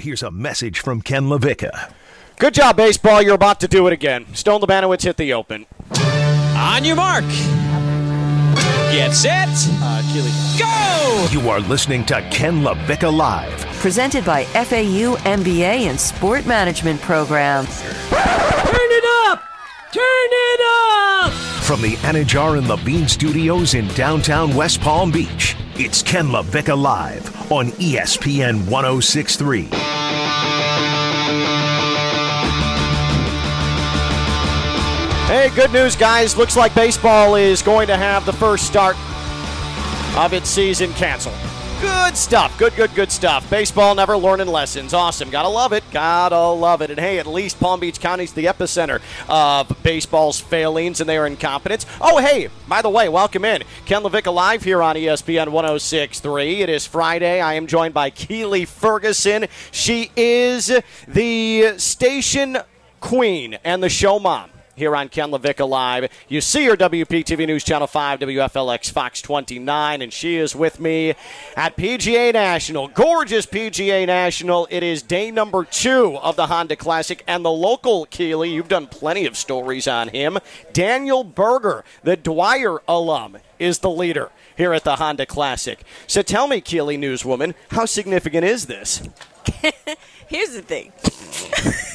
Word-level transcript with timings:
Here's 0.00 0.22
a 0.22 0.30
message 0.30 0.80
from 0.80 1.02
Ken 1.02 1.24
LaVicka. 1.24 1.92
Good 2.38 2.54
job, 2.54 2.78
baseball. 2.78 3.20
You're 3.20 3.34
about 3.34 3.60
to 3.60 3.68
do 3.68 3.86
it 3.86 3.92
again. 3.92 4.34
Stone 4.34 4.62
Labanowitz 4.62 5.02
hit 5.02 5.18
the 5.18 5.34
open. 5.34 5.66
On 6.56 6.82
your 6.86 6.96
mark. 6.96 7.26
Get 8.90 9.12
set. 9.12 9.50
Uh, 9.50 10.02
Keely. 10.10 10.30
Go! 10.58 11.26
You 11.30 11.50
are 11.50 11.60
listening 11.60 12.06
to 12.06 12.26
Ken 12.30 12.62
LaVicka 12.62 13.14
Live. 13.14 13.60
Presented 13.80 14.24
by 14.24 14.44
FAU 14.44 15.16
MBA 15.16 15.90
and 15.90 16.00
Sport 16.00 16.46
Management 16.46 17.02
Program. 17.02 17.66
Turn 17.66 18.90
it 18.90 19.04
up! 19.28 19.42
Turn 19.92 20.02
it 20.02 20.60
up! 21.26 21.32
From 21.62 21.82
the 21.82 21.96
Anajar 21.96 22.56
and 22.56 22.66
Levine 22.66 23.06
Studios 23.06 23.74
in 23.74 23.86
downtown 23.88 24.56
West 24.56 24.80
Palm 24.80 25.10
Beach, 25.10 25.56
it's 25.74 26.00
Ken 26.00 26.28
LaVicka 26.28 26.80
Live 26.80 27.39
on 27.50 27.68
ESPN 27.72 28.68
1063. 28.68 29.68
Hey, 35.26 35.48
good 35.54 35.72
news, 35.72 35.94
guys. 35.94 36.36
Looks 36.36 36.56
like 36.56 36.74
baseball 36.74 37.36
is 37.36 37.62
going 37.62 37.86
to 37.86 37.96
have 37.96 38.26
the 38.26 38.32
first 38.32 38.66
start 38.66 38.96
of 40.16 40.32
its 40.32 40.48
season 40.48 40.92
canceled. 40.94 41.36
Good 41.80 42.14
stuff. 42.14 42.58
Good, 42.58 42.76
good, 42.76 42.94
good 42.94 43.10
stuff. 43.10 43.48
Baseball 43.48 43.94
never 43.94 44.14
learning 44.14 44.48
lessons. 44.48 44.92
Awesome. 44.92 45.30
Gotta 45.30 45.48
love 45.48 45.72
it. 45.72 45.82
Gotta 45.90 46.48
love 46.50 46.82
it. 46.82 46.90
And 46.90 47.00
hey, 47.00 47.18
at 47.18 47.26
least 47.26 47.58
Palm 47.58 47.80
Beach 47.80 47.98
County's 48.00 48.34
the 48.34 48.44
epicenter 48.44 49.00
of 49.28 49.82
baseball's 49.82 50.40
failings 50.40 51.00
and 51.00 51.08
their 51.08 51.26
incompetence. 51.26 51.86
Oh, 51.98 52.18
hey, 52.18 52.48
by 52.68 52.82
the 52.82 52.90
way, 52.90 53.08
welcome 53.08 53.46
in. 53.46 53.62
Ken 53.86 54.02
LaVicka 54.02 54.30
live 54.30 54.62
here 54.62 54.82
on 54.82 54.94
ESPN 54.94 55.52
1063. 55.52 56.60
It 56.60 56.68
is 56.68 56.84
Friday. 56.84 57.40
I 57.40 57.54
am 57.54 57.66
joined 57.66 57.94
by 57.94 58.10
Keely 58.10 58.66
Ferguson. 58.66 59.46
She 59.70 60.10
is 60.16 60.70
the 61.08 61.78
station 61.78 62.58
queen 63.00 63.56
and 63.64 63.82
the 63.82 63.88
show 63.88 64.18
mom 64.18 64.50
here 64.80 64.96
on 64.96 65.10
Ken 65.10 65.30
LaVicka 65.30 65.68
Live. 65.68 66.10
You 66.26 66.40
see 66.40 66.64
her 66.64 66.74
WPTV 66.74 67.46
News 67.46 67.62
Channel 67.62 67.86
5, 67.86 68.20
WFLX 68.20 68.90
Fox 68.90 69.20
29, 69.20 70.00
and 70.00 70.10
she 70.10 70.36
is 70.36 70.56
with 70.56 70.80
me 70.80 71.14
at 71.54 71.76
PGA 71.76 72.32
National. 72.32 72.88
Gorgeous 72.88 73.44
PGA 73.44 74.06
National. 74.06 74.66
It 74.70 74.82
is 74.82 75.02
day 75.02 75.30
number 75.30 75.64
two 75.64 76.16
of 76.16 76.36
the 76.36 76.46
Honda 76.46 76.76
Classic, 76.76 77.22
and 77.26 77.44
the 77.44 77.50
local 77.50 78.06
Keely, 78.06 78.50
you've 78.50 78.68
done 78.68 78.86
plenty 78.86 79.26
of 79.26 79.36
stories 79.36 79.86
on 79.86 80.08
him. 80.08 80.38
Daniel 80.72 81.24
Berger, 81.24 81.84
the 82.02 82.16
Dwyer 82.16 82.78
alum, 82.88 83.36
is 83.58 83.80
the 83.80 83.90
leader 83.90 84.30
here 84.56 84.72
at 84.72 84.84
the 84.84 84.96
Honda 84.96 85.26
Classic. 85.26 85.84
So 86.06 86.22
tell 86.22 86.48
me, 86.48 86.62
Keely 86.62 86.96
Newswoman, 86.96 87.54
how 87.70 87.84
significant 87.84 88.46
is 88.46 88.64
this? 88.64 89.06
Here's 90.26 90.54
the 90.54 90.62
thing. 90.62 90.92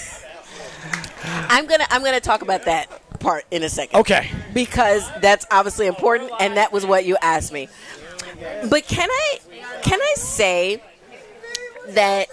I'm 1.56 1.66
gonna 1.68 1.86
I'm 1.90 2.04
gonna 2.04 2.20
talk 2.20 2.42
about 2.42 2.66
that 2.66 3.20
part 3.20 3.46
in 3.50 3.64
a 3.64 3.70
second. 3.70 4.00
Okay. 4.02 4.30
Because 4.54 5.10
that's 5.22 5.46
obviously 5.50 5.88
important, 5.88 6.32
and 6.40 6.58
that 6.58 6.74
was 6.74 6.86
what 6.86 7.06
you 7.06 7.16
asked 7.22 7.54
me. 7.54 7.70
But 8.70 8.86
can 8.88 9.10
I 9.10 9.40
can 9.82 10.00
I 10.02 10.14
say 10.18 10.82
that 11.90 12.28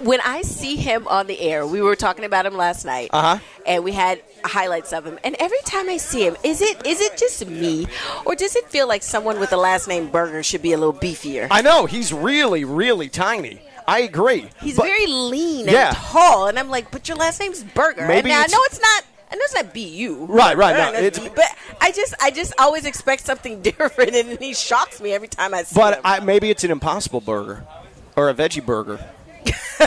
when 0.00 0.20
I 0.22 0.42
see 0.42 0.76
him 0.76 1.06
on 1.08 1.26
the 1.26 1.38
air, 1.40 1.66
we 1.66 1.80
were 1.80 1.94
talking 1.94 2.24
about 2.24 2.46
him 2.46 2.56
last 2.56 2.84
night, 2.84 3.10
Uh-huh. 3.12 3.38
and 3.66 3.84
we 3.84 3.92
had 3.92 4.22
highlights 4.44 4.92
of 4.92 5.04
him. 5.06 5.18
And 5.22 5.36
every 5.38 5.60
time 5.64 5.88
I 5.88 5.98
see 5.98 6.26
him, 6.26 6.36
is 6.42 6.60
it 6.62 6.86
is 6.86 7.00
it 7.00 7.16
just 7.18 7.46
me, 7.46 7.86
or 8.24 8.34
does 8.34 8.56
it 8.56 8.68
feel 8.70 8.88
like 8.88 9.02
someone 9.02 9.38
with 9.38 9.50
the 9.50 9.56
last 9.58 9.86
name 9.88 10.08
Burger 10.08 10.42
should 10.42 10.62
be 10.62 10.72
a 10.72 10.78
little 10.78 10.94
beefier? 10.94 11.48
I 11.50 11.60
know, 11.62 11.86
he's 11.86 12.12
really, 12.12 12.64
really 12.64 13.08
tiny. 13.10 13.60
I 13.86 14.00
agree. 14.00 14.48
He's 14.60 14.76
But- 14.76 14.86
very 14.86 15.06
lean 15.06 15.66
Yeah. 15.68 15.88
and 15.88 15.96
tall, 15.96 16.46
and 16.48 16.58
I'm 16.58 16.70
like, 16.70 16.90
but 16.90 17.06
your 17.08 17.16
last 17.18 17.38
name's 17.40 17.62
Burger. 17.62 18.06
Maybe 18.06 18.30
and 18.30 18.38
I 18.40 18.44
it's- 18.44 18.52
know 18.52 18.60
it's 18.64 18.80
not. 18.80 19.04
I 19.32 19.36
know 19.36 19.42
it's 19.44 19.54
not 19.54 19.74
BU. 19.74 20.26
Right, 20.28 20.56
right, 20.56 20.76
no, 20.76 20.92
it's 20.98 21.18
B- 21.18 21.28
but 21.34 21.46
I 21.80 21.90
just, 21.90 22.14
I 22.22 22.30
just 22.30 22.52
always 22.58 22.84
expect 22.84 23.26
something 23.26 23.62
different, 23.62 24.14
and 24.14 24.38
he 24.38 24.54
shocks 24.54 25.00
me 25.00 25.12
every 25.12 25.26
time 25.28 25.52
I 25.54 25.64
see 25.64 25.74
But 25.74 25.94
him. 25.94 26.00
I, 26.04 26.20
maybe 26.20 26.50
it's 26.50 26.62
an 26.62 26.70
impossible 26.70 27.20
burger 27.20 27.64
or 28.16 28.28
a 28.30 28.34
veggie 28.34 28.64
burger. 28.64 29.04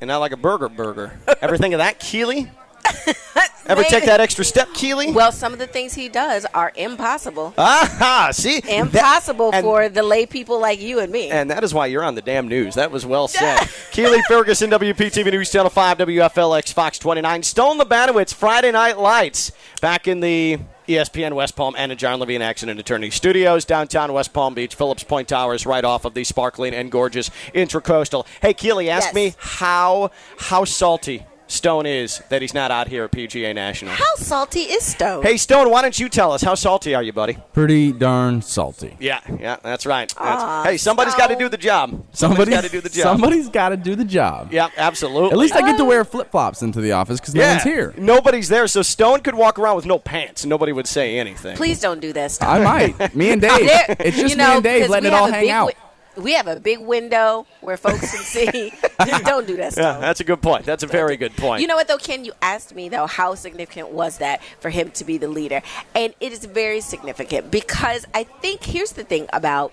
and 0.00 0.08
not 0.08 0.18
like 0.18 0.32
a 0.32 0.36
burger 0.36 0.68
burger. 0.68 1.18
Ever 1.40 1.56
think 1.56 1.72
of 1.74 1.78
that, 1.78 1.98
Keely? 1.98 2.50
Ever 3.66 3.82
take 3.82 4.04
that 4.04 4.20
extra 4.20 4.44
step, 4.44 4.68
Keely? 4.74 5.10
well, 5.12 5.32
some 5.32 5.52
of 5.52 5.58
the 5.58 5.66
things 5.66 5.92
he 5.92 6.08
does 6.08 6.46
are 6.54 6.72
impossible. 6.76 7.52
Aha! 7.58 8.30
See? 8.32 8.62
Impossible 8.68 9.50
and- 9.52 9.64
for 9.64 9.88
the 9.88 10.04
lay 10.04 10.24
people 10.24 10.60
like 10.60 10.80
you 10.80 11.00
and 11.00 11.10
me. 11.10 11.30
And 11.30 11.50
that 11.50 11.64
is 11.64 11.74
why 11.74 11.86
you're 11.86 12.04
on 12.04 12.14
the 12.14 12.22
damn 12.22 12.46
news. 12.46 12.76
That 12.76 12.92
was 12.92 13.04
well 13.04 13.26
said. 13.26 13.58
Keely 13.90 14.20
Ferguson, 14.28 14.70
WPTV 14.70 15.32
News 15.32 15.50
Channel 15.50 15.70
5, 15.70 15.98
WFLX 15.98 16.72
Fox 16.72 16.98
29. 17.00 17.42
Stone 17.42 17.78
Labanowitz, 17.80 18.32
Friday 18.32 18.70
Night 18.70 18.98
Lights. 18.98 19.50
Back 19.80 20.06
in 20.06 20.20
the 20.20 20.58
ESPN 20.86 21.32
West 21.32 21.56
Palm 21.56 21.74
and 21.76 21.96
John 21.98 22.20
Levine 22.20 22.42
Action 22.42 22.68
and 22.68 22.78
Eternity 22.78 23.10
Studios, 23.10 23.64
downtown 23.64 24.12
West 24.12 24.32
Palm 24.32 24.54
Beach, 24.54 24.76
Phillips 24.76 25.02
Point 25.02 25.26
Towers, 25.26 25.66
right 25.66 25.84
off 25.84 26.04
of 26.04 26.14
the 26.14 26.22
sparkling 26.22 26.72
and 26.72 26.92
gorgeous 26.92 27.30
Intracoastal. 27.52 28.24
Hey, 28.40 28.54
Keely, 28.54 28.88
ask 28.88 29.06
Yes. 29.08 29.14
me 29.14 29.34
how 29.38 30.12
how 30.38 30.64
salty 30.64 31.24
Stone 31.48 31.86
is 31.86 32.20
that 32.28 32.42
he's 32.42 32.54
not 32.54 32.70
out 32.72 32.88
here 32.88 33.04
at 33.04 33.12
PGA 33.12 33.54
National. 33.54 33.92
How 33.92 34.14
salty 34.16 34.62
is 34.62 34.84
Stone? 34.84 35.22
Hey, 35.22 35.36
Stone, 35.36 35.70
why 35.70 35.80
don't 35.80 35.96
you 35.98 36.08
tell 36.08 36.32
us 36.32 36.42
how 36.42 36.54
salty 36.56 36.94
are 36.94 37.02
you, 37.02 37.12
buddy? 37.12 37.38
pretty 37.52 37.92
darn 37.92 38.42
salty. 38.42 38.96
Yeah, 38.98 39.20
yeah, 39.40 39.56
that's 39.62 39.86
right. 39.86 40.12
That's- 40.18 40.42
Aw, 40.42 40.64
hey, 40.64 40.76
somebody's 40.76 41.14
got 41.14 41.28
to 41.28 41.36
do 41.36 41.48
the 41.48 41.56
job. 41.56 41.90
Somebody's 42.12 42.18
Somebody 42.18 42.50
got 42.50 42.64
to 42.64 42.68
do 42.70 42.80
the 42.80 42.88
job. 42.88 43.02
Somebody's 43.02 43.48
got 43.48 43.68
to 43.70 43.76
do 43.76 43.94
the 43.94 44.04
job. 44.04 44.52
Yeah, 44.52 44.68
absolutely. 44.76 45.30
At 45.30 45.38
least 45.38 45.54
I 45.54 45.60
get 45.62 45.76
to 45.78 45.84
wear 45.84 46.04
flip 46.04 46.30
flops 46.32 46.62
into 46.62 46.80
the 46.80 46.92
office 46.92 47.20
because 47.20 47.34
no 47.34 47.42
yeah, 47.42 47.52
one's 47.52 47.62
here. 47.62 47.94
Nobody's 47.96 48.48
there, 48.48 48.66
so 48.66 48.82
Stone 48.82 49.20
could 49.20 49.34
walk 49.36 49.58
around 49.58 49.76
with 49.76 49.86
no 49.86 49.98
pants 50.00 50.42
and 50.42 50.50
nobody 50.50 50.72
would 50.72 50.86
say 50.88 51.18
anything. 51.18 51.56
Please 51.56 51.80
don't 51.80 52.00
do 52.00 52.12
this. 52.12 52.42
I 52.42 52.58
might. 52.62 53.14
Me 53.14 53.30
and 53.30 53.40
Dave. 53.40 53.66
There- 53.66 53.96
It's 54.00 54.16
just 54.16 54.30
you 54.30 54.36
know, 54.36 54.48
me 54.50 54.54
and 54.56 54.64
Dave 54.64 54.80
'cause 54.82 54.90
letting 54.90 55.10
we 55.10 55.16
it 55.16 55.18
all 55.20 55.28
a 55.28 55.30
hang 55.30 55.42
big 55.42 55.50
out. 55.50 55.68
wi- 55.68 55.85
we 56.16 56.32
have 56.32 56.46
a 56.46 56.58
big 56.58 56.80
window 56.80 57.46
where 57.60 57.76
folks 57.76 58.12
can 58.12 58.24
see. 58.24 58.72
Don't 59.24 59.46
do 59.46 59.56
that 59.56 59.76
Yeah, 59.76 59.98
that's 59.98 60.20
a 60.20 60.24
good 60.24 60.42
point. 60.42 60.64
That's 60.64 60.82
a 60.82 60.86
very 60.86 61.16
good 61.16 61.36
point. 61.36 61.60
You 61.60 61.66
know 61.66 61.76
what 61.76 61.88
though, 61.88 61.98
Ken? 61.98 62.24
You 62.24 62.32
asked 62.42 62.74
me 62.74 62.88
though, 62.88 63.06
how 63.06 63.34
significant 63.34 63.90
was 63.90 64.18
that 64.18 64.42
for 64.60 64.70
him 64.70 64.90
to 64.92 65.04
be 65.04 65.18
the 65.18 65.28
leader? 65.28 65.62
And 65.94 66.14
it 66.20 66.32
is 66.32 66.44
very 66.44 66.80
significant 66.80 67.50
because 67.50 68.06
I 68.14 68.24
think 68.24 68.64
here's 68.64 68.92
the 68.92 69.04
thing 69.04 69.28
about 69.32 69.72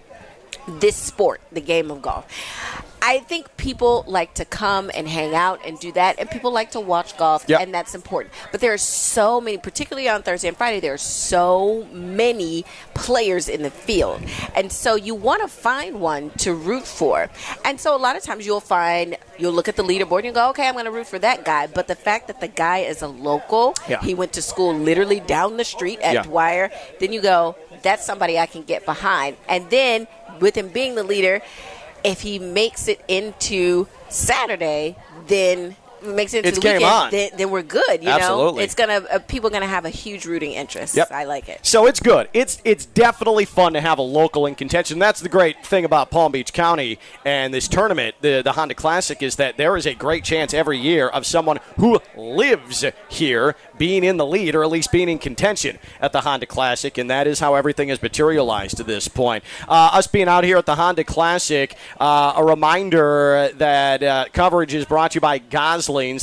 this 0.68 0.96
sport, 0.96 1.42
the 1.52 1.62
game 1.62 1.92
of 1.92 2.02
golf. 2.02 2.26
I 3.06 3.20
think 3.20 3.58
people 3.58 4.06
like 4.08 4.36
to 4.36 4.46
come 4.46 4.90
and 4.94 5.06
hang 5.10 5.36
out 5.36 5.60
and 5.66 5.78
do 5.78 5.92
that, 5.92 6.20
and 6.20 6.30
people 6.30 6.54
like 6.54 6.72
to 6.72 6.80
watch 6.80 7.18
golf, 7.18 7.44
Yep. 7.48 7.60
and 7.60 7.74
that's 7.74 7.94
important. 7.94 8.34
But 8.54 8.62
there 8.62 8.72
are 8.72 8.78
so 8.78 9.42
many, 9.42 9.58
particularly 9.58 10.08
on 10.08 10.24
Thursday 10.24 10.48
and 10.48 10.56
Friday, 10.56 10.80
there 10.80 10.94
are 10.94 10.98
so 10.98 11.86
many 11.92 12.64
players 12.94 13.50
in 13.50 13.62
the 13.62 13.70
field. 13.70 14.22
And 14.56 14.72
so 14.72 14.96
you 14.96 15.16
want 15.16 15.42
to 15.42 15.50
find 15.50 16.00
one 16.00 16.30
to 16.38 16.54
root 16.54 16.88
for. 16.88 17.30
And 17.66 17.78
so 17.78 17.94
a 17.94 18.00
lot 18.00 18.16
of 18.16 18.24
times 18.24 18.46
you'll 18.46 18.62
find, 18.62 19.18
you'll 19.38 19.52
look 19.52 19.68
at 19.68 19.76
the 19.76 19.84
leaderboard 19.84 20.20
and 20.20 20.28
you 20.28 20.32
go, 20.32 20.50
okay, 20.52 20.66
I'm 20.66 20.74
going 20.74 20.86
to 20.86 20.92
root 20.92 21.08
for 21.08 21.20
that 21.20 21.44
guy. 21.44 21.68
But 21.68 21.90
the 21.90 21.96
fact 21.96 22.28
that 22.28 22.40
the 22.40 22.48
guy 22.48 22.80
is 22.80 23.02
a 23.02 23.08
local, 23.08 23.76
Yeah. 23.90 24.00
he 24.02 24.14
went 24.14 24.32
to 24.34 24.42
school 24.42 24.74
literally 24.74 25.20
down 25.20 25.58
the 25.58 25.66
street 25.66 26.00
at 26.00 26.14
Yeah. 26.14 26.22
Dwyer, 26.24 26.72
then 27.02 27.12
you 27.12 27.20
go, 27.22 27.58
that's 27.82 28.06
somebody 28.06 28.40
I 28.40 28.46
can 28.46 28.64
get 28.64 28.86
behind. 28.86 29.36
And 29.50 29.70
then 29.70 30.08
with 30.40 30.56
him 30.56 30.70
being 30.70 30.96
the 30.96 31.04
leader, 31.04 31.42
if 32.04 32.22
he 32.22 32.40
makes 32.40 32.88
it 32.88 33.04
into 33.08 33.88
Saturday, 34.10 34.96
then 35.28 35.76
makes 36.06 36.34
it 36.34 36.46
It's 36.46 36.58
the 36.58 36.62
game 36.62 36.78
weekend, 36.78 36.94
on. 36.94 37.12
Then, 37.12 37.30
then 37.38 37.50
we're 37.50 37.64
good. 37.64 38.04
You 38.04 38.10
Absolutely. 38.10 38.60
know, 38.60 38.64
it's 38.64 38.76
gonna 38.76 39.06
uh, 39.12 39.20
people 39.20 39.48
are 39.50 39.52
gonna 39.52 39.68
have 39.68 39.86
a 39.86 39.90
huge 39.90 40.26
rooting 40.26 40.52
interest. 40.54 40.96
Yep. 40.96 41.12
I 41.12 41.26
like 41.26 41.50
it. 41.50 41.66
So 41.66 41.86
it's 41.88 42.00
good. 42.00 42.30
It's 42.34 42.62
it's 42.64 42.86
definitely 42.86 43.46
fun 43.46 43.74
to 43.74 43.82
have 43.82 43.98
a 43.98 44.04
local 44.04 44.46
in 44.46 44.56
contention. 44.56 45.00
That's 45.00 45.22
the 45.22 45.30
great 45.30 45.66
thing 45.66 45.86
about 45.86 46.12
Palm 46.12 46.32
Beach 46.32 46.54
County 46.54 47.00
and 47.26 47.54
this 47.54 47.68
tournament, 47.68 48.16
the 48.22 48.42
the 48.42 48.54
Honda 48.54 48.76
Classic, 48.76 49.22
is 49.22 49.36
that 49.38 49.58
there 49.58 49.78
is 49.78 49.86
a 49.86 49.94
great 49.94 50.24
chance 50.24 50.54
every 50.54 50.78
year 50.78 51.08
of 51.08 51.26
someone 51.26 51.60
who 51.78 52.00
lives 52.16 52.86
here 53.10 53.56
being 53.78 54.04
in 54.04 54.18
the 54.18 54.26
lead 54.26 54.56
or 54.56 54.64
at 54.64 54.70
least 54.70 54.92
being 54.92 55.10
in 55.10 55.18
contention 55.18 55.80
at 56.00 56.12
the 56.12 56.22
Honda 56.22 56.46
Classic, 56.46 56.98
and 56.98 57.10
that 57.10 57.28
is 57.28 57.40
how 57.40 57.56
everything 57.56 57.90
has 57.90 58.02
materialized 58.02 58.78
to 58.78 58.84
this 58.84 59.08
point. 59.08 59.44
Uh, 59.68 59.90
us 59.94 60.08
being 60.08 60.28
out 60.28 60.44
here 60.44 60.58
at 60.58 60.66
the 60.66 60.76
Honda 60.76 61.04
Classic, 61.04 61.76
uh, 62.00 62.34
a 62.36 62.44
reminder 62.44 63.50
that 63.56 64.04
uh, 64.04 64.26
coverage 64.34 64.74
is 64.74 64.86
brought 64.86 65.12
to 65.12 65.16
you 65.16 65.22
by 65.22 65.38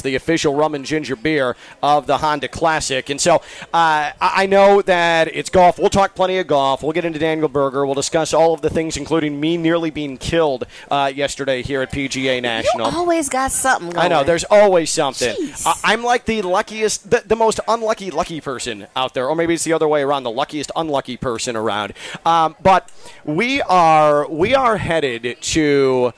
The 0.02 0.14
official 0.14 0.55
rum 0.55 0.75
and 0.75 0.84
ginger 0.84 1.17
beer 1.17 1.56
of 1.82 2.06
the 2.06 2.19
Honda 2.19 2.49
Classic. 2.49 3.08
And 3.11 3.20
so 3.20 3.37
uh, 3.37 4.11
I 4.20 4.40
I 4.40 4.46
know 4.46 4.81
that 4.82 5.28
it's 5.28 5.50
golf. 5.50 5.78
We'll 5.78 5.90
talk 5.90 6.14
plenty 6.14 6.38
of 6.38 6.46
golf. 6.46 6.82
We'll 6.82 6.93
get 6.93 7.05
into 7.05 7.19
Daniel 7.19 7.46
Berger. 7.49 7.84
We'll 7.84 7.94
discuss 7.94 8.32
all 8.32 8.55
of 8.55 8.62
the 8.62 8.70
things, 8.70 8.96
including 8.96 9.38
me 9.38 9.58
nearly 9.58 9.90
being 9.90 10.17
killed 10.17 10.64
uh, 10.90 11.12
yesterday 11.14 11.62
here 11.62 11.82
at 11.82 11.93
PGA 11.93 12.40
National. 12.40 12.90
You 12.90 12.96
always 12.96 13.28
got 13.28 13.52
something 13.52 13.90
going. 13.90 14.06
I 14.06 14.08
know. 14.08 14.25
There's 14.25 14.44
always 14.44 14.90
something. 14.90 15.37
I'm 15.84 16.02
like 16.02 16.25
the 16.25 16.40
luckiest, 16.43 17.11
the, 17.11 17.22
the 17.26 17.37
most 17.37 17.61
unlucky 17.69 18.11
lucky 18.11 18.40
person 18.40 18.87
out 18.96 19.12
there, 19.12 19.28
or 19.28 19.37
maybe 19.37 19.52
it's 19.55 19.64
the 19.64 19.75
other 19.75 19.88
way 19.88 20.02
around, 20.02 20.22
the 20.22 20.31
luckiest 20.31 20.72
unlucky 20.75 21.19
person 21.19 21.55
around. 21.55 21.93
Um, 22.25 22.56
but 22.62 22.90
we 23.25 23.61
are 23.62 24.26
we 24.28 24.55
are 24.55 24.78
headed 24.78 25.37
to 25.40 26.12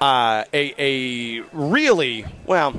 uh, 0.00 0.44
a 0.52 0.74
a 0.78 1.40
really 1.52 2.24
well. 2.44 2.74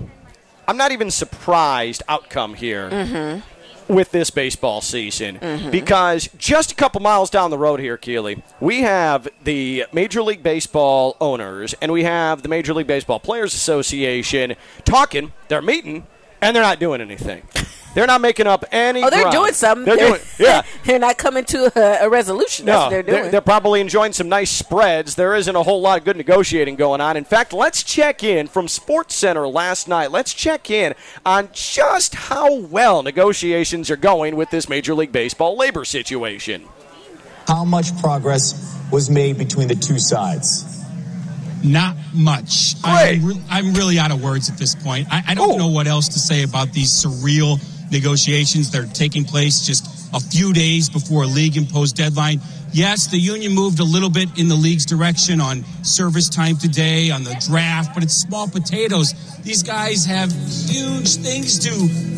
I'm 0.70 0.78
not 0.78 0.92
even 0.92 1.10
surprised 1.10 2.04
outcome 2.08 2.54
here 2.54 3.42
with 3.88 4.12
this 4.12 4.30
baseball 4.30 4.82
season 4.82 5.40
mm-hmm. 5.40 5.72
because 5.72 6.30
just 6.38 6.72
a 6.74 6.76
couple 6.76 7.02
miles 7.02 7.32
down 7.32 7.50
the 7.50 7.58
road 7.58 7.80
here, 7.80 7.98
Keely, 7.98 8.44
we 8.60 8.82
have 8.82 9.28
the 9.44 9.86
Major 9.92 10.22
League 10.22 10.44
Baseball 10.44 11.18
owners 11.20 11.74
and 11.82 11.92
we 11.92 12.04
have 12.04 12.44
the 12.44 12.50
Major 12.50 12.76
League 12.76 12.86
Baseball 12.86 13.20
Players 13.20 13.56
Association 13.56 14.56
talking. 14.86 15.32
They're 15.48 15.64
meeting 15.64 16.06
and 16.40 16.56
they're 16.56 16.62
not 16.62 16.80
doing 16.80 17.02
anything. 17.02 17.48
They're 17.96 18.06
not 18.08 18.22
making 18.22 18.46
up 18.46 18.66
any. 18.72 19.02
Oh, 19.04 19.10
they're 19.10 19.22
ground. 19.24 19.36
doing 19.36 19.54
something. 19.54 19.86
They're 19.86 19.98
doing, 20.10 20.22
yeah. 20.40 20.62
they're 20.86 21.00
not 21.00 21.18
coming 21.18 21.44
to 21.46 21.72
a, 21.76 22.06
a 22.06 22.10
resolution. 22.10 22.66
That's 22.68 22.76
No, 22.78 22.82
what 22.84 22.90
they're 22.92 23.04
doing. 23.22 23.32
they're 23.32 23.42
probably 23.42 23.82
enjoying 23.82 24.14
some 24.14 24.30
nice 24.30 24.52
spreads. 24.52 25.16
There 25.16 25.36
isn't 25.36 25.56
a 25.56 25.64
whole 25.64 25.82
lot 25.82 25.98
of 25.98 26.06
good 26.06 26.16
negotiating 26.16 26.76
going 26.76 27.02
on. 27.02 27.18
In 27.18 27.26
fact, 27.26 27.52
let's 27.52 27.82
check 27.84 28.24
in 28.24 28.48
from 28.48 28.68
Sports 28.68 29.16
Center 29.16 29.48
last 29.48 29.88
night. 29.88 30.12
Let's 30.12 30.34
check 30.34 30.70
in 30.70 30.94
on 31.26 31.50
just 31.52 32.14
how 32.16 32.54
well 32.60 33.02
negotiations 33.02 33.90
are 33.90 33.98
going 33.98 34.36
with 34.36 34.52
this 34.52 34.70
Major 34.70 34.94
League 34.94 35.12
Baseball 35.12 35.58
labor 35.58 35.84
situation. 35.84 36.68
How 37.48 37.66
much 37.66 37.98
progress 38.00 38.78
was 38.92 39.10
made 39.10 39.38
between 39.40 39.68
the 39.68 39.76
two 39.76 39.98
sides? 39.98 40.66
Not 41.64 41.98
much. 42.14 42.82
Great. 42.84 42.94
I'm, 43.20 43.26
re- 43.26 43.42
I'm 43.50 43.74
really 43.74 44.00
out 44.00 44.12
of 44.12 44.24
words 44.24 44.50
at 44.50 44.58
this 44.58 44.76
point. 44.76 45.08
I, 45.12 45.24
I 45.30 45.34
don't 45.34 45.54
Oh. 45.54 45.58
know 45.58 45.68
what 45.68 45.88
else 45.88 46.08
to 46.10 46.20
say 46.20 46.44
about 46.44 46.72
these 46.72 46.90
surreal 46.90 47.60
negotiations 47.92 48.72
that 48.72 48.82
are 48.82 48.94
taking 48.94 49.24
place 49.24 49.66
just 49.66 49.86
a 50.14 50.20
few 50.20 50.54
days 50.54 50.90
before 50.90 51.24
a 51.24 51.28
league 51.28 51.58
imposed 51.58 51.96
deadline. 51.96 52.40
Yes, 52.72 53.08
the 53.08 53.18
union 53.18 53.54
moved 53.54 53.80
a 53.80 53.84
little 53.84 54.10
bit 54.10 54.38
in 54.38 54.48
the 54.48 54.56
league's 54.56 54.86
direction 54.86 55.42
on 55.42 55.64
service 55.84 56.30
time 56.30 56.58
today, 56.58 57.10
on 57.10 57.24
the 57.24 57.36
draft, 57.48 57.94
but 57.94 58.04
it's 58.04 58.14
small 58.14 58.48
potatoes. 58.48 59.14
These 59.42 59.64
guys 59.64 60.06
have 60.06 60.32
huge 60.32 61.16
things 61.16 61.58
to 61.60 61.72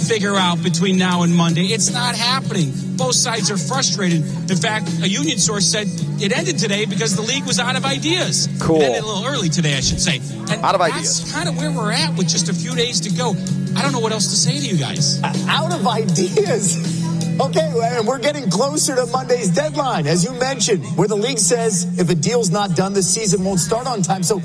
figure 0.06 0.36
out 0.36 0.62
between 0.62 0.98
now 0.98 1.24
and 1.24 1.34
Monday. 1.34 1.68
It's 1.68 1.92
not 1.92 2.16
happening. 2.16 2.74
Both 2.98 3.16
sides 3.16 3.50
are 3.50 3.58
frustrated. 3.58 4.24
In 4.52 4.58
fact, 4.58 4.90
a 5.02 5.08
union 5.08 5.38
source 5.38 5.66
said 5.66 5.88
it 6.20 6.36
ended 6.38 6.58
today 6.60 6.86
because 6.86 7.16
the 7.16 7.22
league 7.22 7.46
was 7.46 7.60
out 7.60 7.76
of 7.76 7.86
ideas. 7.86 8.50
Cool. 8.60 8.82
It 8.82 8.86
ended 8.86 9.04
a 9.04 9.06
little 9.08 9.26
early 9.26 9.50
today, 9.50 9.78
I 9.78 9.82
should 9.82 10.02
say. 10.02 10.18
And 10.18 10.64
Out 10.66 10.76
of 10.76 10.82
that's 10.82 10.94
ideas. 10.94 11.22
That's 11.22 11.32
kind 11.34 11.48
of 11.48 11.58
where 11.58 11.72
we're 11.72 11.94
at 11.94 12.18
with 12.18 12.28
just 12.28 12.50
a 12.50 12.54
few 12.54 12.76
days 12.76 13.00
to 13.02 13.10
go. 13.12 13.36
I 13.76 13.82
don't 13.82 13.94
know 13.94 14.00
what 14.00 14.12
else 14.12 14.28
to 14.28 14.36
say 14.36 14.60
to 14.60 14.68
you 14.68 14.78
guys. 14.78 15.22
Out 15.48 15.74
of 15.74 15.88
ideas. 15.88 17.01
Okay, 17.40 17.72
and 17.98 18.08
we're 18.08 18.20
getting 18.20 18.50
closer 18.50 18.96
to 18.96 19.06
Monday's 19.08 19.50
deadline, 19.50 20.08
as 20.08 20.24
you 20.24 20.32
mentioned, 20.34 20.86
where 20.98 21.08
the 21.08 21.16
league 21.16 21.40
says 21.40 22.00
if 22.00 22.10
a 22.10 22.16
deal's 22.16 22.50
not 22.50 22.76
done, 22.76 22.94
the 22.94 23.04
season 23.04 23.44
won't 23.44 23.60
start 23.60 23.88
on 23.88 24.02
time. 24.02 24.24
So, 24.24 24.42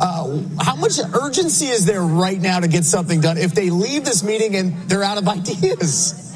uh, 0.00 0.40
how 0.60 0.76
much 0.76 0.98
urgency 1.14 1.66
is 1.66 1.84
there 1.84 2.02
right 2.02 2.40
now 2.40 2.60
to 2.60 2.68
get 2.68 2.84
something 2.84 3.20
done 3.20 3.36
if 3.38 3.54
they 3.54 3.70
leave 3.70 4.04
this 4.04 4.22
meeting 4.22 4.56
and 4.56 4.74
they're 4.88 5.02
out 5.02 5.18
of 5.18 5.28
ideas? 5.28 6.34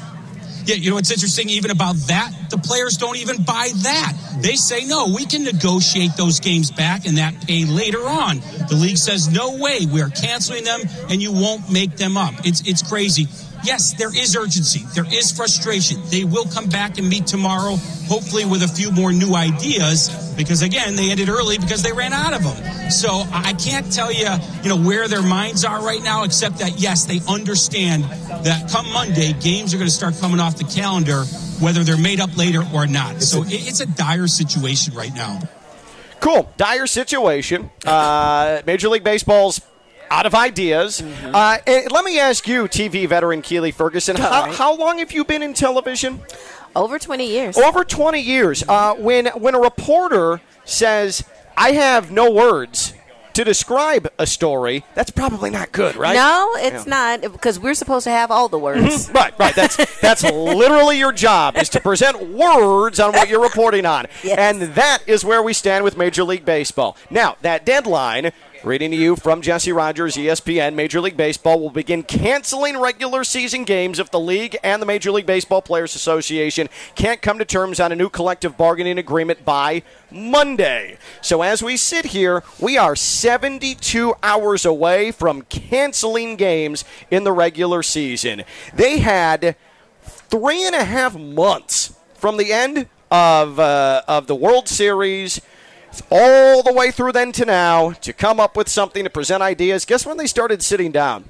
Yeah, 0.65 0.75
you 0.75 0.89
know 0.89 0.95
what's 0.95 1.11
interesting 1.11 1.49
even 1.49 1.69
about 1.69 1.95
that? 2.07 2.31
The 2.49 2.57
players 2.57 2.97
don't 2.97 3.17
even 3.17 3.43
buy 3.43 3.69
that. 3.83 4.13
They 4.41 4.55
say, 4.55 4.85
no, 4.85 5.13
we 5.15 5.25
can 5.25 5.43
negotiate 5.43 6.11
those 6.17 6.39
games 6.39 6.71
back 6.71 7.05
and 7.05 7.17
that 7.17 7.45
pay 7.45 7.65
later 7.65 7.99
on. 7.99 8.39
The 8.69 8.75
league 8.75 8.97
says, 8.97 9.29
no 9.29 9.57
way, 9.57 9.85
we're 9.85 10.09
canceling 10.09 10.63
them 10.63 10.81
and 11.09 11.21
you 11.21 11.31
won't 11.31 11.71
make 11.71 11.97
them 11.97 12.17
up. 12.17 12.33
It's, 12.45 12.67
it's 12.67 12.81
crazy. 12.81 13.27
Yes, 13.65 13.93
there 13.93 14.15
is 14.15 14.35
urgency. 14.35 14.85
There 14.93 15.05
is 15.11 15.31
frustration. 15.31 15.99
They 16.11 16.23
will 16.23 16.45
come 16.45 16.67
back 16.67 16.99
and 16.99 17.09
meet 17.09 17.25
tomorrow, 17.25 17.75
hopefully 18.07 18.45
with 18.45 18.61
a 18.61 18.67
few 18.67 18.91
more 18.91 19.11
new 19.11 19.33
ideas, 19.33 20.09
because 20.37 20.61
again, 20.61 20.95
they 20.95 21.09
ended 21.09 21.29
early 21.29 21.57
because 21.57 21.81
they 21.81 21.91
ran 21.91 22.13
out 22.13 22.33
of 22.33 22.43
them. 22.43 22.91
So 22.91 23.23
I 23.31 23.53
can't 23.53 23.91
tell 23.91 24.11
you, 24.11 24.27
you 24.61 24.69
know, 24.69 24.77
where 24.77 25.07
their 25.07 25.23
minds 25.23 25.65
are 25.65 25.83
right 25.83 26.03
now, 26.03 26.23
except 26.23 26.59
that 26.59 26.79
yes, 26.79 27.05
they 27.05 27.19
understand 27.27 28.03
that 28.45 28.69
come 28.69 28.91
Monday, 28.93 29.33
games 29.33 29.73
are 29.73 29.77
going 29.77 29.89
to 29.89 29.93
start 29.93 30.15
coming 30.19 30.39
off 30.39 30.57
the 30.57 30.63
calendar, 30.65 31.23
whether 31.59 31.83
they're 31.83 31.97
made 31.97 32.19
up 32.19 32.37
later 32.37 32.63
or 32.73 32.85
not. 32.85 33.23
So 33.23 33.43
it's 33.47 33.79
a 33.79 33.87
dire 33.87 34.27
situation 34.27 34.93
right 34.93 35.13
now. 35.13 35.41
Cool. 36.19 36.51
Dire 36.57 36.87
situation. 36.87 37.71
Uh, 37.85 38.61
Major 38.65 38.89
League 38.89 39.03
Baseball's 39.03 39.59
out 40.09 40.25
of 40.25 40.35
ideas. 40.35 41.01
Uh, 41.01 41.57
let 41.65 42.05
me 42.05 42.19
ask 42.19 42.47
you, 42.47 42.63
TV 42.63 43.07
veteran 43.07 43.41
Keely 43.41 43.71
Ferguson, 43.71 44.15
how, 44.15 44.43
right. 44.45 44.55
how 44.55 44.75
long 44.75 44.99
have 44.99 45.11
you 45.11 45.23
been 45.25 45.41
in 45.43 45.53
television? 45.53 46.21
Over 46.75 46.99
20 46.99 47.25
years. 47.27 47.57
Over 47.57 47.83
20 47.83 48.19
years. 48.19 48.63
Uh, 48.67 48.95
when 48.95 49.27
when 49.27 49.55
a 49.55 49.59
reporter 49.59 50.41
says, 50.65 51.23
"I 51.55 51.71
have 51.71 52.11
no 52.11 52.29
words 52.29 52.93
to 53.33 53.45
describe 53.45 54.09
a 54.19 54.27
story," 54.27 54.83
that's 54.93 55.09
probably 55.09 55.49
not 55.49 55.71
good, 55.71 55.95
right? 55.95 56.15
No, 56.15 56.51
it's 56.57 56.85
not 56.85 57.21
because 57.21 57.57
we're 57.61 57.75
supposed 57.75 58.03
to 58.03 58.09
have 58.09 58.29
all 58.29 58.49
the 58.49 58.59
words. 58.59 59.09
Right, 59.13 59.33
right. 59.39 59.55
That's 59.55 59.77
that's 60.01 60.23
literally 60.23 60.97
your 60.99 61.13
job 61.13 61.55
is 61.55 61.69
to 61.69 61.79
present 61.79 62.29
words 62.31 62.99
on 62.99 63.13
what 63.13 63.29
you're 63.29 63.41
reporting 63.41 63.85
on, 63.85 64.07
Yes. 64.23 64.37
and 64.37 64.73
that 64.75 64.99
is 65.07 65.23
where 65.23 65.41
we 65.41 65.53
stand 65.53 65.85
with 65.85 65.95
Major 65.95 66.25
League 66.25 66.43
Baseball. 66.43 66.97
Now, 67.09 67.37
that 67.41 67.65
deadline. 67.65 68.33
Reading 68.65 68.89
to 68.89 68.97
you 68.97 69.15
from 69.15 69.43
Jesse 69.43 69.71
Rogers, 69.71 70.15
ESPN, 70.15 70.73
Major 70.73 70.99
League 70.99 71.15
Baseball 71.15 71.59
will 71.59 71.69
begin 71.69 72.01
canceling 72.01 72.79
regular 72.79 73.23
season 73.23 73.63
games 73.63 73.99
if 73.99 74.09
the 74.09 74.19
league 74.19 74.57
and 74.63 74.81
the 74.81 74.87
Major 74.87 75.11
League 75.11 75.27
Baseball 75.27 75.61
Players 75.61 75.93
Association 75.93 76.67
can't 76.95 77.21
come 77.21 77.37
to 77.37 77.45
terms 77.45 77.79
on 77.79 77.91
a 77.91 77.95
new 77.95 78.09
collective 78.09 78.57
bargaining 78.57 78.97
agreement 78.97 79.45
by 79.45 79.83
Monday. 80.09 80.97
So 81.21 81.43
as 81.43 81.61
we 81.61 81.77
sit 81.77 82.07
here, 82.07 82.41
we 82.59 82.75
are 82.75 82.95
72 82.95 84.15
hours 84.23 84.65
away 84.65 85.11
from 85.11 85.43
canceling 85.43 86.35
games 86.35 86.85
in 87.11 87.23
the 87.23 87.31
regular 87.31 87.83
season. 87.83 88.45
They 88.73 88.97
had 88.97 89.55
three 90.01 90.65
and 90.65 90.73
a 90.73 90.85
half 90.85 91.15
months 91.15 91.93
from 92.15 92.37
the 92.37 92.51
end 92.51 92.87
of 93.11 93.59
uh, 93.59 94.01
of 94.07 94.25
the 94.25 94.33
World 94.33 94.67
Series 94.67 95.39
all 96.09 96.63
the 96.63 96.73
way 96.73 96.91
through 96.91 97.11
then 97.13 97.31
to 97.33 97.45
now 97.45 97.91
to 97.91 98.13
come 98.13 98.39
up 98.39 98.55
with 98.57 98.67
something 98.69 99.03
to 99.03 99.09
present 99.09 99.41
ideas. 99.43 99.85
Guess 99.85 100.05
when 100.05 100.17
they 100.17 100.27
started 100.27 100.61
sitting 100.63 100.91
down? 100.91 101.25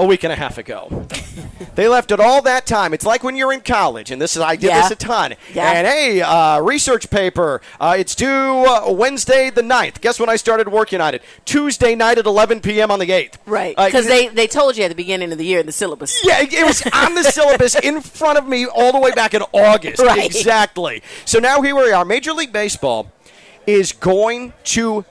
A 0.00 0.06
week 0.06 0.22
and 0.22 0.32
a 0.32 0.36
half 0.36 0.58
ago. 0.58 1.08
they 1.74 1.88
left 1.88 2.12
it 2.12 2.20
all 2.20 2.40
that 2.42 2.66
time. 2.66 2.94
It's 2.94 3.04
like 3.04 3.24
when 3.24 3.34
you're 3.34 3.52
in 3.52 3.62
college, 3.62 4.12
and 4.12 4.22
this 4.22 4.36
is 4.36 4.42
I 4.42 4.54
did 4.54 4.68
Yeah. 4.68 4.82
this 4.82 4.92
a 4.92 4.94
ton. 4.94 5.34
Yeah. 5.52 5.72
And 5.72 5.86
hey, 5.88 6.20
uh, 6.22 6.60
research 6.60 7.10
paper. 7.10 7.60
Uh, 7.80 7.96
it's 7.98 8.14
due 8.14 8.28
uh, 8.64 8.92
Wednesday 8.92 9.50
the 9.50 9.62
9th. 9.62 10.00
Guess 10.00 10.20
when 10.20 10.28
I 10.28 10.36
started 10.36 10.68
working 10.68 11.00
on 11.00 11.14
it? 11.14 11.22
Tuesday 11.44 11.96
night 11.96 12.16
at 12.16 12.26
11 12.26 12.60
p.m. 12.60 12.92
on 12.92 13.00
the 13.00 13.08
8th. 13.08 13.38
Right. 13.44 13.74
Uh, 13.76 13.86
Because 13.86 14.06
they, 14.06 14.28
they 14.28 14.46
told 14.46 14.76
you 14.76 14.84
at 14.84 14.88
the 14.88 14.94
beginning 14.94 15.32
of 15.32 15.38
the 15.38 15.44
year 15.44 15.58
in 15.58 15.66
the 15.66 15.72
syllabus. 15.72 16.24
yeah, 16.24 16.42
it 16.42 16.52
it 16.54 16.64
was 16.64 16.80
on 16.92 17.16
the 17.16 17.24
syllabus 17.24 17.74
in 17.74 18.00
front 18.00 18.38
of 18.38 18.46
me 18.46 18.66
all 18.66 18.92
the 18.92 19.00
way 19.00 19.10
back 19.10 19.34
in 19.34 19.42
August. 19.52 20.00
Right. 20.08 20.24
Exactly. 20.24 21.02
So 21.24 21.40
now 21.40 21.60
here 21.60 21.74
we 21.74 21.90
are. 21.90 22.04
Major 22.04 22.32
League 22.34 22.52
Baseball 22.52 23.10
is 23.68 23.92
going 23.92 24.54
to. 24.64 25.04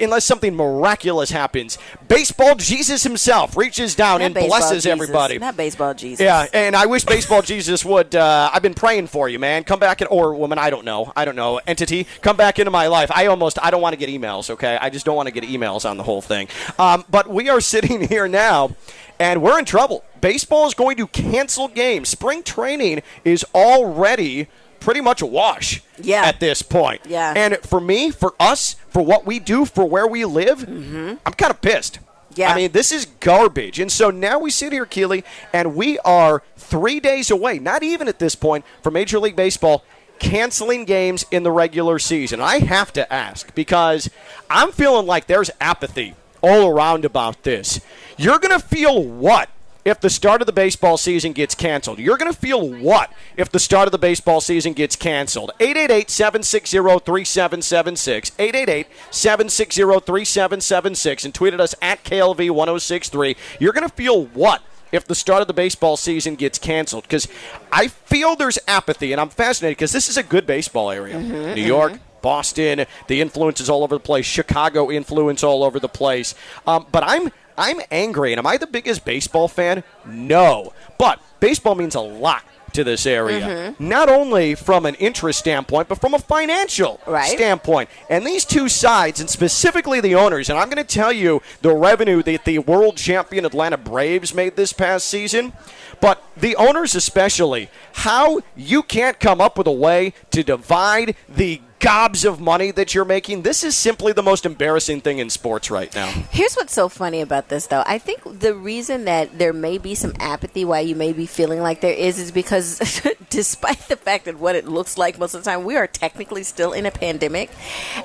Unless 0.00 0.24
something 0.24 0.56
miraculous 0.56 1.30
happens, 1.30 1.76
baseball 2.08 2.54
Jesus 2.54 3.02
himself 3.02 3.54
reaches 3.54 3.94
down 3.94 4.20
Not 4.20 4.24
and 4.24 4.34
blesses 4.34 4.84
Jesus. 4.84 4.86
everybody. 4.86 5.38
Not 5.38 5.58
baseball 5.58 5.92
Jesus. 5.92 6.24
Yeah, 6.24 6.46
and 6.54 6.74
I 6.74 6.86
wish 6.86 7.04
baseball 7.04 7.42
Jesus 7.42 7.84
would. 7.84 8.14
Uh, 8.14 8.48
I've 8.50 8.62
been 8.62 8.72
praying 8.72 9.08
for 9.08 9.28
you, 9.28 9.38
man. 9.38 9.62
Come 9.62 9.78
back, 9.78 10.00
in, 10.00 10.06
or 10.06 10.34
woman, 10.34 10.58
I 10.58 10.70
don't 10.70 10.86
know, 10.86 11.12
I 11.14 11.26
don't 11.26 11.36
know, 11.36 11.60
entity, 11.66 12.06
come 12.22 12.34
back 12.34 12.58
into 12.58 12.70
my 12.70 12.86
life. 12.86 13.10
I 13.14 13.26
almost, 13.26 13.58
I 13.62 13.70
don't 13.70 13.82
want 13.82 13.92
to 13.92 13.98
get 13.98 14.08
emails. 14.08 14.48
Okay, 14.48 14.78
I 14.80 14.88
just 14.88 15.04
don't 15.04 15.16
want 15.16 15.26
to 15.26 15.34
get 15.38 15.44
emails 15.44 15.84
on 15.84 15.98
the 15.98 16.02
whole 16.02 16.22
thing. 16.22 16.48
Um, 16.78 17.04
but 17.10 17.28
we 17.28 17.50
are 17.50 17.60
sitting 17.74 18.08
here 18.08 18.26
now, 18.26 18.74
and 19.18 19.42
we're 19.42 19.58
in 19.58 19.66
trouble. 19.66 20.02
Baseball 20.22 20.66
is 20.66 20.72
going 20.72 20.96
to 20.96 21.06
cancel 21.08 21.68
games. 21.68 22.08
Spring 22.08 22.42
training 22.42 23.02
is 23.22 23.44
already 23.54 24.48
pretty 24.84 25.00
much 25.00 25.22
a 25.22 25.26
wash. 25.26 25.82
Yeah. 25.98 26.22
At 26.24 26.40
this 26.40 26.62
point. 26.62 27.02
Yeah. 27.08 27.32
And 27.36 27.56
for 27.58 27.80
me, 27.80 28.10
for 28.10 28.34
us, 28.38 28.76
for 28.88 29.04
what 29.04 29.26
we 29.26 29.38
do, 29.38 29.64
for 29.64 29.88
where 29.88 30.06
we 30.06 30.24
live, 30.24 30.62
I'm 30.68 31.18
kind 31.34 31.50
of 31.50 31.60
pissed. 31.60 31.94
Mm-hmm. 31.94 32.04
Yeah. 32.36 32.52
I 32.52 32.56
mean, 32.56 32.72
this 32.72 32.90
is 32.92 33.06
garbage. 33.20 33.78
And 33.78 33.90
so 33.90 34.10
now 34.10 34.38
we 34.40 34.50
sit 34.50 34.72
here, 34.72 34.86
Keely, 34.86 35.24
and 35.52 35.76
we 35.76 35.98
are 36.00 36.42
three 36.56 36.98
days 37.00 37.30
away, 37.30 37.58
not 37.58 37.82
even 37.82 38.08
at 38.08 38.18
this 38.18 38.34
point, 38.34 38.64
from 38.82 38.94
Major 38.94 39.18
League 39.18 39.36
Baseball 39.36 39.84
canceling 40.18 40.84
games 40.84 41.24
in 41.30 41.42
the 41.42 41.50
regular 41.52 41.98
season. 41.98 42.40
I 42.40 42.58
have 42.58 42.92
to 42.94 43.12
ask 43.12 43.54
because 43.54 44.10
I'm 44.50 44.72
feeling 44.72 45.06
like 45.06 45.26
there's 45.26 45.50
apathy 45.60 46.14
all 46.40 46.68
around 46.68 47.04
about 47.04 47.42
this. 47.42 47.80
You're 48.16 48.38
going 48.38 48.58
to 48.58 48.64
feel 48.64 49.02
what? 49.02 49.48
If 49.84 50.00
the 50.00 50.08
start 50.08 50.40
of 50.40 50.46
the 50.46 50.52
baseball 50.52 50.96
season 50.96 51.32
gets 51.32 51.54
canceled, 51.54 51.98
you're 51.98 52.16
going 52.16 52.32
to 52.32 52.38
feel 52.38 52.66
what 52.66 53.12
if 53.36 53.50
the 53.50 53.58
start 53.58 53.86
of 53.86 53.92
the 53.92 53.98
baseball 53.98 54.40
season 54.40 54.72
gets 54.72 54.96
canceled? 54.96 55.50
888 55.60 56.08
760 56.08 56.78
3776. 56.78 58.32
888 58.38 58.86
760 59.10 59.82
3776. 59.82 61.24
And 61.26 61.34
tweeted 61.34 61.60
us 61.60 61.74
at 61.82 62.02
KLV 62.02 62.50
1063. 62.50 63.36
You're 63.60 63.74
going 63.74 63.86
to 63.86 63.94
feel 63.94 64.24
what 64.26 64.62
if 64.90 65.04
the 65.04 65.14
start 65.14 65.42
of 65.42 65.48
the 65.48 65.54
baseball 65.54 65.96
season 65.98 66.36
gets 66.36 66.58
canceled 66.58 67.02
because 67.02 67.28
I 67.72 67.88
feel 67.88 68.36
there's 68.36 68.58
apathy, 68.66 69.12
and 69.12 69.20
I'm 69.20 69.28
fascinated 69.28 69.76
because 69.76 69.92
this 69.92 70.08
is 70.08 70.16
a 70.16 70.22
good 70.22 70.46
baseball 70.46 70.90
area. 70.90 71.18
New 71.20 71.62
York, 71.62 71.94
Boston, 72.22 72.86
the 73.08 73.20
influence 73.20 73.60
is 73.60 73.68
all 73.68 73.82
over 73.82 73.96
the 73.96 74.00
place. 74.00 74.24
Chicago 74.24 74.90
influence 74.90 75.42
all 75.42 75.62
over 75.62 75.78
the 75.78 75.88
place. 75.88 76.34
Um, 76.66 76.86
but 76.90 77.02
I'm 77.04 77.30
I'm 77.56 77.80
angry, 77.90 78.32
and 78.32 78.38
am 78.38 78.46
I 78.46 78.56
the 78.56 78.66
biggest 78.66 79.04
baseball 79.04 79.48
fan? 79.48 79.84
No, 80.04 80.72
but 80.98 81.20
baseball 81.40 81.74
means 81.74 81.94
a 81.94 82.00
lot 82.00 82.42
to 82.72 82.82
this 82.82 83.06
area. 83.06 83.46
Mm-hmm. 83.46 83.88
Not 83.88 84.08
only 84.08 84.56
from 84.56 84.84
an 84.84 84.96
interest 84.96 85.38
standpoint, 85.38 85.88
but 85.88 86.00
from 86.00 86.12
a 86.12 86.18
financial 86.18 87.00
Right. 87.06 87.30
standpoint. 87.30 87.88
And 88.10 88.26
these 88.26 88.44
two 88.44 88.68
sides, 88.68 89.20
and 89.20 89.30
specifically 89.30 90.00
the 90.00 90.16
owners, 90.16 90.50
and 90.50 90.58
I'm 90.58 90.68
going 90.68 90.84
to 90.84 90.94
tell 90.94 91.12
you 91.12 91.40
the 91.62 91.72
revenue 91.72 92.20
that 92.24 92.44
the 92.44 92.58
world 92.58 92.96
champion 92.96 93.44
Atlanta 93.44 93.76
Braves 93.76 94.34
made 94.34 94.56
this 94.56 94.72
past 94.72 95.08
season, 95.08 95.52
but 96.00 96.22
the 96.36 96.56
owners 96.56 96.96
especially, 96.96 97.70
how 97.92 98.40
you 98.56 98.82
can't 98.82 99.20
come 99.20 99.40
up 99.40 99.56
with 99.56 99.68
a 99.68 99.72
way 99.72 100.12
to 100.32 100.42
divide 100.42 101.14
the 101.28 101.60
gobs 101.84 102.24
of 102.24 102.40
money 102.40 102.70
that 102.70 102.94
you're 102.94 103.04
making. 103.04 103.42
This 103.42 103.62
is 103.62 103.76
simply 103.76 104.14
the 104.14 104.22
most 104.22 104.46
embarrassing 104.46 105.02
thing 105.02 105.18
in 105.18 105.28
sports 105.28 105.70
right 105.70 105.94
now. 105.94 106.06
Here's 106.30 106.54
what's 106.54 106.72
so 106.72 106.88
funny 106.88 107.20
about 107.20 107.50
this, 107.50 107.66
though. 107.66 107.82
I 107.86 107.98
think 107.98 108.40
the 108.40 108.54
reason 108.54 109.04
that 109.04 109.38
there 109.38 109.52
may 109.52 109.76
be 109.76 109.94
some 109.94 110.14
apathy, 110.18 110.64
why 110.64 110.80
you 110.80 110.96
may 110.96 111.12
be 111.12 111.26
feeling 111.26 111.60
like 111.60 111.82
there 111.82 111.92
is, 111.92 112.18
is 112.18 112.32
because 112.32 112.78
despite 113.30 113.80
the 113.88 113.96
fact 113.96 114.24
that 114.24 114.38
what 114.38 114.56
it 114.56 114.66
looks 114.66 114.96
like 114.96 115.18
most 115.18 115.34
of 115.34 115.44
the 115.44 115.50
time, 115.50 115.64
we 115.64 115.76
are 115.76 115.86
technically 115.86 116.42
still 116.42 116.72
in 116.72 116.86
a 116.86 116.90
pandemic. 116.90 117.50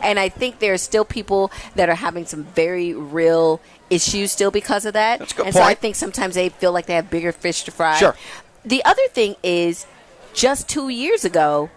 And 0.01 0.19
I 0.19 0.27
think 0.27 0.59
there 0.59 0.73
are 0.73 0.77
still 0.77 1.05
people 1.05 1.49
that 1.75 1.87
are 1.87 1.95
having 1.95 2.25
some 2.25 2.43
very 2.43 2.93
real 2.93 3.61
issues 3.89 4.33
still 4.33 4.51
because 4.51 4.85
of 4.85 4.91
that. 4.93 5.19
That's 5.19 5.31
a 5.31 5.35
good 5.35 5.45
and 5.45 5.55
so 5.55 5.61
I 5.61 5.73
think 5.73 5.95
sometimes 5.95 6.35
they 6.35 6.49
feel 6.49 6.73
like 6.73 6.85
they 6.85 6.95
have 6.95 7.09
bigger 7.09 7.31
fish 7.31 7.63
to 7.63 7.71
fry. 7.71 7.95
Sure. 7.95 8.15
The 8.65 8.83
other 8.83 9.07
thing 9.07 9.37
is, 9.41 9.87
just 10.33 10.67
two 10.67 10.89
years 10.89 11.23
ago, 11.23 11.69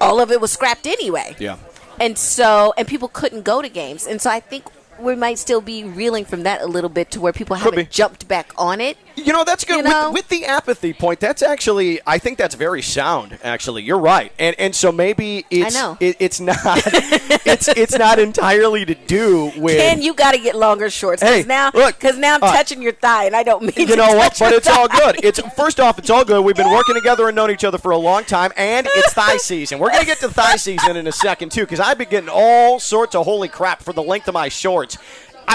all 0.00 0.20
of 0.20 0.30
it 0.30 0.40
was 0.40 0.52
scrapped 0.52 0.86
anyway. 0.86 1.36
Yeah. 1.38 1.56
And 1.98 2.16
so, 2.16 2.72
and 2.78 2.88
people 2.88 3.08
couldn't 3.08 3.42
go 3.42 3.60
to 3.62 3.68
games. 3.68 4.06
And 4.06 4.20
so 4.20 4.30
I 4.30 4.40
think 4.40 4.64
we 4.98 5.14
might 5.16 5.38
still 5.38 5.60
be 5.60 5.84
reeling 5.84 6.24
from 6.24 6.42
that 6.44 6.62
a 6.62 6.66
little 6.66 6.90
bit 6.90 7.10
to 7.12 7.20
where 7.20 7.32
people 7.32 7.56
Could 7.56 7.64
haven't 7.64 7.84
be. 7.88 7.90
jumped 7.90 8.28
back 8.28 8.52
on 8.56 8.80
it. 8.80 8.96
You 9.16 9.32
know, 9.32 9.44
that's 9.44 9.64
good. 9.64 9.78
You 9.78 9.82
know? 9.82 10.10
With, 10.10 10.24
with 10.24 10.28
the 10.28 10.46
apathy 10.46 10.92
point, 10.92 11.20
that's 11.20 11.42
actually, 11.42 12.00
I 12.06 12.18
think 12.18 12.38
that's 12.38 12.54
very 12.54 12.82
sound. 12.82 13.38
Actually, 13.42 13.82
you're 13.82 13.98
right, 13.98 14.32
and 14.38 14.54
and 14.58 14.74
so 14.74 14.92
maybe 14.92 15.44
it's. 15.50 15.76
It, 16.00 16.16
it's 16.18 16.40
not 16.40 16.58
it's 16.64 17.68
it's 17.68 17.98
not 17.98 18.18
entirely 18.18 18.84
to 18.84 18.94
do 18.94 19.52
with. 19.56 19.76
Ken, 19.76 20.02
you 20.02 20.14
got 20.14 20.32
to 20.32 20.38
get 20.38 20.54
longer 20.54 20.90
shorts. 20.90 21.22
Hey, 21.22 21.44
now, 21.46 21.70
look, 21.74 21.98
because 21.98 22.18
now 22.18 22.34
I'm 22.36 22.42
uh, 22.42 22.52
touching 22.52 22.82
your 22.82 22.92
thigh, 22.92 23.24
and 23.24 23.36
I 23.36 23.42
don't 23.42 23.62
mean 23.62 23.88
you 23.88 23.96
know 23.96 24.14
what? 24.14 24.36
But 24.38 24.52
it's 24.52 24.68
all 24.68 24.88
good. 24.88 25.24
It's 25.24 25.40
first 25.54 25.80
off, 25.80 25.98
it's 25.98 26.10
all 26.10 26.24
good. 26.24 26.44
We've 26.44 26.56
been 26.56 26.70
working 26.70 26.94
together 26.94 27.28
and 27.28 27.36
known 27.36 27.50
each 27.50 27.64
other 27.64 27.78
for 27.78 27.90
a 27.92 27.96
long 27.98 28.24
time, 28.24 28.52
and 28.56 28.86
it's 28.94 29.12
thigh 29.12 29.36
season. 29.38 29.78
We're 29.78 29.90
gonna 29.90 30.04
get 30.04 30.18
to 30.20 30.28
thigh 30.28 30.56
season 30.56 30.96
in 30.96 31.06
a 31.06 31.12
second 31.12 31.52
too, 31.52 31.62
because 31.62 31.80
I've 31.80 31.98
been 31.98 32.08
getting 32.08 32.30
all 32.32 32.78
sorts 32.80 33.14
of 33.14 33.24
holy 33.24 33.48
crap 33.48 33.82
for 33.82 33.92
the 33.92 34.02
length 34.02 34.28
of 34.28 34.34
my 34.34 34.48
shorts. 34.48 34.98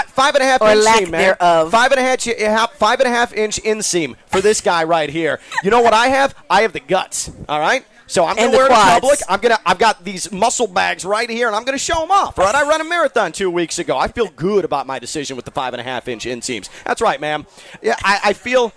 Five 0.02 0.34
and 0.34 0.42
a 0.42 0.46
half 0.46 0.62
Or 0.62 0.70
inch 0.70 0.84
lack 0.84 0.98
seam, 0.98 1.10
thereof. 1.10 1.70
Five 1.70 1.92
and 1.92 2.00
a 2.00 2.46
half, 2.48 2.72
five 2.74 3.00
and 3.00 3.08
a 3.08 3.10
half 3.10 3.32
inch 3.32 3.60
inseam 3.62 4.16
for 4.26 4.40
this 4.40 4.60
guy 4.60 4.84
right 4.84 5.10
here. 5.10 5.40
You 5.62 5.70
know 5.70 5.80
what 5.82 5.94
I 5.94 6.08
have? 6.08 6.34
I 6.48 6.62
have 6.62 6.72
the 6.72 6.80
guts. 6.80 7.30
All 7.48 7.60
right. 7.60 7.84
So 8.08 8.24
I'm 8.24 8.36
gonna 8.36 8.50
the 8.52 8.56
wear 8.56 8.66
it 8.66 8.70
in 8.70 8.76
public. 8.76 9.18
I'm 9.28 9.40
gonna. 9.40 9.58
I've 9.66 9.78
got 9.78 10.04
these 10.04 10.30
muscle 10.30 10.68
bags 10.68 11.04
right 11.04 11.28
here, 11.28 11.48
and 11.48 11.56
I'm 11.56 11.64
gonna 11.64 11.76
show 11.76 12.00
them 12.00 12.10
off. 12.10 12.38
Right. 12.38 12.54
I 12.54 12.68
ran 12.68 12.80
a 12.80 12.84
marathon 12.84 13.32
two 13.32 13.50
weeks 13.50 13.78
ago. 13.80 13.98
I 13.98 14.08
feel 14.08 14.28
good 14.28 14.64
about 14.64 14.86
my 14.86 14.98
decision 15.00 15.34
with 15.34 15.44
the 15.44 15.50
five 15.50 15.74
and 15.74 15.80
a 15.80 15.84
half 15.84 16.06
inch 16.06 16.24
inseams. 16.24 16.68
That's 16.84 17.00
right, 17.00 17.20
ma'am. 17.20 17.46
Yeah, 17.82 17.96
I, 18.04 18.20
I 18.26 18.32
feel. 18.32 18.72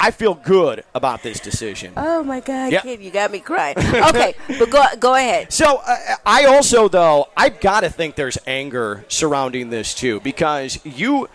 I 0.00 0.10
feel 0.10 0.34
good 0.34 0.82
about 0.94 1.22
this 1.22 1.38
decision. 1.40 1.92
Oh 1.96 2.22
my 2.22 2.40
God, 2.40 2.72
Yep. 2.72 2.82
kid, 2.82 3.00
you 3.00 3.10
got 3.10 3.30
me 3.30 3.38
crying. 3.40 3.76
Okay, 3.78 4.34
but 4.58 4.70
go 4.70 4.82
go 4.98 5.14
ahead. 5.14 5.52
So 5.52 5.82
uh, 5.86 5.96
I 6.24 6.46
also, 6.46 6.88
though, 6.88 7.28
I've 7.36 7.60
got 7.60 7.80
to 7.80 7.90
think 7.90 8.14
there's 8.14 8.38
anger 8.46 9.04
surrounding 9.08 9.68
this 9.70 9.94
too, 9.94 10.20
because 10.20 10.78
you, 10.84 11.28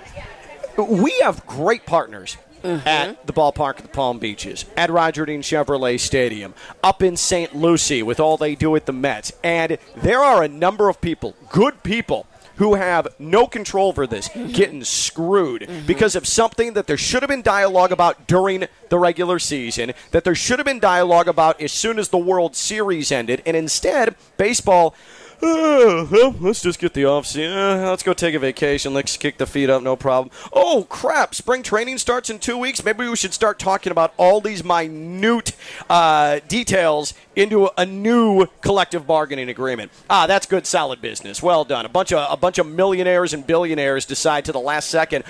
we 0.78 1.12
have 1.22 1.46
great 1.46 1.86
partners. 1.86 2.38
At 2.64 3.28
the 3.28 3.32
ballpark 3.34 3.78
at 3.78 3.84
the 3.84 3.90
Palm 3.90 4.18
Beaches, 4.18 4.66
at 4.76 4.90
Roger 4.90 5.24
Dean 5.28 5.44
Chevrolet 5.44 6.00
Stadium, 6.00 6.56
up 6.84 7.04
in 7.04 7.16
St. 7.16 7.56
Lucie 7.56 8.02
with 8.02 8.20
all 8.20 8.38
they 8.38 8.56
do 8.56 8.76
at 8.76 8.88
the 8.88 8.92
Mets. 8.92 9.32
And 9.44 9.78
there 9.96 10.18
are 10.22 10.42
a 10.42 10.48
number 10.48 10.90
of 10.90 11.00
people, 11.00 11.36
good 11.52 11.84
people, 11.84 12.26
who 12.58 12.76
have 12.76 13.08
no 13.20 13.48
control 13.48 13.90
over 13.90 14.08
this, 14.08 14.30
mm-hmm. 14.30 14.52
getting 14.52 14.84
screwed 14.84 15.62
mm-hmm. 15.62 15.86
because 15.86 16.16
of 16.16 16.28
something 16.28 16.74
that 16.74 16.88
there 16.88 16.98
should 16.98 17.22
have 17.22 17.30
been 17.30 17.42
dialogue 17.42 17.92
about 17.92 18.28
during 18.28 18.68
the 18.90 18.98
regular 18.98 19.40
season, 19.40 19.94
that 20.12 20.24
there 20.24 20.36
should 20.36 20.60
have 20.60 20.66
been 20.66 20.80
dialogue 20.80 21.28
about 21.28 21.60
as 21.62 21.72
soon 21.72 22.00
as 22.00 22.10
the 22.10 22.18
World 22.18 22.56
Series 22.56 23.12
ended, 23.12 23.42
and 23.46 23.56
instead, 23.56 24.16
baseball. 24.38 24.96
"Uh, 25.42 26.08
well, 26.10 26.36
let's 26.40 26.62
just 26.62 26.80
get 26.80 26.94
the 26.94 27.06
off 27.06 27.26
season. 27.26 27.52
Uh, 27.58 27.90
let's 27.90 28.04
go 28.04 28.14
take 28.14 28.36
a 28.36 28.40
vacation. 28.40 28.94
Let's 28.94 29.18
kick 29.18 29.38
the 29.38 29.46
feet 29.46 29.70
up, 29.70 29.84
no 29.84 29.96
problem. 29.96 30.32
Oh 30.54 30.86
crap! 30.90 31.36
Spring 31.36 31.64
training 31.64 31.98
starts 31.98 32.30
in 32.30 32.40
two 32.40 32.58
weeks. 32.58 32.84
Maybe 32.84 33.08
we 33.08 33.16
should 33.16 33.34
start 33.34 33.60
talking 33.60 33.92
about 33.92 34.14
all 34.18 34.42
these 34.42 34.64
minute 34.64 35.56
uh, 35.90 36.40
details 36.48 37.14
into 37.36 37.70
a 37.78 37.86
new 37.86 38.48
collective 38.62 39.06
bargaining 39.06 39.50
agreement. 39.50 39.92
Ah, 40.10 40.26
that's 40.28 40.46
good, 40.46 40.66
solid 40.66 41.02
business. 41.02 41.44
Well 41.44 41.66
done. 41.66 41.86
A 41.86 41.90
bunch 41.90 42.12
of 42.14 42.26
a 42.32 42.38
bunch 42.38 42.58
of 42.58 42.68
millionaires 42.68 43.34
and 43.34 43.46
billionaires 43.46 44.06
decide 44.06 44.46
to 44.46 44.52
the 44.52 44.60
last 44.60 44.90
second. 44.90 45.24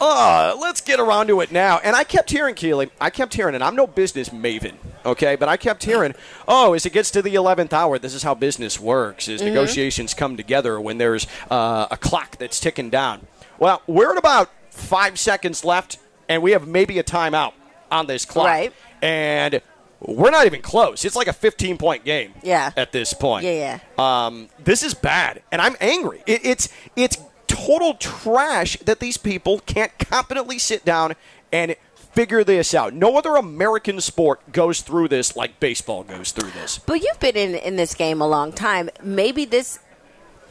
Uh, 0.00 0.56
let's 0.60 0.80
get 0.80 1.00
around 1.00 1.28
to 1.28 1.40
it 1.40 1.52
now. 1.52 1.78
And 1.78 1.94
I 1.94 2.04
kept 2.04 2.30
hearing 2.30 2.54
Keely. 2.54 2.90
I 3.00 3.10
kept 3.10 3.34
hearing, 3.34 3.54
and 3.54 3.62
I'm 3.62 3.76
no 3.76 3.86
business 3.86 4.30
maven, 4.30 4.74
okay, 5.04 5.36
but 5.36 5.48
I 5.48 5.56
kept 5.56 5.84
hearing, 5.84 6.14
oh, 6.48 6.74
as 6.74 6.86
it 6.86 6.92
gets 6.92 7.10
to 7.12 7.22
the 7.22 7.34
11th 7.34 7.72
hour, 7.72 7.98
this 7.98 8.14
is 8.14 8.22
how 8.22 8.34
business 8.34 8.78
works. 8.80 9.28
Is 9.28 9.42
negotiations 9.42 10.14
come 10.14 10.36
together 10.36 10.80
when 10.80 10.98
there's 10.98 11.26
uh, 11.50 11.86
a 11.90 11.96
clock 11.96 12.38
that's 12.38 12.58
ticking 12.60 12.90
down. 12.90 13.26
Well, 13.58 13.82
we're 13.86 14.12
at 14.12 14.18
about 14.18 14.50
five 14.70 15.18
seconds 15.18 15.64
left, 15.64 15.98
and 16.28 16.42
we 16.42 16.52
have 16.52 16.66
maybe 16.66 16.98
a 16.98 17.04
timeout 17.04 17.52
on 17.90 18.06
this 18.06 18.24
clock. 18.24 18.46
Right. 18.46 18.72
And 19.00 19.60
we're 20.00 20.30
not 20.30 20.46
even 20.46 20.62
close. 20.62 21.04
It's 21.04 21.16
like 21.16 21.28
a 21.28 21.32
15 21.32 21.78
point 21.78 22.04
game. 22.04 22.34
Yeah. 22.42 22.72
At 22.76 22.92
this 22.92 23.12
point. 23.12 23.44
Yeah, 23.44 23.78
Um, 23.98 24.48
this 24.62 24.82
is 24.82 24.94
bad, 24.94 25.42
and 25.52 25.60
I'm 25.60 25.76
angry. 25.80 26.22
It, 26.26 26.44
it's 26.44 26.68
it's 26.96 27.18
total 27.46 27.94
trash 27.94 28.76
that 28.78 28.98
these 28.98 29.16
people 29.16 29.60
can't 29.60 29.96
competently 29.98 30.58
sit 30.58 30.84
down 30.84 31.14
and 31.52 31.76
figure 32.12 32.44
this 32.44 32.74
out. 32.74 32.94
No 32.94 33.16
other 33.16 33.36
American 33.36 34.00
sport 34.00 34.40
goes 34.52 34.80
through 34.80 35.08
this 35.08 35.36
like 35.36 35.58
baseball 35.60 36.04
goes 36.04 36.32
through 36.32 36.50
this. 36.50 36.78
But 36.78 37.02
you've 37.02 37.20
been 37.20 37.36
in 37.36 37.54
in 37.54 37.76
this 37.76 37.94
game 37.94 38.20
a 38.20 38.28
long 38.28 38.52
time. 38.52 38.90
Maybe 39.02 39.44
this 39.44 39.78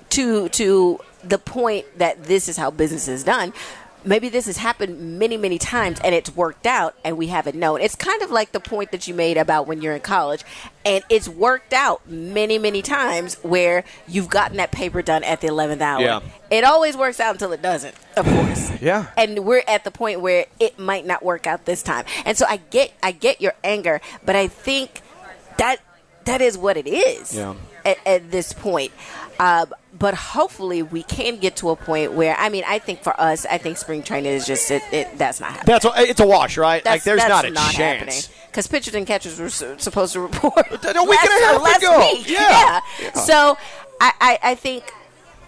to 0.09 0.49
to 0.49 0.99
the 1.23 1.37
point 1.37 1.85
that 1.97 2.23
this 2.23 2.49
is 2.49 2.57
how 2.57 2.71
business 2.71 3.07
is 3.07 3.23
done. 3.23 3.53
Maybe 4.03 4.29
this 4.29 4.47
has 4.47 4.57
happened 4.57 5.19
many, 5.19 5.37
many 5.37 5.57
times 5.59 5.99
and 6.03 6.15
it's 6.15 6.35
worked 6.35 6.65
out 6.65 6.95
and 7.03 7.17
we 7.17 7.27
haven't 7.27 7.55
known. 7.55 7.81
It's 7.81 7.93
kind 7.95 8.21
of 8.23 8.31
like 8.31 8.51
the 8.51 8.59
point 8.59 8.91
that 8.91 9.07
you 9.07 9.13
made 9.13 9.37
about 9.37 9.67
when 9.67 9.81
you're 9.81 9.93
in 9.93 10.01
college 10.01 10.43
and 10.83 11.03
it's 11.09 11.29
worked 11.29 11.71
out 11.71 12.07
many, 12.09 12.57
many 12.57 12.81
times 12.81 13.35
where 13.43 13.83
you've 14.07 14.27
gotten 14.29 14.57
that 14.57 14.71
paper 14.71 15.01
done 15.03 15.23
at 15.23 15.41
the 15.41 15.47
11th 15.47 15.81
hour. 15.81 16.01
Yeah. 16.01 16.19
It 16.49 16.63
always 16.63 16.97
works 16.97 17.19
out 17.19 17.35
until 17.35 17.51
it 17.51 17.61
doesn't, 17.61 17.95
of 18.17 18.25
course. 18.25 18.71
Yeah. 18.81 19.07
And 19.15 19.45
we're 19.45 19.63
at 19.67 19.83
the 19.83 19.91
point 19.91 20.21
where 20.21 20.47
it 20.59 20.79
might 20.79 21.05
not 21.05 21.21
work 21.21 21.45
out 21.45 21.65
this 21.65 21.83
time. 21.83 22.03
And 22.25 22.35
so 22.35 22.47
I 22.49 22.57
get 22.57 22.91
I 23.03 23.11
get 23.11 23.39
your 23.39 23.53
anger, 23.63 24.01
but 24.25 24.35
I 24.35 24.47
think 24.47 25.01
that 25.57 25.77
that 26.25 26.41
is 26.41 26.57
what 26.57 26.77
it 26.77 26.87
is 26.87 27.35
Yeah. 27.35 27.53
at, 27.85 27.97
at 28.07 28.31
this 28.31 28.53
point. 28.53 28.91
Uh, 29.39 29.67
but 30.01 30.13
hopefully 30.15 30.81
we 30.83 31.03
can 31.03 31.37
get 31.37 31.55
to 31.57 31.69
a 31.69 31.75
point 31.77 32.11
where 32.13 32.35
I 32.37 32.49
mean 32.49 32.63
I 32.67 32.79
think 32.79 33.01
for 33.03 33.17
us 33.21 33.45
I 33.45 33.57
think 33.59 33.77
spring 33.77 34.01
training 34.03 34.33
is 34.33 34.45
just 34.47 34.69
it, 34.71 34.81
it 34.91 35.17
that's 35.17 35.39
not 35.39 35.51
happening. 35.51 35.65
That's 35.79 35.85
a, 35.85 35.91
it's 36.09 36.19
a 36.19 36.25
wash, 36.27 36.57
right? 36.57 36.83
That's, 36.83 36.95
like 36.95 37.03
there's 37.03 37.29
not 37.29 37.45
a 37.45 37.53
chance. 37.71 38.29
because 38.47 38.67
pitchers 38.67 38.95
and 38.95 39.05
catchers 39.07 39.39
were 39.39 39.49
su- 39.49 39.75
supposed 39.77 40.13
to 40.13 40.19
report 40.19 40.57
A 40.57 40.67
week 40.67 40.83
and 40.85 41.43
a 41.43 41.45
half 41.47 41.61
last 41.61 41.77
ago. 41.83 41.99
week. 41.99 42.27
Yeah. 42.29 42.81
Yeah. 42.99 43.13
So 43.13 43.57
I, 44.01 44.11
I, 44.19 44.39
I 44.43 44.55
think 44.55 44.91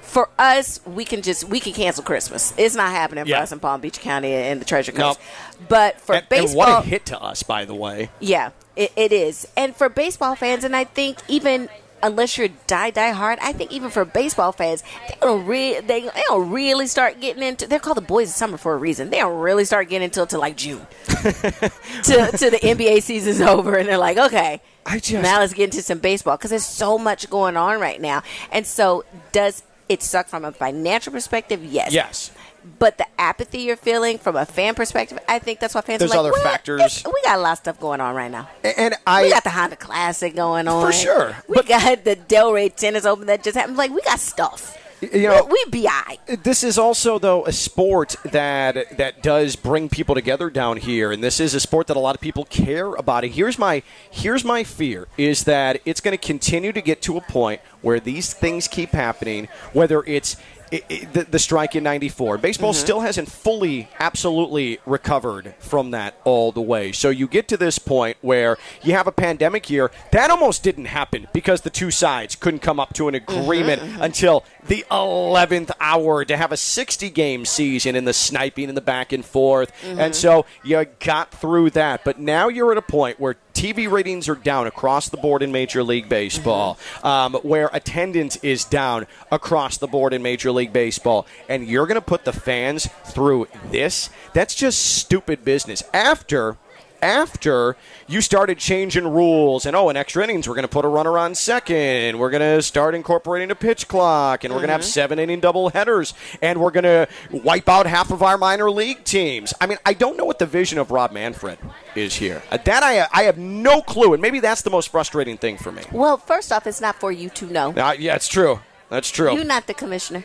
for 0.02 0.30
us 0.38 0.80
we 0.86 1.04
can 1.06 1.24
just 1.24 1.44
we 1.50 1.60
can 1.60 1.74
cancel 1.74 2.04
Christmas. 2.04 2.54
It's 2.56 2.76
not 2.76 2.92
happening 2.92 3.26
Yeah. 3.26 3.38
for 3.38 3.44
us 3.44 3.52
in 3.52 3.60
Palm 3.60 3.82
Beach 3.82 4.00
County 4.00 4.32
and 4.34 4.62
the 4.62 4.66
Treasure 4.66 4.92
Nope. 4.92 5.18
Coast. 5.18 5.20
But 5.68 6.00
for 6.00 6.14
And, 6.14 6.22
and 6.22 6.30
baseball, 6.30 6.58
what 6.76 6.86
a 6.86 6.88
hit 6.88 7.06
to 7.08 7.20
us, 7.20 7.42
by 7.42 7.66
the 7.66 7.74
way. 7.76 8.10
yeah, 8.20 8.52
it, 8.76 8.92
it 8.96 9.12
is. 9.12 9.48
And 9.58 9.76
for 9.76 9.90
baseball 9.90 10.36
fans, 10.36 10.64
and 10.64 10.76
I 10.76 10.84
think 10.84 11.18
even 11.28 11.70
unless 12.04 12.38
you're 12.38 12.50
die 12.68 12.92
die 12.92 13.10
hard, 13.12 13.40
I 13.42 13.54
think 13.54 13.72
even 13.72 13.90
for 13.90 14.06
baseball 14.06 14.52
fans, 14.52 14.84
they 15.10 15.16
don't 15.22 15.46
really 15.48 15.80
they, 15.82 16.02
they 16.02 16.24
don't 16.28 16.52
really 16.52 16.86
start 16.86 17.20
getting 17.20 17.42
into. 17.42 17.66
They're 17.66 17.80
called 17.80 17.98
the 17.98 18.02
boys 18.02 18.30
of 18.30 18.36
summer 18.36 18.58
for 18.58 18.74
a 18.74 18.78
reason. 18.78 19.10
They 19.10 19.18
don't 19.18 19.40
really 19.40 19.66
start 19.66 19.90
getting 19.90 20.06
until 20.06 20.28
to 20.28 20.38
like 20.38 20.56
June, 20.58 20.86
to 21.08 22.30
to 22.38 22.50
the 22.50 22.60
NBA 22.62 23.02
season's 23.02 23.42
over, 23.54 23.76
and 23.78 23.88
they're 23.88 23.98
like, 23.98 24.18
okay. 24.18 24.62
I 24.86 25.00
just- 25.00 25.24
now 25.24 25.40
let's 25.40 25.54
get 25.54 25.66
into 25.66 25.82
some 25.82 26.00
baseball 26.00 26.38
because 26.38 26.50
there's 26.50 26.66
so 26.66 26.98
much 26.98 27.30
going 27.30 27.56
on 27.58 27.80
right 27.80 28.00
now. 28.02 28.22
And 28.52 28.68
so, 28.68 29.06
does 29.32 29.64
it 29.88 30.04
suck 30.04 30.28
from 30.28 30.44
a 30.46 30.52
financial 30.52 31.14
perspective? 31.14 31.64
Yes. 31.64 31.94
Yes. 31.94 32.32
But 32.80 32.98
the 32.98 33.08
apathy 33.20 33.60
you're 33.62 33.76
feeling 33.76 34.18
from 34.18 34.36
a 34.36 34.46
fan 34.46 34.76
perspective, 34.76 35.20
I 35.28 35.40
think 35.40 35.60
that's 35.60 35.76
why 35.76 35.82
fans 35.82 36.00
There's 36.00 36.12
are 36.12 36.16
like, 36.16 36.20
other 36.20 36.32
"Well, 36.32 36.44
factors." 36.44 37.04
We 37.06 37.22
got 37.24 37.38
a 37.38 37.42
lot 37.42 37.52
of 37.54 37.58
stuff 37.60 37.80
going 37.80 38.02
on 38.02 38.16
right 38.16 38.32
now. 38.32 38.50
And 38.64 38.96
I 39.06 39.24
we 39.24 39.30
got 39.30 39.44
the 39.44 39.50
Honda 39.50 39.76
Classic 39.76 40.36
going 40.36 40.68
on. 40.68 40.86
For 40.86 40.94
sure. 40.94 41.36
We 41.48 41.62
got 41.64 42.04
the 42.04 42.16
Delray 42.16 42.76
Tennis 42.76 43.06
Open 43.06 43.28
that 43.28 43.44
just 43.44 43.58
happened. 43.58 43.78
Like, 43.78 43.92
we 43.92 44.02
got 44.02 44.20
stuff. 44.20 44.78
You 45.12 45.28
know, 45.28 45.46
we 45.46 45.66
be 45.70 45.88
I. 45.88 46.18
Uh, 46.30 46.38
this 46.42 46.64
is 46.64 46.78
also 46.78 47.20
though 47.20 47.46
a 47.46 47.52
sport 47.52 48.16
that 48.24 48.98
that 48.98 49.22
does 49.22 49.56
bring 49.56 49.90
people 49.90 50.16
together 50.16 50.50
down 50.50 50.78
here, 50.78 51.12
and 51.12 51.24
this 51.24 51.40
is 51.40 51.54
a 51.54 51.60
sport 51.60 51.88
that 51.88 51.98
a 51.98 52.00
lot 52.00 52.16
of 52.16 52.22
people 52.22 52.46
care 52.46 52.94
about. 52.94 53.24
And 53.24 53.34
here's 53.34 53.60
my 53.60 53.84
here's 54.10 54.46
my 54.46 54.64
fear 54.64 55.08
is 55.18 55.44
that 55.44 55.82
it's 55.86 56.00
going 56.00 56.18
to 56.18 56.26
continue 56.26 56.72
to 56.72 56.82
get 56.82 57.02
to 57.04 57.18
a 57.18 57.22
point 57.22 57.60
where 57.82 58.00
these 58.00 58.34
things 58.34 58.68
keep 58.68 58.92
happening, 58.92 59.50
whether 59.74 60.04
it's 60.06 60.38
i 60.74 60.82
i 60.90 61.08
the, 61.14 61.24
the 61.24 61.40
strike 61.40 61.76
in 61.76 61.84
94. 61.84 62.40
Baseball 62.40 62.74
Mm-hmm. 62.74 62.82
still 62.82 63.00
hasn't 63.02 63.30
fully, 63.30 63.90
absolutely 64.00 64.80
recovered 64.86 65.54
from 65.60 65.92
that 65.92 66.16
all 66.24 66.52
the 66.52 66.62
way. 66.62 66.92
So 66.92 67.10
you 67.10 67.28
get 67.28 67.48
to 67.50 67.58
this 67.58 67.78
point 67.78 68.18
where 68.22 68.58
you 68.82 68.94
have 68.94 69.08
a 69.08 69.12
pandemic 69.12 69.70
year. 69.70 69.92
That 70.12 70.32
almost 70.32 70.64
didn't 70.64 70.86
happen 70.86 71.28
because 71.34 71.62
the 71.62 71.70
two 71.70 71.92
sides 71.92 72.36
couldn't 72.36 72.62
come 72.62 72.80
up 72.80 72.94
to 72.94 73.08
an 73.08 73.16
mm-hmm, 73.16 73.40
agreement 73.40 73.82
mm-hmm. 73.82 74.02
until 74.02 74.44
the 74.68 74.86
11th 74.90 75.72
hour 75.80 76.26
to 76.26 76.38
have 76.38 76.52
a 76.52 76.58
60 76.58 77.10
game 77.10 77.46
season 77.46 77.96
in 77.96 78.06
the 78.06 78.14
sniping 78.14 78.70
and 78.70 78.78
the 78.78 78.82
back 78.82 79.12
and 79.12 79.26
forth. 79.26 79.72
And 79.84 80.00
mm-hmm. 80.00 80.14
so 80.14 80.46
you 80.64 80.86
got 81.00 81.32
through 81.32 81.72
that. 81.72 82.04
But 82.04 82.20
now 82.20 82.48
you're 82.48 82.72
at 82.72 82.78
a 82.78 82.82
point 82.82 83.20
where 83.20 83.36
TV 83.64 83.90
ratings 83.90 84.28
are 84.28 84.36
down 84.36 84.68
across 84.68 85.08
the 85.08 85.16
board 85.16 85.42
in 85.42 85.50
Major 85.50 85.84
League 85.84 86.10
Baseball, 86.10 86.78
um, 87.02 87.36
where 87.44 87.70
attendance 87.72 88.36
is 88.44 88.66
down 88.66 89.08
across 89.32 89.78
the 89.78 89.88
board 89.88 90.12
in 90.12 90.22
Major 90.22 90.52
League 90.52 90.74
Baseball, 90.74 91.26
and 91.48 91.66
you're 91.66 91.88
going 91.88 91.96
to 91.96 92.02
put 92.02 92.26
the 92.26 92.34
fans 92.34 92.90
through 93.06 93.48
this? 93.72 94.10
That's 94.34 94.54
just 94.54 94.98
stupid 94.98 95.46
business. 95.46 95.82
After. 95.94 96.58
After 97.04 97.76
you 98.08 98.22
started 98.22 98.58
changing 98.60 99.06
rules, 99.06 99.66
and 99.66 99.76
oh, 99.76 99.90
in 99.90 99.98
extra 99.98 100.24
innings, 100.24 100.48
we're 100.48 100.56
going 100.56 100.64
to 100.64 100.70
put 100.70 100.86
a 100.86 100.88
runner 100.88 101.18
on 101.18 101.36
second. 101.36 102.18
We're 102.18 102.30
going 102.30 102.40
to 102.56 102.62
start 102.62 102.96
incorporating 102.96 103.52
a 103.52 103.56
pitch 103.56 103.90
clock, 103.90 104.46
and 104.46 104.54
we're 104.54 104.60
going 104.60 104.70
to 104.70 104.74
have 104.74 104.86
seven 104.86 105.20
inning 105.20 105.42
double 105.42 105.68
headers, 105.68 106.14
and 106.42 106.62
we're 106.62 106.72
going 106.72 106.86
to 106.86 107.10
wipe 107.30 107.68
out 107.68 107.88
half 107.88 108.10
of 108.10 108.24
our 108.24 108.38
minor 108.38 108.72
league 108.72 109.04
teams. 109.04 109.54
I 109.60 109.68
mean, 109.68 109.80
I 109.86 109.94
don't 109.94 110.16
know 110.16 110.24
what 110.24 110.40
the 110.40 110.46
vision 110.46 110.80
of 110.80 110.92
Rob 110.92 111.12
Manfred 111.12 111.60
is 111.94 112.16
here. 112.16 112.42
Uh, 112.50 112.58
That 112.64 112.84
I, 112.84 113.06
I 113.12 113.24
have 113.24 113.38
no 113.38 113.82
clue, 113.82 114.14
and 114.14 114.22
maybe 114.22 114.40
that's 114.40 114.62
the 114.62 114.70
most 114.70 114.88
frustrating 114.88 115.38
thing 115.38 115.58
for 115.58 115.74
me. 115.74 115.84
Well, 115.92 116.16
first 116.16 116.54
off, 116.54 116.66
it's 116.68 116.80
not 116.80 116.96
for 116.96 117.12
you 117.12 117.30
to 117.32 117.48
know. 117.48 117.74
Uh, 117.74 117.96
yeah, 118.00 118.16
it's 118.16 118.30
true. 118.30 118.62
That's 118.88 119.12
true. 119.12 119.36
You're 119.36 119.44
not 119.44 119.68
the 119.68 119.74
commissioner 119.74 120.24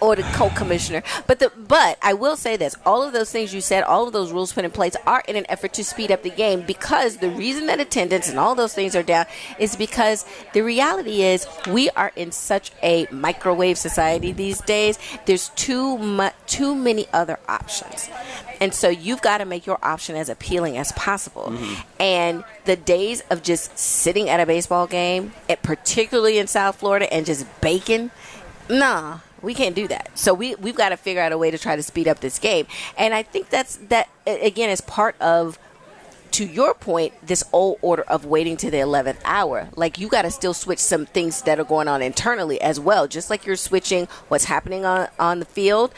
or 0.00 0.16
the 0.16 0.22
co-commissioner. 0.34 1.02
But 1.26 1.38
the 1.38 1.52
but 1.56 1.98
I 2.02 2.14
will 2.14 2.36
say 2.36 2.56
this: 2.56 2.76
all 2.84 3.02
of 3.02 3.12
those 3.12 3.30
things 3.30 3.54
you 3.54 3.60
said, 3.60 3.84
all 3.84 4.06
of 4.06 4.12
those 4.12 4.32
rules 4.32 4.52
put 4.52 4.64
in 4.64 4.70
place, 4.70 4.96
are 5.06 5.22
in 5.28 5.36
an 5.36 5.46
effort 5.48 5.72
to 5.74 5.84
speed 5.84 6.10
up 6.10 6.22
the 6.22 6.30
game. 6.30 6.62
Because 6.62 7.18
the 7.18 7.30
reason 7.30 7.66
that 7.66 7.80
attendance 7.80 8.28
and 8.28 8.38
all 8.38 8.54
those 8.54 8.74
things 8.74 8.94
are 8.96 9.02
down 9.02 9.26
is 9.58 9.76
because 9.76 10.24
the 10.52 10.62
reality 10.62 11.22
is 11.22 11.46
we 11.68 11.90
are 11.90 12.12
in 12.16 12.32
such 12.32 12.72
a 12.82 13.06
microwave 13.10 13.78
society 13.78 14.32
these 14.32 14.60
days. 14.62 14.98
There's 15.26 15.50
too 15.50 15.98
much, 15.98 16.34
too 16.46 16.74
many 16.74 17.06
other 17.12 17.38
options. 17.48 18.08
And 18.60 18.74
so 18.74 18.90
you've 18.90 19.22
got 19.22 19.38
to 19.38 19.46
make 19.46 19.64
your 19.64 19.78
option 19.82 20.16
as 20.16 20.28
appealing 20.28 20.76
as 20.76 20.92
possible. 20.92 21.44
Mm-hmm. 21.44 21.82
And 21.98 22.44
the 22.66 22.76
days 22.76 23.22
of 23.30 23.42
just 23.42 23.78
sitting 23.78 24.28
at 24.28 24.38
a 24.38 24.44
baseball 24.44 24.86
game, 24.86 25.32
particularly 25.62 26.38
in 26.38 26.46
South 26.46 26.76
Florida, 26.76 27.10
and 27.12 27.24
just 27.24 27.46
baking, 27.62 28.10
nah, 28.68 29.20
we 29.42 29.54
can't 29.54 29.74
do 29.74 29.88
that. 29.88 30.10
So 30.18 30.34
we 30.34 30.54
we've 30.56 30.76
got 30.76 30.90
to 30.90 30.96
figure 30.96 31.22
out 31.22 31.32
a 31.32 31.38
way 31.38 31.50
to 31.50 31.58
try 31.58 31.76
to 31.76 31.82
speed 31.82 32.08
up 32.08 32.20
this 32.20 32.38
game. 32.38 32.66
And 32.96 33.14
I 33.14 33.22
think 33.22 33.50
that's 33.50 33.76
that 33.88 34.08
again 34.26 34.70
is 34.70 34.80
part 34.80 35.20
of 35.20 35.58
to 36.32 36.46
your 36.46 36.74
point, 36.74 37.12
this 37.26 37.44
old 37.52 37.78
order 37.82 38.02
of 38.02 38.24
waiting 38.24 38.56
to 38.58 38.70
the 38.70 38.76
11th 38.76 39.18
hour, 39.24 39.68
like 39.74 39.98
you 39.98 40.08
got 40.08 40.22
to 40.22 40.30
still 40.30 40.54
switch 40.54 40.78
some 40.78 41.06
things 41.06 41.42
that 41.42 41.58
are 41.58 41.64
going 41.64 41.88
on 41.88 42.02
internally 42.02 42.60
as 42.60 42.78
well. 42.78 43.08
Just 43.08 43.30
like 43.30 43.44
you're 43.44 43.56
switching 43.56 44.06
what's 44.28 44.44
happening 44.44 44.84
on, 44.84 45.08
on 45.18 45.40
the 45.40 45.44
field 45.44 45.92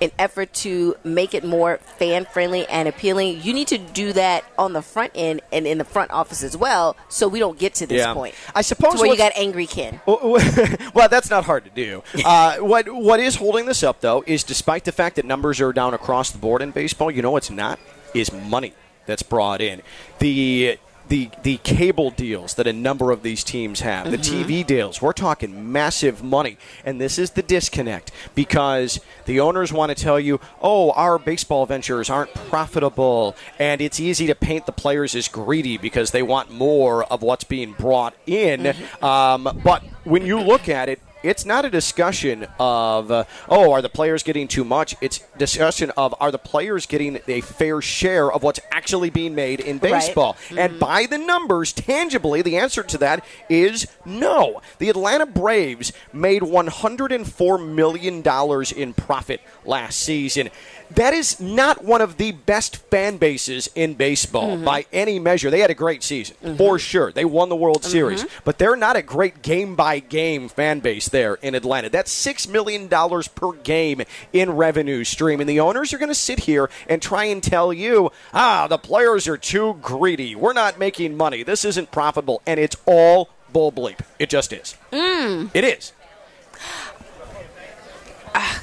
in 0.00 0.10
effort 0.18 0.52
to 0.52 0.96
make 1.04 1.34
it 1.34 1.44
more 1.44 1.78
fan 1.78 2.24
friendly 2.26 2.66
and 2.66 2.86
appealing, 2.88 3.40
you 3.42 3.52
need 3.54 3.68
to 3.68 3.78
do 3.78 4.12
that 4.12 4.44
on 4.58 4.72
the 4.72 4.82
front 4.82 5.12
end 5.14 5.40
and 5.52 5.66
in 5.66 5.78
the 5.78 5.84
front 5.84 6.10
office 6.10 6.42
as 6.42 6.56
well 6.56 6.96
so 7.08 7.28
we 7.28 7.38
don't 7.38 7.58
get 7.58 7.74
to 7.74 7.86
this 7.86 7.98
Yeah. 7.98 8.12
point. 8.14 8.34
I 8.54 8.62
suppose 8.62 8.94
to 8.94 9.00
where 9.00 9.10
you 9.10 9.16
got 9.16 9.32
angry 9.36 9.66
Ken. 9.66 10.00
well, 10.06 11.08
that's 11.08 11.30
not 11.30 11.44
hard 11.44 11.64
to 11.64 11.70
do. 11.70 12.02
Uh, 12.26 12.56
what 12.58 12.92
what 12.92 13.20
is 13.20 13.36
holding 13.36 13.66
this 13.66 13.82
up 13.84 14.00
though 14.00 14.24
is 14.26 14.42
despite 14.42 14.84
the 14.84 14.90
fact 14.92 15.16
that 15.16 15.24
numbers 15.24 15.60
are 15.60 15.72
down 15.72 15.94
across 15.94 16.30
the 16.30 16.38
board 16.38 16.60
in 16.60 16.70
baseball, 16.72 17.10
you 17.10 17.22
know 17.22 17.30
what's 17.30 17.50
not 17.50 17.78
is 18.14 18.32
money 18.32 18.72
that's 19.06 19.22
brought 19.22 19.60
in. 19.60 19.80
The 20.18 20.78
the 21.08 21.30
the 21.42 21.58
cable 21.58 22.10
deals 22.10 22.54
that 22.54 22.66
a 22.66 22.72
number 22.72 23.10
of 23.10 23.22
these 23.22 23.44
teams 23.44 23.80
have, 23.80 24.10
the 24.10 24.18
TV 24.18 24.66
deals, 24.66 25.00
we're 25.00 25.12
talking 25.12 25.72
massive 25.72 26.22
money, 26.22 26.58
and 26.84 27.00
this 27.00 27.18
is 27.18 27.32
the 27.32 27.42
disconnect 27.42 28.10
because 28.34 29.00
the 29.24 29.38
owners 29.40 29.72
want 29.72 29.96
to 29.96 30.02
tell 30.02 30.18
you, 30.18 30.40
"Oh, 30.60 30.90
our 30.92 31.18
baseball 31.18 31.66
ventures 31.66 32.10
aren't 32.10 32.34
profitable," 32.34 33.36
and 33.58 33.80
it's 33.80 34.00
easy 34.00 34.26
to 34.26 34.34
paint 34.34 34.66
the 34.66 34.72
players 34.72 35.14
as 35.14 35.28
greedy 35.28 35.78
because 35.78 36.10
they 36.10 36.22
want 36.22 36.50
more 36.50 37.04
of 37.04 37.22
what's 37.22 37.44
being 37.44 37.72
brought 37.72 38.14
in. 38.26 38.74
Um, 39.02 39.60
but 39.62 39.82
when 40.04 40.24
you 40.26 40.40
look 40.40 40.68
at 40.68 40.88
it, 40.88 41.00
it's 41.26 41.44
not 41.44 41.64
a 41.64 41.70
discussion 41.70 42.46
of 42.58 43.10
uh, 43.10 43.24
oh 43.48 43.72
are 43.72 43.82
the 43.82 43.88
players 43.88 44.22
getting 44.22 44.48
too 44.48 44.64
much? 44.64 44.94
It's 45.00 45.18
discussion 45.36 45.90
of 45.96 46.14
are 46.20 46.30
the 46.30 46.38
players 46.38 46.86
getting 46.86 47.18
a 47.28 47.40
fair 47.40 47.80
share 47.80 48.30
of 48.32 48.42
what's 48.42 48.60
actually 48.70 49.10
being 49.10 49.34
made 49.34 49.60
in 49.60 49.78
Right. 49.78 49.92
baseball? 49.92 50.36
And 50.56 50.78
by 50.78 51.06
the 51.06 51.18
numbers 51.18 51.72
tangibly 51.72 52.42
the 52.42 52.56
answer 52.56 52.82
to 52.82 52.98
that 52.98 53.24
is 53.48 53.86
no. 54.04 54.60
The 54.78 54.88
atlanta 54.88 55.26
braves 55.26 55.92
made 56.12 56.42
104 56.42 57.58
million 57.58 58.22
dollars 58.22 58.72
in 58.72 58.94
profit 58.94 59.40
last 59.64 59.98
season 60.00 60.50
that 60.90 61.14
is 61.14 61.40
not 61.40 61.84
one 61.84 62.00
of 62.00 62.16
the 62.16 62.32
best 62.32 62.76
fan 62.76 63.16
bases 63.16 63.68
in 63.74 63.94
baseball 63.94 64.56
mm-hmm. 64.56 64.64
by 64.64 64.86
any 64.92 65.18
measure. 65.18 65.50
They 65.50 65.60
had 65.60 65.70
a 65.70 65.74
great 65.74 66.02
season, 66.02 66.36
mm-hmm. 66.42 66.56
for 66.56 66.78
sure. 66.78 67.12
They 67.12 67.24
won 67.24 67.48
the 67.48 67.56
World 67.56 67.84
Series, 67.84 68.22
mm-hmm. 68.22 68.40
but 68.44 68.58
they're 68.58 68.76
not 68.76 68.96
a 68.96 69.02
great 69.02 69.42
game 69.42 69.74
by 69.74 69.98
game 69.98 70.48
fan 70.48 70.80
base 70.80 71.08
there 71.08 71.34
in 71.36 71.54
Atlanta. 71.54 71.88
That's 71.88 72.14
$6 72.14 72.48
million 72.50 72.88
per 72.88 73.52
game 73.62 74.02
in 74.32 74.52
revenue 74.52 75.04
stream. 75.04 75.40
And 75.40 75.48
the 75.48 75.60
owners 75.60 75.92
are 75.92 75.98
going 75.98 76.08
to 76.08 76.14
sit 76.14 76.40
here 76.40 76.70
and 76.88 77.02
try 77.02 77.24
and 77.24 77.42
tell 77.42 77.72
you, 77.72 78.10
ah, 78.32 78.66
the 78.68 78.78
players 78.78 79.26
are 79.28 79.36
too 79.36 79.78
greedy. 79.82 80.34
We're 80.34 80.52
not 80.52 80.78
making 80.78 81.16
money. 81.16 81.42
This 81.42 81.64
isn't 81.64 81.90
profitable. 81.90 82.42
And 82.46 82.60
it's 82.60 82.76
all 82.86 83.30
bull 83.52 83.72
bleep. 83.72 84.00
It 84.18 84.30
just 84.30 84.52
is. 84.52 84.76
Mm. 84.92 85.50
It 85.54 85.64
is. 85.64 85.92
Ah, 88.34 88.62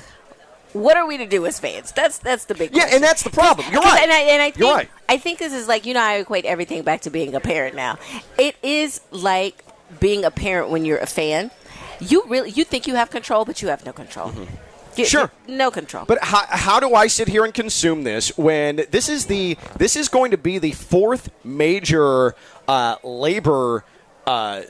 what 0.73 0.97
are 0.97 1.07
we 1.07 1.17
to 1.17 1.25
do 1.25 1.45
as 1.45 1.59
fans? 1.59 1.91
That's 1.91 2.17
that's 2.17 2.45
the 2.45 2.55
big 2.55 2.71
Yeah, 2.71 2.81
question. 2.81 2.95
and 2.95 3.03
that's 3.03 3.23
the 3.23 3.29
problem. 3.29 3.67
You're 3.71 3.81
right. 3.81 4.01
And 4.03 4.11
I, 4.11 4.19
and 4.21 4.41
I 4.41 4.51
think 4.51 4.57
You're 4.59 4.75
right. 4.75 4.89
I 5.07 5.17
think 5.17 5.39
this 5.39 5.53
is 5.53 5.67
like 5.67 5.85
you 5.85 5.93
know 5.93 6.01
I 6.01 6.15
equate 6.15 6.45
everything 6.45 6.83
back 6.83 7.01
to 7.01 7.09
being 7.09 7.33
a 7.35 7.39
parent 7.39 7.75
now. 7.75 7.97
It 8.37 8.55
is 8.63 9.01
like 9.11 9.63
being 9.99 10.25
a 10.25 10.31
parent 10.31 10.69
when 10.69 10.85
you're 10.85 10.97
a 10.99 11.05
fan. 11.05 11.51
You 11.99 12.23
really 12.27 12.49
you 12.51 12.63
think 12.63 12.87
you 12.87 12.95
have 12.95 13.09
control, 13.09 13.45
but 13.45 13.61
you 13.61 13.67
have 13.69 13.85
no 13.85 13.93
control. 13.93 14.29
Mm-hmm. 14.29 15.03
Sure. 15.05 15.31
you- 15.47 15.55
no 15.55 15.71
control. 15.71 16.05
But 16.05 16.19
how, 16.23 16.45
how 16.47 16.79
do 16.79 16.93
I 16.93 17.07
sit 17.07 17.27
here 17.27 17.43
and 17.45 17.51
consume 17.53 18.03
this 18.03 18.37
when 18.37 18.85
this 18.91 19.09
is 19.09 19.25
the 19.25 19.57
this 19.77 19.95
is 19.95 20.07
going 20.07 20.29
to 20.31 20.37
be 20.37 20.59
the 20.59 20.71
fourth 20.71 21.31
major 21.43 22.35
uh, 22.67 22.97
labor 23.03 23.85
uh, 24.27 24.61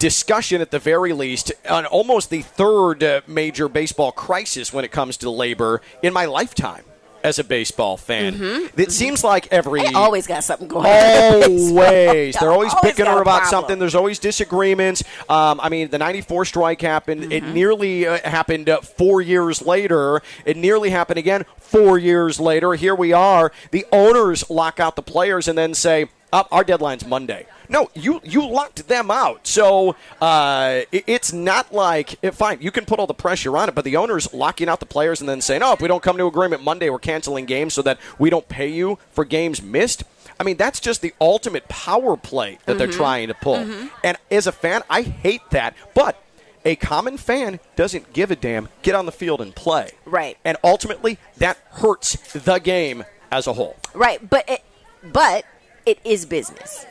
discussion 0.00 0.60
at 0.60 0.72
the 0.72 0.80
very 0.80 1.12
least, 1.12 1.52
on 1.68 1.86
almost 1.86 2.30
the 2.30 2.42
third 2.42 3.04
uh, 3.04 3.20
major 3.28 3.68
baseball 3.68 4.10
crisis 4.10 4.72
when 4.72 4.84
it 4.84 4.90
comes 4.90 5.16
to 5.18 5.30
labor 5.30 5.80
in 6.02 6.12
my 6.12 6.24
lifetime 6.24 6.84
as 7.22 7.38
a 7.38 7.44
baseball 7.44 7.98
fan. 7.98 8.70
It 8.78 8.92
seems 8.92 9.22
like 9.22 9.48
every 9.52 9.82
they 9.82 9.92
always 9.92 10.26
got 10.26 10.42
something 10.42 10.68
going 10.68 10.86
on. 10.86 11.42
Always. 11.42 12.34
They're 12.34 12.50
always, 12.50 12.72
picking 12.82 13.04
got 13.04 13.14
her 13.14 13.22
about 13.22 13.46
something. 13.46 13.78
There's 13.78 13.94
always 13.94 14.18
disagreements. 14.18 15.04
Um, 15.28 15.60
I 15.60 15.68
mean, 15.68 15.90
the 15.90 15.98
94 15.98 16.46
strike 16.46 16.80
happened. 16.80 17.30
It 17.30 17.44
nearly 17.44 18.06
uh, 18.06 18.18
happened 18.28 18.70
uh, 18.70 18.80
four 18.80 19.20
years 19.20 19.60
later. 19.60 20.22
It 20.46 20.56
nearly 20.56 20.90
happened 20.90 21.18
again 21.18 21.44
four 21.58 21.98
years 21.98 22.40
later. 22.40 22.72
Here 22.72 22.94
we 22.94 23.12
are. 23.12 23.52
The 23.70 23.84
owners 23.92 24.48
lock 24.48 24.80
out 24.80 24.96
the 24.96 25.02
players 25.02 25.46
and 25.46 25.58
then 25.58 25.74
say, 25.74 26.08
up, 26.32 26.48
our 26.52 26.64
deadline's 26.64 27.06
Monday. 27.06 27.46
No, 27.68 27.88
you 27.94 28.20
you 28.24 28.48
locked 28.48 28.88
them 28.88 29.10
out. 29.10 29.46
So 29.46 29.94
uh, 30.20 30.80
it- 30.90 31.04
it's 31.06 31.32
not 31.32 31.72
like 31.72 32.16
eh, 32.24 32.30
fine. 32.30 32.58
You 32.60 32.70
can 32.70 32.84
put 32.84 32.98
all 32.98 33.06
the 33.06 33.14
pressure 33.14 33.56
on 33.56 33.68
it, 33.68 33.74
but 33.74 33.84
the 33.84 33.96
owners 33.96 34.32
locking 34.34 34.68
out 34.68 34.80
the 34.80 34.86
players 34.86 35.20
and 35.20 35.28
then 35.28 35.40
saying, 35.40 35.62
"Oh, 35.62 35.72
if 35.72 35.80
we 35.80 35.88
don't 35.88 36.02
come 36.02 36.16
to 36.16 36.26
agreement 36.26 36.62
Monday, 36.64 36.90
we're 36.90 36.98
canceling 36.98 37.44
games 37.46 37.74
so 37.74 37.82
that 37.82 37.98
we 38.18 38.28
don't 38.30 38.48
pay 38.48 38.68
you 38.68 38.98
for 39.12 39.24
games 39.24 39.62
missed." 39.62 40.02
I 40.38 40.42
mean, 40.42 40.56
that's 40.56 40.80
just 40.80 41.02
the 41.02 41.12
ultimate 41.20 41.68
power 41.68 42.16
play 42.16 42.58
that 42.64 42.78
they're 42.78 42.86
trying 42.86 43.28
to 43.28 43.34
pull. 43.34 43.56
And 44.02 44.16
as 44.30 44.46
a 44.46 44.52
fan, 44.52 44.82
I 44.88 45.02
hate 45.02 45.42
that. 45.50 45.74
But 45.94 46.16
a 46.64 46.76
common 46.76 47.18
fan 47.18 47.60
doesn't 47.76 48.12
give 48.14 48.30
a 48.30 48.36
damn. 48.36 48.68
Get 48.82 48.94
on 48.94 49.04
the 49.06 49.12
field 49.12 49.40
and 49.42 49.54
play. 49.54 49.90
Right. 50.06 50.38
And 50.44 50.56
ultimately, 50.64 51.18
that 51.36 51.58
hurts 51.72 52.16
the 52.32 52.58
game 52.58 53.04
as 53.30 53.46
a 53.46 53.52
whole. 53.52 53.76
Right, 53.94 54.28
but 54.30 54.48
it, 54.48 54.62
but 55.02 55.44
it 55.86 55.98
is 56.04 56.26
business, 56.26 56.86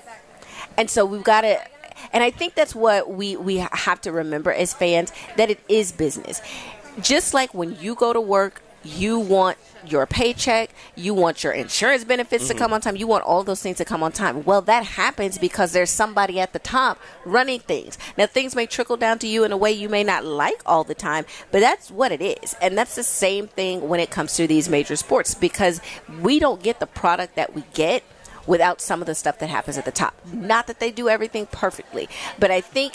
and 0.77 0.89
so 0.89 1.05
we've 1.05 1.23
got 1.23 1.41
to. 1.41 1.59
And 2.13 2.23
I 2.23 2.31
think 2.31 2.55
that's 2.55 2.73
what 2.73 3.11
we 3.11 3.35
we 3.35 3.57
have 3.57 4.01
to 4.01 4.11
remember 4.11 4.51
as 4.51 4.73
fans 4.73 5.11
that 5.37 5.49
it 5.49 5.59
is 5.67 5.91
business. 5.91 6.41
Just 7.01 7.33
like 7.33 7.53
when 7.53 7.77
you 7.79 7.95
go 7.95 8.13
to 8.13 8.21
work, 8.21 8.61
you 8.83 9.19
want 9.19 9.57
your 9.85 10.05
paycheck, 10.05 10.69
you 10.95 11.13
want 11.13 11.43
your 11.43 11.53
insurance 11.53 12.03
benefits 12.03 12.47
to 12.47 12.53
mm-hmm. 12.53 12.59
come 12.59 12.73
on 12.73 12.81
time, 12.81 12.95
you 12.95 13.07
want 13.07 13.23
all 13.23 13.43
those 13.43 13.61
things 13.61 13.77
to 13.77 13.85
come 13.85 14.03
on 14.03 14.11
time. 14.11 14.43
Well, 14.43 14.61
that 14.63 14.83
happens 14.83 15.37
because 15.37 15.71
there's 15.71 15.89
somebody 15.89 16.39
at 16.39 16.53
the 16.53 16.59
top 16.59 16.99
running 17.25 17.59
things. 17.59 17.97
Now, 18.17 18.25
things 18.25 18.55
may 18.55 18.65
trickle 18.65 18.97
down 18.97 19.19
to 19.19 19.27
you 19.27 19.43
in 19.43 19.51
a 19.51 19.57
way 19.57 19.71
you 19.71 19.89
may 19.89 20.03
not 20.03 20.25
like 20.25 20.61
all 20.65 20.83
the 20.83 20.95
time, 20.95 21.25
but 21.51 21.59
that's 21.59 21.89
what 21.89 22.11
it 22.11 22.21
is. 22.21 22.55
And 22.61 22.77
that's 22.77 22.95
the 22.95 23.03
same 23.03 23.47
thing 23.47 23.87
when 23.87 23.99
it 23.99 24.09
comes 24.09 24.35
to 24.35 24.47
these 24.47 24.69
major 24.69 24.95
sports 24.95 25.33
because 25.33 25.81
we 26.21 26.39
don't 26.39 26.61
get 26.61 26.79
the 26.79 26.87
product 26.87 27.35
that 27.35 27.53
we 27.53 27.63
get 27.73 28.03
without 28.49 28.81
some 28.81 28.99
of 28.99 29.05
the 29.05 29.13
stuff 29.13 29.37
that 29.37 29.47
happens 29.47 29.77
at 29.77 29.85
the 29.85 29.91
top. 29.91 30.15
Not 30.33 30.65
that 30.67 30.79
they 30.79 30.89
do 30.89 31.07
everything 31.07 31.45
perfectly, 31.45 32.09
but 32.39 32.49
I 32.49 32.61
think 32.61 32.93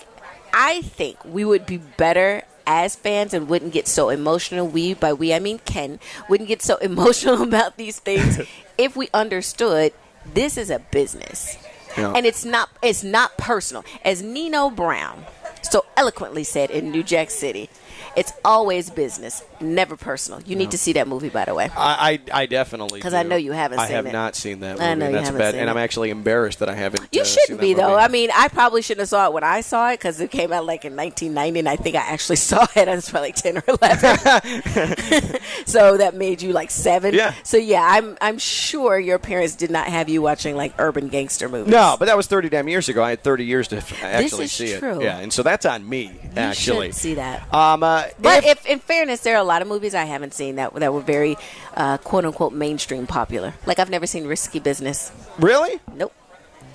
I 0.52 0.82
think 0.82 1.24
we 1.24 1.44
would 1.44 1.64
be 1.64 1.78
better 1.78 2.42
as 2.66 2.96
fans 2.96 3.32
and 3.32 3.48
wouldn't 3.48 3.72
get 3.72 3.86
so 3.86 4.08
emotional. 4.08 4.66
We, 4.66 4.94
by 4.94 5.12
we, 5.12 5.32
I 5.32 5.38
mean 5.38 5.60
Ken, 5.60 6.00
wouldn't 6.28 6.48
get 6.48 6.60
so 6.60 6.76
emotional 6.90 7.42
about 7.42 7.76
these 7.76 8.00
things 8.00 8.40
if 8.78 8.96
we 8.96 9.08
understood 9.14 9.94
this 10.34 10.58
is 10.58 10.70
a 10.70 10.80
business. 10.80 11.56
Yeah. 11.96 12.12
And 12.16 12.26
it's 12.26 12.44
not 12.44 12.68
it's 12.82 13.04
not 13.04 13.38
personal. 13.38 13.84
As 14.04 14.22
Nino 14.22 14.70
Brown 14.70 15.24
so 15.62 15.84
eloquently 15.96 16.42
said 16.42 16.72
in 16.72 16.90
New 16.90 17.04
Jack 17.04 17.30
City, 17.30 17.70
it's 18.16 18.32
always 18.44 18.90
business, 18.90 19.42
never 19.60 19.96
personal. 19.96 20.40
You 20.42 20.56
need 20.56 20.70
to 20.72 20.78
see 20.78 20.92
that 20.94 21.08
movie, 21.08 21.28
by 21.30 21.44
the 21.46 21.54
way. 21.54 21.68
I, 21.76 22.20
I, 22.32 22.42
I 22.42 22.46
definitely 22.46 23.00
'Cause 23.00 23.14
I 23.14 23.22
know 23.24 23.36
you 23.36 23.52
haven't 23.52 23.78
I 23.80 23.86
have 23.88 24.06
it. 24.06 24.12
not 24.12 24.36
seen 24.36 24.60
that 24.60 24.74
movie. 24.78 24.84
I 24.84 24.94
know 24.94 25.06
you 25.06 25.12
That's 25.12 25.26
haven't 25.26 25.38
bad, 25.40 25.50
seen 25.52 25.60
and 25.60 25.68
it. 25.68 25.72
I'm 25.72 25.78
actually 25.78 26.10
embarrassed 26.10 26.58
that 26.60 26.68
I 26.68 26.74
haven't. 26.74 27.08
You 27.12 27.22
uh, 27.22 27.24
shouldn't 27.24 27.60
be 27.60 27.74
though. 27.74 27.96
I 27.96 28.08
mean, 28.08 28.30
I 28.34 28.48
probably 28.48 28.82
shouldn't 28.82 29.00
have 29.00 29.08
saw 29.08 29.26
it 29.26 29.32
when 29.32 29.44
I 29.44 29.60
saw 29.62 29.90
it 29.90 29.98
because 29.98 30.20
it 30.20 30.30
came 30.30 30.52
out 30.52 30.64
like 30.64 30.84
in 30.84 30.94
1990, 30.96 31.58
and 31.60 31.68
I 31.68 31.76
think 31.76 31.96
I 31.96 32.00
actually 32.00 32.36
saw 32.50 32.66
it. 32.76 32.88
I 32.88 32.94
was 32.94 33.08
probably 33.10 33.28
like 33.28 33.36
10 33.36 33.58
or 33.58 33.64
11. 33.66 35.40
so 35.66 35.96
that 35.96 36.14
made 36.14 36.42
you 36.42 36.52
like 36.52 36.70
seven. 36.70 37.14
Yeah. 37.14 37.34
So 37.42 37.56
yeah, 37.56 37.84
I'm 37.88 38.16
I'm 38.20 38.38
sure 38.38 38.98
your 38.98 39.18
parents 39.18 39.54
did 39.56 39.70
not 39.70 39.86
have 39.86 40.08
you 40.08 40.22
watching 40.22 40.56
like 40.56 40.74
urban 40.78 41.08
gangster 41.08 41.48
movies. 41.48 41.72
No, 41.72 41.96
but 41.98 42.06
that 42.06 42.16
was 42.16 42.26
30 42.26 42.48
damn 42.48 42.68
years 42.68 42.88
ago. 42.88 43.02
I 43.02 43.10
had 43.10 43.22
30 43.22 43.44
years 43.44 43.68
to 43.68 43.82
actually 44.02 44.46
see 44.48 44.76
true. 44.78 45.00
it. 45.00 45.04
Yeah, 45.04 45.18
and 45.18 45.32
so 45.32 45.42
that's 45.42 45.66
on 45.66 45.88
me, 45.88 46.04
you 46.22 46.30
actually. 46.36 46.92
see 46.92 47.14
that. 47.14 47.52
Um, 47.52 47.82
uh, 47.82 48.03
But 48.20 48.44
if- 48.44 48.58
if, 48.60 48.66
in 48.66 48.78
fairness, 48.78 49.20
there 49.20 49.34
are 49.34 49.40
a 49.40 49.44
lot 49.44 49.62
of 49.62 49.68
movies 49.68 49.94
I 49.94 50.04
haven't 50.04 50.34
seen 50.34 50.56
that 50.56 50.74
that 50.74 50.92
were 50.92 51.00
very 51.00 51.36
uh, 51.76 51.98
quote 51.98 52.24
unquote 52.24 52.52
mainstream 52.52 53.06
popular. 53.06 53.54
Like 53.66 53.78
I've 53.78 53.90
never 53.90 54.06
seen 54.06 54.26
Risky 54.26 54.58
Business. 54.60 55.10
really? 55.38 55.80
Nope, 55.94 56.12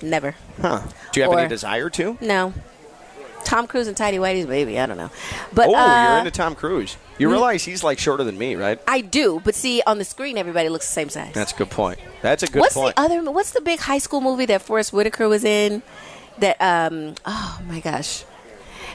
never. 0.02 0.36
Huh. 0.62 0.82
Do 1.12 1.20
you 1.20 1.24
have 1.26 1.32
Or- 1.34 1.40
any 1.40 1.50
desire 1.50 1.90
to? 1.92 2.18
No. 2.22 2.54
Tom 3.46 3.68
Cruise 3.68 3.88
and 3.88 3.96
Tidy 3.96 4.18
Whitey's 4.18 4.46
baby. 4.46 4.78
I 4.80 4.86
don't 4.86 4.98
know, 4.98 5.10
but 5.54 5.70
oh, 5.70 5.74
uh, 5.76 6.10
you're 6.10 6.18
into 6.20 6.30
Tom 6.32 6.56
Cruise. 6.56 6.98
You 7.18 7.30
realize 7.32 7.64
he's 7.64 7.84
like 7.84 7.98
shorter 7.98 8.24
than 8.24 8.38
me, 8.38 8.56
right? 8.56 8.80
I 8.86 9.00
do, 9.02 9.42
but 9.44 9.56
see, 9.56 9.82
on 9.88 9.98
the 9.98 10.04
screen, 10.04 10.38
everybody 10.38 10.68
looks 10.70 10.86
the 10.88 10.94
same 10.94 11.10
size. 11.10 11.34
That's 11.34 11.54
a 11.54 11.56
good 11.56 11.70
point. 11.70 12.00
That's 12.22 12.44
a 12.44 12.48
good 12.48 12.60
what's 12.60 12.74
point. 12.76 12.98
What's 12.98 13.10
the 13.10 13.18
other? 13.18 13.32
What's 13.32 13.52
the 13.52 13.62
big 13.62 13.80
high 13.80 13.98
school 13.98 14.20
movie 14.22 14.46
that 14.48 14.62
Forest 14.62 14.92
Whitaker 14.94 15.28
was 15.30 15.46
in? 15.46 15.82
That 16.40 16.58
um, 16.62 17.16
oh 17.26 17.62
my 17.66 17.80
gosh, 17.80 18.26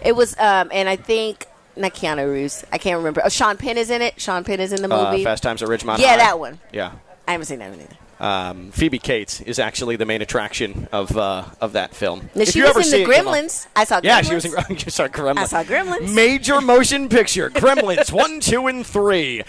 it 0.05 0.15
was 0.15 0.39
um, 0.39 0.69
and 0.73 0.89
I 0.91 0.97
think 0.97 1.47
not 1.77 1.95
Keanu 1.95 2.33
Reeves. 2.33 2.65
I 2.73 2.79
can't 2.79 2.99
remember. 2.99 3.23
Oh, 3.25 3.29
Sean 3.29 3.57
Penn 3.57 3.79
is 3.79 3.91
in 3.91 4.03
it. 4.03 4.21
Sean 4.21 4.45
Penn 4.45 4.61
is 4.61 4.73
in 4.73 4.83
the 4.83 4.95
uh, 4.95 5.11
movie. 5.11 5.25
Fast 5.25 5.43
Times 5.43 5.63
at 5.63 5.69
Ridgemont 5.69 5.99
yeah, 5.99 6.11
High. 6.11 6.17
that 6.19 6.39
one. 6.39 6.61
Yeah. 6.73 6.93
I 7.27 7.33
haven't 7.33 7.47
seen 7.47 7.59
that 7.61 7.71
one 7.71 7.81
either. 7.81 7.97
Um, 8.21 8.71
Phoebe 8.71 8.99
Cates 8.99 9.41
is 9.41 9.59
actually 9.59 9.97
the 9.97 10.07
main 10.07 10.23
attraction 10.23 10.89
of 10.93 11.17
uh, 11.17 11.45
of 11.61 11.73
that 11.73 11.95
film. 11.95 12.31
Now, 12.35 12.43
If 12.43 12.51
she 12.51 12.61
you 12.61 12.65
was 12.65 12.71
ever 12.71 12.81
in 12.81 12.85
see 12.87 13.05
the 13.05 13.11
it, 13.11 13.17
come 13.17 13.29
on. 13.29 13.35
Gremlins. 13.35 13.67
I 13.75 13.85
saw. 13.85 14.01
Gremlins. 14.01 14.05
Yeah, 14.05 14.23
she 14.23 14.35
was 14.35 14.45
in 14.45 14.53
you 14.71 14.79
saw 14.91 15.09
Gremlins. 15.09 15.39
I 15.39 15.45
saw 15.47 15.65
Gremlins. 15.65 16.15
Major 16.15 16.61
motion 16.61 17.09
picture, 17.09 17.51
Gremlins 17.65 18.13
1, 18.13 18.41
2, 18.41 18.67
and 18.69 18.87
3. 18.87 19.43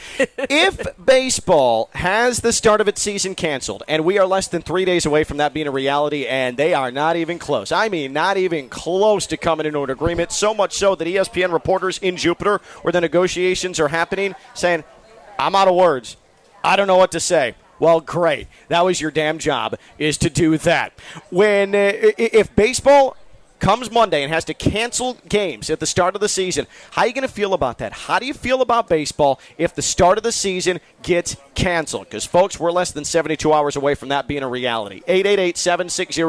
If 0.50 0.88
baseball 1.04 1.90
has 1.94 2.40
the 2.40 2.52
start 2.52 2.82
of 2.82 2.88
its 2.88 3.02
season 3.02 3.36
canceled, 3.36 3.84
and 3.88 4.04
we 4.04 4.18
are 4.18 4.26
less 4.26 4.48
than 4.48 4.62
three 4.62 4.86
days 4.86 5.06
away 5.06 5.24
from 5.24 5.38
that 5.38 5.54
being 5.54 5.68
a 5.68 5.72
reality, 5.72 6.26
and 6.26 6.58
they 6.58 6.74
are 6.74 6.92
not 6.92 7.16
even 7.16 7.40
close. 7.40 7.72
I 7.72 7.90
mean, 7.90 8.14
not 8.14 8.38
even 8.38 8.70
close 8.70 9.28
to 9.28 9.38
coming 9.38 9.66
into 9.66 9.82
an 9.84 9.90
agreement, 9.90 10.32
so 10.32 10.54
much 10.54 10.74
so 10.74 10.96
that 10.96 11.08
ESPN 11.08 11.54
reporters 11.54 11.98
in 12.00 12.18
Jupiter, 12.18 12.60
where 12.82 12.92
the 12.92 13.02
negotiations 13.02 13.80
are 13.80 13.90
happening, 13.90 14.36
saying, 14.54 14.84
I'm 15.38 15.56
out 15.56 15.68
of 15.68 15.76
words. 15.76 16.18
I 16.64 16.76
don't 16.76 16.88
know 16.88 16.98
what 16.98 17.12
to 17.12 17.20
say. 17.20 17.56
Well, 17.80 18.00
great. 18.00 18.48
That 18.70 18.86
was 18.86 19.02
your 19.02 19.12
damn 19.12 19.38
job, 19.38 19.76
is 19.98 20.18
to 20.20 20.30
do 20.30 20.58
that. 20.60 20.94
When 21.30 21.76
uh, 21.76 21.92
if 22.18 22.56
baseball 22.56 23.18
comes 23.60 23.92
Monday 23.92 24.24
and 24.24 24.32
has 24.32 24.46
to 24.46 24.54
cancel 24.54 25.18
games 25.28 25.70
at 25.70 25.80
the 25.80 25.86
start 25.86 26.16
of 26.16 26.22
the 26.22 26.30
season, 26.30 26.68
how 26.92 27.04
are 27.04 27.08
you 27.08 27.14
going 27.14 27.28
to 27.28 27.34
feel 27.34 27.54
about 27.54 27.78
that? 27.80 27.94
How 27.94 28.20
do 28.20 28.26
you 28.26 28.34
feel 28.34 28.62
about 28.62 28.88
baseball 28.88 29.40
if 29.58 29.74
the 29.74 29.82
start 29.82 30.18
of 30.18 30.24
the 30.24 30.32
season 30.32 30.80
gets 31.02 31.38
canceled? 31.56 32.06
Because, 32.06 32.26
folks, 32.26 32.60
we're 32.60 32.72
less 32.72 32.92
than 32.92 33.06
72 33.06 33.52
hours 33.52 33.76
away 33.76 33.96
from 33.96 34.10
that 34.10 34.28
being 34.28 34.44
a 34.44 34.48
reality. 34.48 35.02
888 35.08 35.58
760 35.58 36.22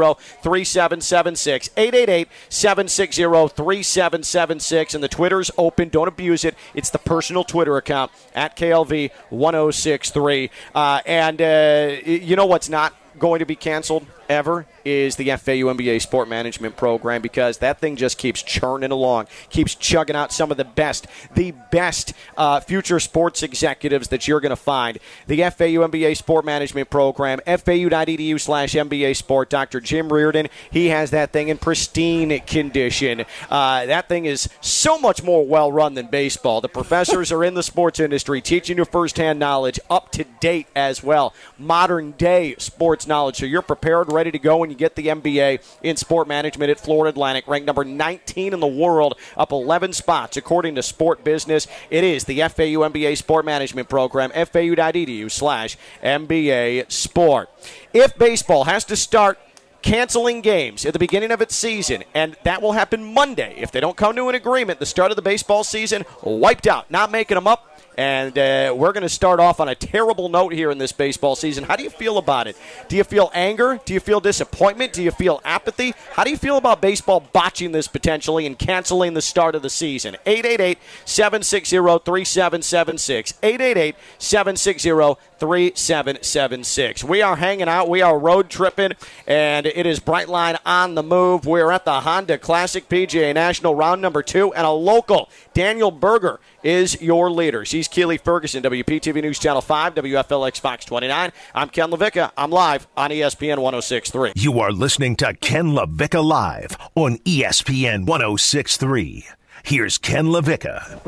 3776. 0.42 1.70
888 1.76 2.28
760 2.48 3.22
3776. 3.22 4.94
And 4.94 5.02
the 5.02 5.08
Twitter's 5.08 5.50
open. 5.58 5.88
Don't 5.88 6.08
abuse 6.08 6.44
it. 6.44 6.54
It's 6.74 6.90
the 6.90 6.98
personal 6.98 7.44
Twitter 7.44 7.76
account 7.76 8.12
at 8.34 8.56
KLV 8.56 9.10
1063. 9.30 10.50
Uh, 10.74 11.00
and 11.04 11.42
uh, 11.42 11.96
you 12.04 12.36
know 12.36 12.46
what's 12.46 12.68
not 12.68 12.94
going 13.18 13.38
to 13.40 13.46
be 13.46 13.56
canceled 13.56 14.06
ever 14.28 14.66
is 14.84 15.16
the 15.16 15.24
FAU 15.30 15.72
MBA 15.74 16.00
Sport 16.00 16.28
Management 16.28 16.76
Program 16.76 17.20
because 17.20 17.58
that 17.58 17.80
thing 17.80 17.96
just 17.96 18.18
keeps 18.18 18.42
churning 18.42 18.90
along, 18.90 19.26
keeps 19.50 19.74
chugging 19.74 20.16
out 20.16 20.32
some 20.32 20.50
of 20.50 20.56
the 20.56 20.64
best, 20.64 21.06
the 21.34 21.52
best 21.70 22.12
uh, 22.36 22.60
future 22.60 23.00
sports 23.00 23.42
executives 23.42 24.08
that 24.08 24.28
you're 24.28 24.40
going 24.40 24.50
to 24.50 24.56
find. 24.56 24.98
The 25.26 25.38
FAU 25.38 25.86
MBA 25.88 26.16
Sport 26.16 26.44
Management 26.44 26.90
Program, 26.90 27.40
fau.edu 27.46 28.40
slash 28.40 28.72
MBA 28.74 29.16
Sport. 29.16 29.50
Dr. 29.50 29.80
Jim 29.80 30.12
Riordan, 30.12 30.48
he 30.70 30.88
has 30.88 31.10
that 31.10 31.32
thing 31.32 31.48
in 31.48 31.58
pristine 31.58 32.38
condition. 32.40 33.24
Uh, 33.50 33.86
that 33.86 34.08
thing 34.08 34.26
is 34.26 34.48
so 34.60 34.98
much 34.98 35.22
more 35.22 35.46
well 35.46 35.70
run 35.72 35.94
than 35.94 36.06
baseball. 36.06 36.60
The 36.60 36.68
professors 36.68 37.32
are 37.32 37.44
in 37.44 37.54
the 37.54 37.62
sports 37.62 38.00
industry 38.00 38.40
teaching 38.40 38.76
you 38.76 38.84
firsthand 38.84 39.38
knowledge, 39.38 39.80
up 39.90 40.12
to 40.12 40.24
date 40.40 40.66
as 40.74 41.02
well, 41.02 41.34
modern 41.58 42.12
day 42.12 42.54
sports 42.58 43.06
knowledge. 43.06 43.36
So 43.36 43.46
you're 43.46 43.62
prepared, 43.62 44.12
ready 44.16 44.31
to 44.31 44.38
go 44.38 44.57
when 44.57 44.70
you 44.70 44.76
get 44.76 44.96
the 44.96 45.09
MBA 45.09 45.62
in 45.83 45.96
sport 45.96 46.26
management 46.26 46.70
at 46.70 46.81
Florida 46.81 47.11
Atlantic, 47.11 47.46
ranked 47.46 47.66
number 47.66 47.85
19 47.85 48.55
in 48.55 48.61
the 48.61 48.66
world, 48.66 49.18
up 49.37 49.52
11 49.52 49.92
spots 49.92 50.38
according 50.38 50.74
to 50.74 50.83
Sport 50.83 51.22
Business. 51.22 51.66
It 51.90 52.02
is 52.02 52.24
the 52.24 52.38
FAU 52.38 52.81
MBA 52.88 53.18
Sport 53.18 53.44
Management 53.44 53.90
Program, 53.90 54.31
fau.edu 54.31 55.31
slash 55.31 55.76
MBA 56.02 56.90
Sport. 56.90 57.50
If 57.92 58.16
baseball 58.16 58.64
has 58.64 58.87
to 58.87 58.96
start 58.96 59.38
canceling 59.83 60.40
games 60.40 60.87
at 60.87 60.94
the 60.94 60.98
beginning 60.98 61.31
of 61.31 61.42
its 61.42 61.55
season, 61.55 62.02
and 62.14 62.37
that 62.44 62.62
will 62.62 62.72
happen 62.72 63.14
Monday. 63.14 63.55
If 63.59 63.70
they 63.70 63.81
don't 63.81 63.96
come 63.96 64.16
to 64.16 64.29
an 64.31 64.35
agreement, 64.35 64.81
the 64.81 64.87
start 64.87 65.12
of 65.12 65.16
the 65.16 65.22
baseball 65.22 65.62
season 65.62 66.05
wiped 66.22 66.66
out, 66.66 66.90
not 66.90 67.11
making 67.11 67.35
them 67.35 67.46
up. 67.46 67.75
And 67.96 68.37
uh, 68.37 68.74
we're 68.76 68.92
going 68.92 69.02
to 69.02 69.09
start 69.09 69.40
off 69.40 69.59
on 69.59 69.68
a 69.68 69.74
terrible 69.74 70.28
note 70.28 70.52
here 70.52 70.70
in 70.70 70.76
this 70.76 70.92
baseball 70.92 71.35
season. 71.35 71.64
How 71.64 71.76
do 71.76 71.82
you 71.82 71.90
feel 71.90 72.18
about 72.18 72.46
it? 72.46 72.56
Do 72.88 72.96
you 72.96 73.04
feel 73.04 73.30
anger? 73.32 73.80
Do 73.85 73.94
you 73.94 74.00
feel 74.00 74.20
disappointment? 74.20 74.92
Do 74.92 75.02
you 75.02 75.11
feel 75.11 75.40
apathy? 75.44 75.94
How 76.12 76.22
do 76.24 76.30
you 76.30 76.37
feel 76.37 76.59
about 76.59 76.82
baseball 76.82 77.20
botching 77.20 77.72
this 77.72 77.88
potentially 77.88 78.44
and 78.44 78.59
canceling 78.59 79.14
the 79.14 79.22
start 79.22 79.54
of 79.54 79.62
the 79.62 79.70
season? 79.70 80.16
888 80.26 80.78
760 81.06 81.76
3776. 81.76 83.35
888 83.42 83.96
760 84.18 85.16
3776. 85.38 87.04
We 87.04 87.22
are 87.22 87.37
hanging 87.37 87.68
out. 87.68 87.88
We 87.88 88.02
are 88.02 88.18
road 88.18 88.48
tripping, 88.48 88.92
and 89.26 89.66
it 89.66 89.87
is 89.87 90.00
Brightline 90.00 90.59
on 90.64 90.94
the 90.94 91.02
move. 91.02 91.46
We're 91.46 91.70
at 91.70 91.85
the 91.85 92.00
Honda 92.00 92.38
Classic 92.38 92.88
PGA 92.88 93.35
National 93.35 93.74
round 93.74 94.00
number 94.00 94.22
two, 94.22 94.52
and 94.54 94.66
a 94.66 94.70
local, 94.70 95.28
Daniel 95.56 95.90
Berger, 95.90 96.38
is 96.62 97.00
your 97.00 97.30
leader. 97.30 97.64
She's 97.64 97.88
Keely 97.88 98.18
Ferguson, 98.18 98.62
WPTV 98.62 99.22
News 99.22 99.38
Channel 99.38 99.62
5, 99.62 99.94
WFLX 99.94 100.60
Fox 100.60 100.84
29. 100.84 101.32
I'm 101.54 101.70
Ken 101.70 101.90
LaVicka. 101.90 102.30
I'm 102.36 102.50
live 102.50 102.86
on 102.94 103.08
ESPN 103.08 103.60
1063. 103.60 104.32
You 104.36 104.60
are 104.60 104.70
listening 104.70 105.16
to 105.16 105.32
Ken 105.32 105.68
LaVicka 105.68 106.22
Live 106.22 106.76
on 106.94 107.16
ESPN 107.20 108.04
1063. 108.04 109.24
Here's 109.62 109.96
Ken 109.96 110.26
LaVicka. 110.26 111.06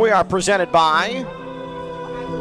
We 0.00 0.08
are 0.08 0.24
presented 0.24 0.72
by 0.72 1.26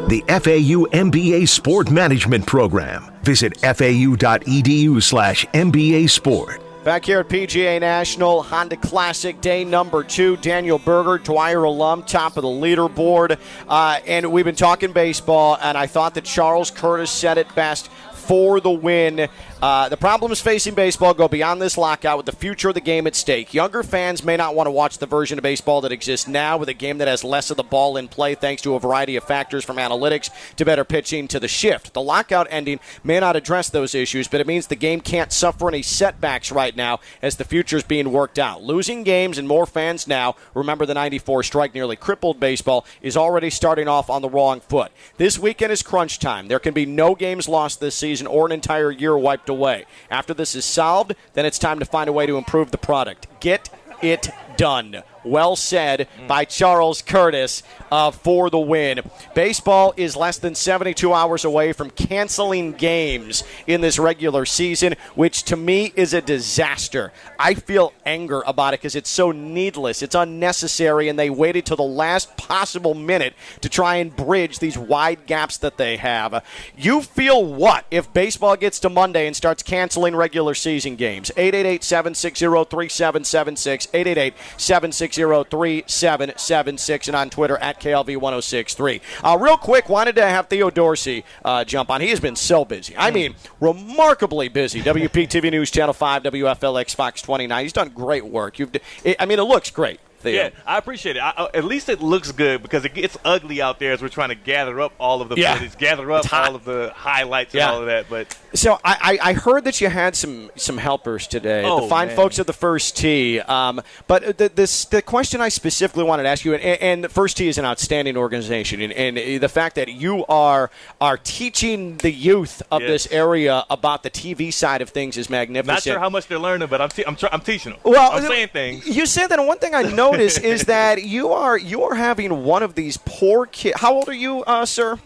The 0.07 0.23
FAU 0.29 0.87
MBA 0.97 1.49
Sport 1.49 1.91
Management 1.91 2.45
Program. 2.45 3.13
Visit 3.23 3.57
fau.edu 3.57 5.03
slash 5.03 5.45
MBA 5.47 6.09
Sport. 6.09 6.60
Back 6.83 7.05
here 7.05 7.19
at 7.19 7.29
PGA 7.29 7.79
National, 7.79 8.41
Honda 8.41 8.75
Classic 8.75 9.39
Day 9.39 9.63
number 9.63 10.03
two. 10.03 10.35
Daniel 10.37 10.79
Berger, 10.79 11.19
Dwyer 11.19 11.63
alum, 11.63 12.01
top 12.01 12.37
of 12.37 12.41
the 12.41 12.49
leaderboard. 12.49 13.37
Uh, 13.67 13.99
and 14.07 14.31
we've 14.31 14.45
been 14.45 14.55
talking 14.55 14.91
baseball, 14.91 15.59
and 15.61 15.77
I 15.77 15.85
thought 15.85 16.15
that 16.15 16.23
Charles 16.23 16.71
Curtis 16.71 17.11
said 17.11 17.37
it 17.37 17.53
best 17.53 17.91
for 18.31 18.61
the 18.61 18.71
win. 18.71 19.27
Uh, 19.61 19.89
the 19.89 19.97
problems 19.97 20.39
facing 20.39 20.73
baseball 20.73 21.13
go 21.13 21.27
beyond 21.27 21.61
this 21.61 21.77
lockout 21.77 22.15
with 22.15 22.25
the 22.25 22.31
future 22.31 22.69
of 22.69 22.75
the 22.75 22.79
game 22.79 23.05
at 23.05 23.13
stake. 23.13 23.53
Younger 23.53 23.83
fans 23.83 24.23
may 24.23 24.37
not 24.37 24.55
want 24.55 24.67
to 24.67 24.71
watch 24.71 24.99
the 24.99 25.05
version 25.05 25.37
of 25.37 25.43
baseball 25.43 25.81
that 25.81 25.91
exists 25.91 26.29
now 26.29 26.55
with 26.55 26.69
a 26.69 26.73
game 26.73 26.97
that 26.99 27.09
has 27.09 27.25
less 27.25 27.51
of 27.51 27.57
the 27.57 27.63
ball 27.63 27.97
in 27.97 28.07
play 28.07 28.33
thanks 28.33 28.61
to 28.61 28.73
a 28.73 28.79
variety 28.79 29.17
of 29.17 29.25
factors 29.25 29.65
from 29.65 29.75
analytics 29.75 30.29
to 30.55 30.63
better 30.63 30.85
pitching 30.85 31.27
to 31.27 31.41
the 31.41 31.49
shift. 31.49 31.93
The 31.93 32.01
lockout 32.01 32.47
ending 32.49 32.79
may 33.03 33.19
not 33.19 33.35
address 33.35 33.69
those 33.69 33.93
issues, 33.93 34.29
but 34.29 34.39
it 34.39 34.47
means 34.47 34.67
the 34.67 34.75
game 34.77 35.01
can't 35.01 35.33
suffer 35.33 35.67
any 35.67 35.81
setbacks 35.81 36.53
right 36.53 36.73
now 36.73 37.01
as 37.21 37.35
the 37.35 37.43
future 37.43 37.75
is 37.75 37.83
being 37.83 38.13
worked 38.13 38.39
out. 38.39 38.63
Losing 38.63 39.03
games 39.03 39.37
and 39.37 39.45
more 39.45 39.65
fans 39.65 40.07
now, 40.07 40.37
remember 40.53 40.85
the 40.85 40.93
94 40.93 41.43
strike 41.43 41.73
nearly 41.73 41.97
crippled 41.97 42.39
baseball, 42.39 42.85
is 43.01 43.17
already 43.17 43.49
starting 43.49 43.89
off 43.89 44.09
on 44.09 44.21
the 44.21 44.29
wrong 44.29 44.61
foot. 44.61 44.93
This 45.17 45.37
weekend 45.37 45.73
is 45.73 45.83
crunch 45.83 46.17
time. 46.17 46.47
There 46.47 46.59
can 46.59 46.73
be 46.73 46.85
no 46.85 47.13
games 47.13 47.49
lost 47.49 47.81
this 47.81 47.93
season 48.21 48.27
or 48.27 48.45
an 48.45 48.51
entire 48.51 48.91
year 48.91 49.17
wiped 49.17 49.49
away. 49.49 49.85
After 50.09 50.33
this 50.33 50.55
is 50.55 50.65
solved, 50.65 51.15
then 51.33 51.45
it's 51.45 51.59
time 51.59 51.79
to 51.79 51.85
find 51.85 52.09
a 52.09 52.13
way 52.13 52.25
to 52.25 52.37
improve 52.37 52.71
the 52.71 52.77
product. 52.77 53.27
Get 53.39 53.69
it 54.01 54.29
done. 54.57 55.03
Well 55.23 55.55
said 55.55 56.07
by 56.27 56.45
Charles 56.45 57.01
Curtis 57.01 57.61
uh, 57.91 58.09
for 58.11 58.49
the 58.49 58.59
win. 58.59 59.01
Baseball 59.35 59.93
is 59.95 60.15
less 60.15 60.39
than 60.39 60.55
72 60.55 61.13
hours 61.13 61.45
away 61.45 61.73
from 61.73 61.91
canceling 61.91 62.71
games 62.73 63.43
in 63.67 63.81
this 63.81 63.99
regular 63.99 64.45
season, 64.45 64.95
which 65.13 65.43
to 65.43 65.55
me 65.55 65.93
is 65.95 66.13
a 66.13 66.21
disaster. 66.21 67.13
I 67.37 67.53
feel 67.53 67.93
anger 68.05 68.41
about 68.47 68.73
it 68.73 68.79
because 68.79 68.95
it's 68.95 69.09
so 69.09 69.31
needless, 69.31 70.01
it's 70.01 70.15
unnecessary, 70.15 71.07
and 71.07 71.19
they 71.19 71.29
waited 71.29 71.65
till 71.65 71.77
the 71.77 71.83
last 71.83 72.35
possible 72.37 72.95
minute 72.95 73.35
to 73.61 73.69
try 73.69 73.97
and 73.97 74.15
bridge 74.15 74.57
these 74.59 74.77
wide 74.77 75.27
gaps 75.27 75.57
that 75.57 75.77
they 75.77 75.97
have. 75.97 76.43
You 76.75 77.01
feel 77.01 77.45
what 77.45 77.85
if 77.91 78.11
baseball 78.11 78.55
gets 78.55 78.79
to 78.79 78.89
Monday 78.89 79.27
and 79.27 79.35
starts 79.35 79.61
canceling 79.61 80.15
regular 80.15 80.55
season 80.55 80.95
games? 80.95 81.29
888 81.37 81.83
760 81.83 82.45
3776, 82.45 83.87
888 83.93 84.33
760 84.57 85.21
3776, 85.21 87.07
and 87.07 87.15
on 87.15 87.29
Twitter 87.29 87.57
at 87.57 87.79
KLV1063. 87.79 89.01
Uh, 89.23 89.37
real 89.37 89.57
quick, 89.57 89.89
wanted 89.89 90.15
to 90.15 90.25
have 90.25 90.47
Theo 90.47 90.69
Dorsey 90.69 91.23
uh, 91.43 91.63
jump 91.63 91.89
on. 91.89 92.01
He 92.01 92.09
has 92.09 92.19
been 92.19 92.35
so 92.35 92.65
busy. 92.65 92.95
I 92.97 93.11
mean, 93.11 93.35
remarkably 93.59 94.49
busy. 94.49 94.81
WPTV 94.91 95.51
News, 95.51 95.71
Channel 95.71 95.93
5, 95.93 96.23
WFLX, 96.23 96.95
Fox 96.95 97.21
29. 97.21 97.63
He's 97.63 97.73
done 97.73 97.89
great 97.89 98.25
work. 98.25 98.59
You've, 98.59 98.71
I 99.19 99.25
mean, 99.25 99.39
it 99.39 99.43
looks 99.43 99.71
great. 99.71 99.99
Theo. 100.21 100.33
Yeah, 100.43 100.49
I 100.65 100.77
appreciate 100.77 101.15
it. 101.17 101.19
I, 101.19 101.29
uh, 101.31 101.47
at 101.53 101.63
least 101.65 101.89
it 101.89 102.01
looks 102.01 102.31
good 102.31 102.61
because 102.61 102.85
it 102.85 102.93
gets 102.93 103.17
ugly 103.25 103.61
out 103.61 103.79
there 103.79 103.91
as 103.91 104.01
we're 104.01 104.09
trying 104.09 104.29
to 104.29 104.35
gather 104.35 104.79
up 104.81 104.93
all 104.99 105.21
of 105.21 105.29
the 105.29 105.35
Yeah. 105.35 105.55
footage, 105.55 105.77
gather 105.77 106.11
up 106.11 106.31
all 106.33 106.55
of 106.55 106.65
the 106.65 106.91
highlights 106.95 107.53
Yeah. 107.53 107.67
and 107.67 107.75
all 107.75 107.81
of 107.81 107.87
that. 107.87 108.05
But 108.09 108.35
So 108.53 108.79
I, 108.83 109.17
I 109.23 109.29
I 109.29 109.33
heard 109.33 109.63
that 109.65 109.79
you 109.81 109.89
had 109.89 110.15
some 110.15 110.51
some 110.55 110.77
helpers 110.77 111.27
today, 111.27 111.63
Oh, 111.65 111.81
the 111.81 111.87
fine 111.87 112.07
man. 112.07 112.15
folks 112.15 112.39
at 112.39 112.47
the 112.47 112.53
First 112.53 112.97
Tee. 112.97 113.39
Um, 113.41 113.81
but 114.07 114.37
the, 114.37 114.49
this 114.53 114.85
the 114.85 115.01
question 115.01 115.41
I 115.41 115.49
specifically 115.49 116.03
wanted 116.03 116.23
to 116.23 116.29
ask 116.29 116.43
you, 116.45 116.53
and, 116.53 116.63
and 116.63 117.03
the 117.03 117.09
First 117.09 117.37
Tee 117.37 117.47
is 117.47 117.57
an 117.57 117.65
outstanding 117.65 118.17
organization, 118.17 118.81
and, 118.81 118.93
and 119.17 119.41
the 119.41 119.49
fact 119.49 119.75
that 119.75 119.89
you 119.89 120.25
are 120.27 120.69
are 120.99 121.17
teaching 121.17 121.97
the 121.97 122.11
youth 122.11 122.61
of 122.71 122.81
Yes. 122.81 122.89
this 122.89 123.07
area 123.11 123.63
about 123.69 124.03
the 124.03 124.09
TV 124.09 124.51
side 124.53 124.81
of 124.81 124.89
things 124.89 125.17
is 125.17 125.29
magnificent. 125.29 125.67
not 125.67 125.83
sure 125.83 125.99
how 125.99 126.09
much 126.09 126.27
they're 126.27 126.39
learning, 126.39 126.67
but 126.67 126.81
I'm 126.81 126.89
te- 126.89 127.03
I'm, 127.05 127.15
tr- 127.15 127.27
I'm 127.31 127.41
teaching 127.41 127.71
them. 127.73 127.81
Well, 127.83 128.11
I'm 128.11 128.23
saying 128.25 128.49
things. 128.49 128.85
You 128.87 129.05
said 129.05 129.27
that, 129.27 129.39
and 129.39 129.47
one 129.47 129.59
thing 129.59 129.73
I 129.73 129.83
noticed 130.11 130.41
is 130.43 130.63
that 130.63 131.03
you 131.03 131.31
are 131.31 131.57
you 131.57 131.83
are 131.83 131.95
having 131.95 132.43
one 132.43 132.63
of 132.63 132.75
these 132.75 132.97
poor 132.97 133.45
kids. 133.45 133.79
How 133.79 133.93
old 133.93 134.09
are 134.09 134.13
you, 134.13 134.43
uh, 134.43 134.65
sir? 134.65 134.99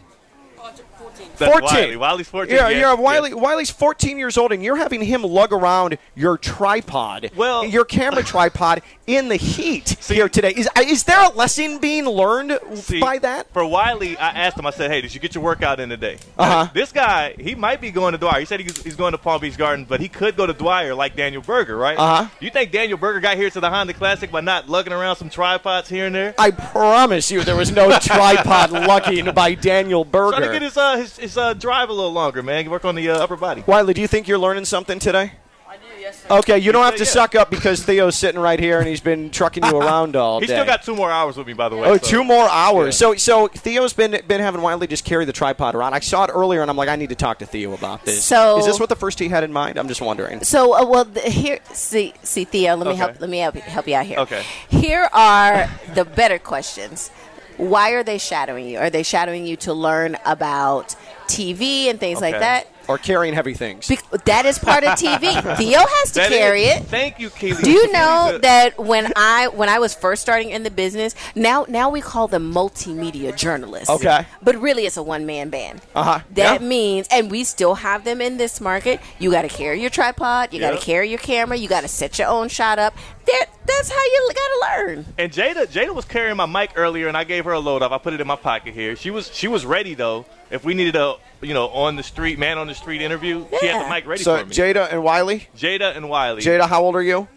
That's 1.38 1.52
14. 1.52 1.62
Wiley. 1.64 1.96
Wiley's 1.98 2.28
14. 2.30 2.56
Yeah, 2.56 2.70
yes, 2.70 2.80
you're 2.80 2.96
Wiley. 2.96 3.30
yes. 3.32 3.40
Wiley's 3.40 3.70
14 3.72 4.18
years 4.18 4.38
old, 4.38 4.52
and 4.52 4.64
you're 4.64 4.76
having 4.76 5.02
him 5.04 5.24
lug 5.24 5.52
around 5.54 5.98
your 6.16 6.38
tripod, 6.38 7.32
Well- 7.36 7.66
your 7.66 7.86
camera 7.86 8.24
tripod, 8.34 8.82
in 9.08 9.30
the 9.30 9.36
heat 9.36 9.90
here 10.08 10.28
today. 10.28 10.52
Is 10.56 10.68
is 10.80 11.04
there 11.04 11.24
a 11.24 11.30
lesson 11.30 11.78
being 11.78 12.06
learned 12.06 12.58
See, 12.74 13.00
by 13.00 13.20
that? 13.20 13.52
For 13.54 13.64
Wiley, 13.64 14.18
I 14.18 14.30
asked 14.30 14.58
him. 14.58 14.66
I 14.66 14.72
said, 14.72 14.90
"Hey, 14.90 15.02
did 15.02 15.14
you 15.14 15.20
get 15.20 15.36
your 15.36 15.44
workout 15.44 15.80
in 15.80 15.90
today?" 15.90 16.18
Uh-huh. 16.40 16.70
This 16.74 16.92
guy, 16.92 17.36
he 17.38 17.54
might 17.54 17.82
be 17.82 17.92
going 17.92 18.14
to 18.14 18.18
Dwyer. 18.18 18.40
He 18.40 18.46
said 18.46 18.62
he's, 18.62 18.82
he's 18.82 18.96
going 18.96 19.12
to 19.12 19.20
Palm 19.20 19.42
Beach 19.42 19.58
Gardens, 19.58 19.88
but 19.88 20.00
he 20.02 20.08
could 20.10 20.36
go 20.36 20.48
to 20.48 20.54
Dwyer 20.54 20.96
like 20.96 21.16
Daniel 21.16 21.44
Berger, 21.44 21.78
right? 21.78 21.98
Uh-huh. 22.00 22.28
You 22.40 22.50
think 22.50 22.72
Daniel 22.72 22.98
Berger 22.98 23.20
got 23.20 23.38
here 23.38 23.50
to 23.52 23.60
the 23.60 23.70
Honda 23.70 23.94
Classic 23.94 24.32
by 24.32 24.42
not 24.42 24.68
lugging 24.70 24.94
around 24.94 25.18
some 25.18 25.30
tripods 25.30 25.88
here 25.88 26.08
and 26.08 26.16
there? 26.16 26.34
I 26.40 26.50
promise 26.50 27.30
you, 27.30 27.44
there 27.44 27.56
was 27.56 27.72
no 27.72 27.96
tripod 28.00 28.72
lugging 28.72 29.32
by 29.36 29.54
Daniel 29.54 30.04
Trying 30.04 30.32
to 30.32 30.40
get 30.40 30.48
Berger. 30.54 30.60
his 30.66 30.78
uh, 30.78 30.98
his, 30.98 31.05
his 31.18 31.38
uh, 31.38 31.54
drive 31.54 31.90
a 31.90 31.94
little 31.94 32.14
longer, 32.14 32.42
man. 32.44 32.70
Work 32.70 32.86
on 32.86 32.96
the 32.96 33.10
uh, 33.10 33.18
upper 33.24 33.36
body. 33.36 33.64
Wiley, 33.68 33.94
do 33.94 34.02
you 34.02 34.08
think 34.08 34.28
you're 34.28 34.38
learning 34.40 34.66
something 34.66 35.00
today? 35.00 35.34
I 35.68 35.78
do, 35.78 35.84
yes, 36.00 36.22
sir. 36.22 36.28
Okay, 36.38 36.58
you 36.60 36.72
don't 36.72 36.86
have 36.86 36.96
to 36.96 37.04
Yeah. 37.04 37.10
suck 37.10 37.36
up 37.36 37.50
because 37.50 37.84
Theo's 37.84 38.16
sitting 38.16 38.40
right 38.40 38.60
here 38.60 38.80
and 38.80 38.88
he's 38.88 39.02
been 39.02 39.30
trucking 39.32 39.66
you 39.66 39.78
around 39.82 40.16
all 40.16 40.40
He's 40.40 40.48
day. 40.48 40.56
still 40.56 40.66
got 40.66 40.84
two 40.84 40.96
more 40.96 41.12
hours 41.12 41.36
with 41.36 41.48
me, 41.48 41.54
by 41.54 41.68
the 41.70 41.76
way. 41.76 41.88
Oh, 41.90 41.98
so- 41.98 42.08
two 42.08 42.24
more 42.24 42.48
hours. 42.48 42.88
Yeah. 43.02 43.14
So, 43.14 43.16
so 43.16 43.48
Theo's 43.48 43.92
been 43.92 44.12
been 44.28 44.40
having 44.40 44.62
Wiley 44.62 44.88
just 44.88 45.04
carry 45.04 45.26
the 45.26 45.34
tripod 45.34 45.76
around. 45.76 45.94
I 45.94 46.00
saw 46.00 46.24
it 46.26 46.30
earlier, 46.34 46.62
and 46.62 46.70
I'm 46.72 46.78
like, 46.78 46.88
I 46.88 46.96
need 46.96 47.10
to 47.10 47.16
talk 47.16 47.40
to 47.40 47.46
Theo 47.46 47.74
about 47.74 48.06
this. 48.06 48.24
So- 48.24 48.60
is 48.60 48.66
this 48.66 48.80
what 48.80 48.90
the 48.90 48.96
First 48.96 49.18
Tee 49.18 49.28
had 49.28 49.44
in 49.44 49.52
mind? 49.52 49.78
I'm 49.78 49.88
just 49.90 50.02
wondering. 50.02 50.44
So, 50.44 50.74
uh, 50.76 50.86
well, 50.86 51.06
th- 51.06 51.34
here, 51.34 51.60
see, 51.74 52.14
see, 52.24 52.46
Theo, 52.46 52.76
let 52.78 52.86
me 52.86 52.92
Okay. 52.92 52.98
help. 53.00 53.20
Let 53.20 53.30
me 53.30 53.40
help, 53.40 53.56
help 53.56 53.88
you 53.88 53.96
out 53.96 54.06
here. 54.06 54.20
Okay. 54.20 54.44
Here 54.70 55.10
are 55.12 55.70
the 55.94 56.06
better 56.06 56.40
questions. 56.40 57.10
Why 57.58 57.92
are 57.92 58.04
they 58.04 58.18
shadowing 58.18 58.68
you? 58.68 58.80
Are 58.80 58.90
they 58.90 59.04
shadowing 59.04 59.46
you 59.46 59.56
to 59.58 59.74
learn 59.74 60.18
about 60.26 60.96
TV 61.28 61.90
and 61.90 62.00
things 62.00 62.22
like 62.22 62.40
that? 62.40 62.68
Or 62.88 62.98
carrying 62.98 63.34
heavy 63.34 63.54
things. 63.54 63.88
Be- 63.88 64.00
that 64.26 64.46
is 64.46 64.60
part 64.60 64.84
of 64.84 64.92
TV. 64.92 65.32
Theo 65.58 65.80
has 65.80 66.12
to 66.14 66.20
That 66.20 66.30
carry 66.30 66.64
is- 66.66 66.82
it. 66.82 66.84
Thank 66.86 67.20
you, 67.20 67.30
Keely. 67.30 67.64
Do 67.64 67.72
you 67.72 67.92
know 67.92 68.38
that 68.42 68.78
when 68.78 69.12
I 69.16 69.48
when 69.50 69.70
I 69.70 69.80
was 69.80 69.94
first 69.96 70.22
starting 70.22 70.50
in 70.50 70.64
the 70.64 70.72
business, 70.72 71.16
now 71.36 71.66
now 71.68 71.90
we 71.90 72.02
call 72.02 72.28
them 72.28 72.54
multimedia 72.54 73.36
journalists. 73.36 73.90
Okay. 73.90 74.26
But 74.42 74.56
really 74.62 74.86
it's 74.86 74.98
a 74.98 75.04
one 75.04 75.26
man 75.26 75.50
band. 75.50 75.82
Uh-huh. 75.96 76.20
That 76.32 76.62
Yeah. 76.62 76.68
means 76.68 77.08
and 77.12 77.32
we 77.32 77.44
still 77.44 77.76
have 77.76 78.04
them 78.04 78.22
in 78.22 78.38
this 78.38 78.60
market. 78.62 79.00
You 79.20 79.32
gotta 79.32 79.50
carry 79.50 79.82
your 79.82 79.90
tripod, 79.90 80.54
you 80.54 80.60
Yep. 80.62 80.74
gotta 80.74 80.86
carry 80.86 81.10
your 81.10 81.20
camera, 81.20 81.58
you 81.58 81.68
gotta 81.68 81.88
set 81.88 82.20
your 82.20 82.28
own 82.28 82.50
shot 82.50 82.80
up. 82.80 82.94
That 83.26 83.48
that's 83.66 83.90
how 83.90 84.04
you 84.04 84.32
gotta 84.36 84.84
learn. 84.86 85.06
And 85.18 85.32
Jada, 85.32 85.66
Jada 85.66 85.94
was 85.96 86.06
carrying 86.06 86.38
my 86.38 86.46
mic 86.46 86.72
earlier, 86.76 87.08
and 87.08 87.18
I 87.18 87.24
gave 87.24 87.46
her 87.46 87.54
a 87.54 87.60
load 87.60 87.82
off. 87.82 87.92
I 87.92 87.98
put 87.98 88.14
it 88.14 88.22
in 88.22 88.28
my 88.28 88.36
pocket 88.36 88.74
here. 88.76 88.96
She 88.96 89.10
was 89.10 89.32
she 89.34 89.48
was 89.48 89.66
ready 89.66 89.96
though. 89.96 90.26
If 90.56 90.64
we 90.66 90.74
needed 90.74 90.96
a 90.96 91.16
you 91.42 91.54
know 91.54 91.68
on 91.70 91.96
the 91.96 92.04
street 92.04 92.40
man 92.40 92.58
on 92.58 92.68
the 92.68 92.74
street 92.76 93.02
interview, 93.02 93.46
she 93.60 93.68
had 93.68 93.86
the 93.86 93.90
mic 93.90 94.06
ready 94.08 94.24
So 94.24 94.38
for 94.40 94.46
me. 94.46 94.54
So 94.54 94.62
Jada 94.64 94.92
and 94.92 95.04
Wiley. 95.04 95.48
Jada 95.58 95.96
and 95.96 96.10
Wiley. 96.10 96.42
Jada, 96.42 96.68
how 96.68 96.82
old 96.84 96.96
are 96.96 97.04
you? 97.04 97.28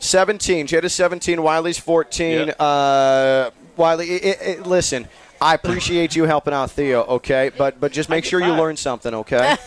17. 0.00 0.66
Jada's 0.66 0.92
17. 0.92 1.42
Wiley's 1.42 1.78
14. 1.78 2.48
Yep. 2.48 2.56
Uh, 2.60 3.50
Wiley, 3.76 4.10
i 4.12 4.28
i 4.28 4.52
i- 4.52 4.58
listen. 4.60 5.08
I 5.40 5.54
appreciate 5.54 6.14
you 6.16 6.24
helping 6.24 6.54
out 6.54 6.70
Theo, 6.70 7.02
okay? 7.02 7.50
But 7.56 7.80
but 7.80 7.92
just 7.92 8.08
make 8.08 8.24
get 8.24 8.30
sure 8.30 8.40
you 8.40 8.52
learn 8.52 8.76
something, 8.76 9.14
okay? 9.14 9.56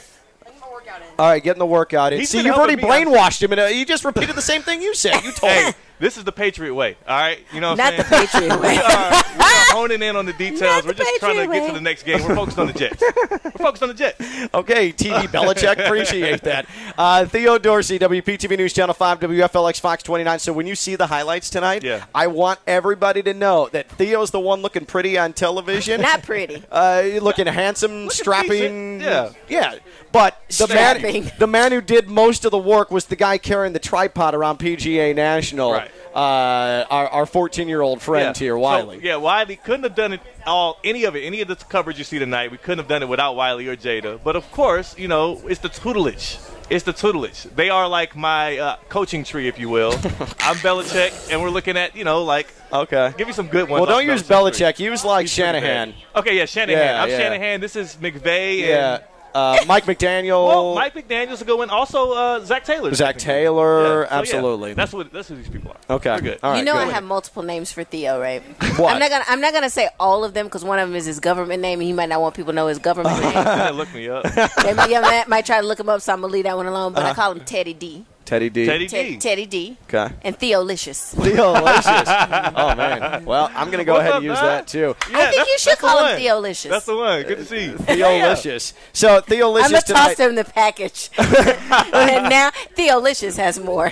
All 1.20 1.28
right, 1.30 1.44
getting 1.44 1.60
the 1.60 1.66
workout 1.66 2.14
in. 2.14 2.20
He's 2.20 2.30
See, 2.30 2.42
you've 2.42 2.56
already 2.56 2.80
helping 2.80 3.10
me. 3.10 3.16
brainwashed 3.16 3.42
him, 3.42 3.52
and 3.52 3.62
uh, 3.62 3.66
you 3.66 3.86
just 3.86 4.06
repeated 4.06 4.36
the 4.36 4.42
same 4.42 4.62
thing 4.62 4.82
you 4.84 4.94
said. 4.94 5.24
You 5.24 5.32
told 5.32 5.52
Hey, 5.52 5.66
him. 5.66 5.74
This 6.00 6.18
is 6.18 6.24
the 6.24 6.32
Patriot 6.32 6.74
way. 6.74 6.96
All 7.08 7.18
right, 7.18 7.40
you 7.54 7.60
know 7.62 7.70
what 7.70 7.78
Not 7.78 7.94
I'm 7.94 7.98
the 7.98 8.04
saying. 8.06 8.28
Patriot 8.28 8.62
we 8.62 8.68
are, 8.68 9.12
we 9.12 9.44
are 9.44 9.66
honing 9.74 10.02
in 10.02 10.16
on 10.16 10.26
the 10.26 10.34
details. 10.34 10.62
Not 10.62 10.86
We're 10.86 10.94
the 10.94 11.04
just 11.04 11.20
trying 11.20 11.36
to 11.36 11.42
Patriot 11.42 11.60
get 11.62 11.68
to 11.68 11.74
the 11.74 11.82
next 11.82 12.04
game. 12.04 12.24
We're 12.24 12.36
focused 12.36 12.60
on 12.60 12.68
the 12.68 12.74
Jets. 12.74 13.02
We're 13.44 13.52
focused 13.52 13.84
on 13.84 13.90
the 13.90 13.96
Jets. 13.96 14.18
Okay, 14.54 14.92
TV 14.92 15.28
Belichick, 15.28 15.84
appreciate 15.86 16.42
that. 16.44 16.68
Uh, 16.98 17.26
Theo 17.26 17.58
Dorsey, 17.58 18.00
WPTV 18.00 18.58
News 18.58 18.74
Channel 18.74 18.94
5, 18.94 19.20
WFLX 19.20 19.80
Fox 19.80 20.04
29. 20.04 20.40
So 20.40 20.54
when 20.54 20.66
you 20.68 20.76
see 20.76 20.96
the 20.96 21.08
highlights 21.08 21.50
tonight, 21.50 21.84
Yeah. 21.84 22.06
I 22.16 22.28
want 22.28 22.60
everybody 22.66 23.22
to 23.24 23.34
know 23.34 23.68
that 23.72 23.90
Theo's 23.90 24.32
the 24.32 24.40
one 24.40 24.62
looking 24.62 24.86
pretty 24.86 25.18
on 25.18 25.34
television. 25.34 26.02
Not 26.02 26.24
pretty. 26.24 26.64
Uh, 26.72 27.04
looking 27.22 27.46
handsome, 27.48 28.10
strapping. 28.10 29.00
decent, 29.00 29.02
yeah. 29.02 29.32
yeah. 29.50 29.76
But 30.12 30.42
the 30.50 30.68
man, 30.68 31.32
the 31.38 31.48
man 31.48 31.72
who 31.72 31.82
did 31.82 32.08
most 32.10 32.46
of 32.46 32.52
the 32.52 32.58
work 32.58 32.90
was 32.90 33.06
the 33.06 33.16
guy 33.16 33.38
carrying 33.38 33.74
the 33.74 33.80
tripod 33.80 34.34
around 34.34 34.60
PGA 34.60 35.14
National. 35.16 35.74
Right. 35.74 35.87
Uh, 36.18 36.84
our, 36.90 37.08
our 37.10 37.26
14-year-old 37.28 38.02
friend 38.02 38.36
yeah. 38.36 38.40
here, 38.40 38.54
So, 38.56 38.60
Wiley. 38.60 39.00
yeah, 39.04 39.18
Wiley 39.18 39.56
couldn't 39.56 39.84
have 39.84 39.94
done 39.94 40.14
it 40.14 40.22
all, 40.48 40.80
any 40.84 41.04
of 41.04 41.16
it, 41.16 41.22
any 41.22 41.42
of 41.42 41.48
the 41.48 41.56
coverage 41.56 42.00
you 42.00 42.04
see 42.04 42.18
tonight. 42.18 42.50
We 42.50 42.58
couldn't 42.58 42.80
have 42.80 42.88
done 42.88 43.04
it 43.04 43.08
without 43.08 43.36
Wiley 43.36 43.68
or 43.68 43.76
Jada. 43.76 44.20
But 44.24 44.36
of 44.36 44.52
course, 44.52 44.98
you 44.98 45.08
know, 45.08 45.40
it's 45.46 45.60
the 45.62 45.70
tutelage. 45.70 46.40
It's 46.72 46.84
the 46.84 46.92
tutelage. 46.92 47.44
They 47.56 47.70
are 47.70 47.88
like 47.88 48.16
my 48.16 48.58
uh, 48.58 48.76
coaching 48.90 49.24
tree, 49.24 49.48
if 49.48 49.60
you 49.60 49.70
will. 49.70 49.92
I'm 50.40 50.56
Belichick, 50.58 51.32
and 51.32 51.40
we're 51.40 51.52
looking 51.52 51.78
at, 51.78 51.96
you 51.96 52.04
know, 52.04 52.24
like, 52.24 52.48
Okay. 52.74 53.14
give 53.16 53.28
me 53.28 53.34
some 53.34 53.48
good 53.48 53.70
ones. 53.70 53.86
Well, 53.86 53.98
don't 54.00 54.06
use 54.08 54.24
Belichick's 54.24 54.58
tree. 54.58 54.66
Belichick. 54.68 54.80
Use 54.80 55.06
like 55.06 55.22
He's 55.26 55.32
Shanahan. 55.34 55.94
Okay, 56.16 56.36
yeah, 56.36 56.46
Shanahan. 56.46 56.84
Yeah, 56.84 57.04
I'm 57.04 57.10
yeah. 57.10 57.18
Shanahan. 57.20 57.62
This 57.62 57.76
is 57.76 57.96
McVay. 57.98 58.62
Yeah. 58.62 58.96
And 58.96 59.04
Uh, 59.34 59.58
Mike 59.68 59.86
McDaniel. 59.86 60.48
Well, 60.48 60.76
Mike 60.76 60.94
McDaniel's 60.96 61.42
a 61.42 61.46
good 61.46 61.58
one. 61.58 61.70
Also, 61.70 62.12
uh, 62.14 62.40
Zac 62.46 62.64
Taylor. 62.64 62.94
Zac 62.94 63.18
Taylor, 63.18 64.02
Yeah, 64.04 64.08
so, 64.08 64.14
yeah, 64.14 64.20
absolutely. 64.20 64.74
that's 64.74 64.94
what 64.94 65.12
that's 65.12 65.28
who 65.28 65.36
these 65.36 65.50
people 65.50 65.72
are. 65.72 65.96
Okay. 65.96 66.10
They're 66.10 66.22
good. 66.22 66.40
All 66.44 66.52
right, 66.52 66.60
you 66.60 66.66
know 66.66 66.76
I 66.76 66.86
good. 66.86 66.94
have 66.94 67.04
multiple 67.04 67.44
names 67.44 67.72
for 67.72 67.84
Theo, 67.84 68.20
right? 68.20 68.42
What? 68.78 68.94
I'm 68.94 69.00
not 69.00 69.10
gonna 69.10 69.26
I'm 69.28 69.42
not 69.42 69.54
gonna 69.54 69.70
say 69.70 69.90
all 70.00 70.24
of 70.24 70.34
them 70.34 70.46
because 70.48 70.64
one 70.66 70.80
of 70.80 70.88
them 70.90 70.96
is 70.96 71.06
his 71.06 71.20
government 71.20 71.62
name, 71.62 71.80
and 71.80 71.88
he 71.88 71.94
might 71.94 72.10
not 72.10 72.22
want 72.22 72.36
people 72.36 72.52
to 72.52 72.56
know 72.56 72.68
his 72.68 72.80
government 72.80 73.20
name. 73.22 73.76
Look 73.76 73.94
me 73.94 74.10
up. 74.10 74.24
they 74.64 74.74
might, 74.74 74.90
yeah, 74.90 75.02
might, 75.02 75.28
might 75.28 75.46
try 75.46 75.62
to 75.62 75.68
look 75.68 75.80
him 75.80 75.90
up, 75.90 76.02
so 76.02 76.14
I'm 76.14 76.22
gonna 76.22 76.32
leave 76.34 76.46
that 76.46 76.56
one 76.58 76.66
alone. 76.68 76.94
But 76.94 77.04
I 77.04 77.12
Uh-huh. 77.12 77.22
call 77.22 77.32
him 77.34 77.42
Teddy 77.46 77.74
D. 77.74 78.06
Teddy 78.28 78.50
D. 78.50 78.66
Teddy 78.66 78.88
Ted- 78.90 79.06
D. 79.06 79.18
Teddy 79.18 79.46
D. 79.46 79.78
Okay. 79.84 80.14
And 80.22 80.38
Theolicious. 80.38 81.16
Theolicious. 81.16 82.54
oh 82.56 82.76
man. 82.76 83.24
Well, 83.24 83.50
I'm 83.56 83.72
gonna 83.72 83.86
go 83.86 83.94
What's 83.94 84.02
ahead 84.02 84.12
up, 84.12 84.18
and 84.18 84.26
use 84.26 84.36
man? 84.36 84.46
that 84.46 84.68
too. 84.68 84.96
Yeah, 85.10 85.18
I 85.18 85.32
think 85.32 85.48
you 85.48 85.58
should 85.58 85.78
call 85.78 85.98
him 86.00 86.04
one. 86.12 86.20
Theolicious. 86.22 86.70
That's 86.70 86.86
the 86.86 86.96
one. 86.98 87.24
Good 87.24 87.38
to 87.38 87.46
see 87.46 87.66
you. 87.68 87.74
Theolicious. 87.76 88.74
So 88.92 89.22
Theolicious 89.22 89.64
I'm 89.64 89.72
gonna 89.72 89.82
tonight. 89.82 90.08
toss 90.10 90.20
him 90.20 90.36
the 90.36 90.44
package. 90.44 91.10
and 91.18 92.30
now 92.30 92.52
Theolicious 92.76 93.38
has 93.38 93.60
more. 93.60 93.92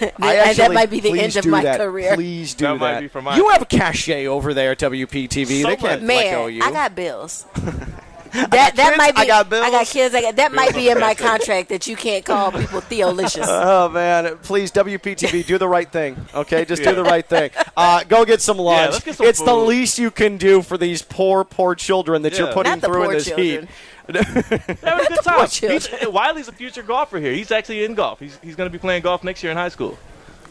I 0.00 0.34
and 0.48 0.56
that 0.58 0.72
might 0.72 0.90
be 0.90 1.00
the 1.00 1.18
end 1.18 1.36
of 1.36 1.46
my 1.46 1.62
that. 1.62 1.78
career. 1.80 2.14
Please 2.14 2.54
do 2.54 2.64
That 2.66 2.72
that. 2.74 2.78
might 2.80 3.00
be 3.00 3.08
for 3.08 3.22
mine. 3.22 3.38
you 3.38 3.48
have 3.48 3.62
a 3.62 3.66
cachet 3.66 4.26
over 4.26 4.52
there 4.54 4.72
at 4.72 4.78
WPTV. 4.78 5.62
So 5.62 5.68
they 5.68 5.76
can't 5.76 6.02
much. 6.02 6.08
let 6.16 6.30
go 6.30 6.36
Man, 6.38 6.44
of 6.44 6.50
you. 6.52 6.62
I 6.62 6.70
got 6.70 6.94
bills. 6.94 7.46
That 8.32 8.50
that 8.50 8.76
kids, 8.76 8.98
might 8.98 9.14
be. 9.14 9.22
I 9.22 9.26
got 9.26 9.50
bills. 9.50 9.64
I 9.64 9.70
got 9.70 9.86
kids. 9.86 10.14
I 10.14 10.22
got, 10.22 10.36
that 10.36 10.52
might 10.52 10.74
be 10.74 10.88
in 10.88 10.98
my 10.98 11.14
contract 11.28 11.68
that 11.70 11.86
you 11.86 11.96
can't 11.96 12.24
call 12.24 12.52
people 12.52 12.80
Theolicious. 12.80 13.46
Oh 13.70 13.88
man! 13.88 14.38
Please, 14.38 14.72
WPTV, 14.72 15.46
do 15.46 15.58
the 15.58 15.68
right 15.68 15.90
thing. 15.90 16.16
Okay, 16.34 16.64
just 16.64 16.82
do 16.82 16.94
the 16.94 17.04
right 17.04 17.26
thing. 17.26 17.50
Uh, 17.76 18.04
go 18.04 18.24
get 18.24 18.40
some 18.40 18.58
lunch. 18.58 18.92
let's 18.92 19.04
get 19.04 19.16
some 19.16 19.26
it's 19.26 19.40
the 19.42 19.54
least 19.54 19.98
you 19.98 20.10
can 20.10 20.36
do 20.36 20.62
for 20.62 20.78
these 20.78 21.02
poor, 21.02 21.44
poor 21.44 21.74
children 21.74 22.22
that 22.22 22.38
you're 22.38 22.52
putting 22.52 22.80
through 22.80 23.04
in 23.04 23.10
this 23.12 23.26
children. 23.26 23.66
heat. 23.66 23.68
Having 24.16 25.06
a 25.06 25.08
good 25.08 25.18
poor 25.18 25.22
time. 25.22 25.48
children. 25.48 25.80
He's, 26.00 26.08
Wiley's 26.08 26.48
a 26.48 26.52
future 26.52 26.82
golfer 26.82 27.18
here. 27.18 27.32
He's 27.32 27.50
actually 27.50 27.84
in 27.84 27.94
golf. 27.94 28.18
He's, 28.18 28.38
he's 28.42 28.56
going 28.56 28.68
to 28.68 28.72
be 28.72 28.78
playing 28.78 29.02
golf 29.02 29.22
next 29.22 29.42
year 29.42 29.50
in 29.52 29.56
high 29.56 29.68
school. 29.68 29.98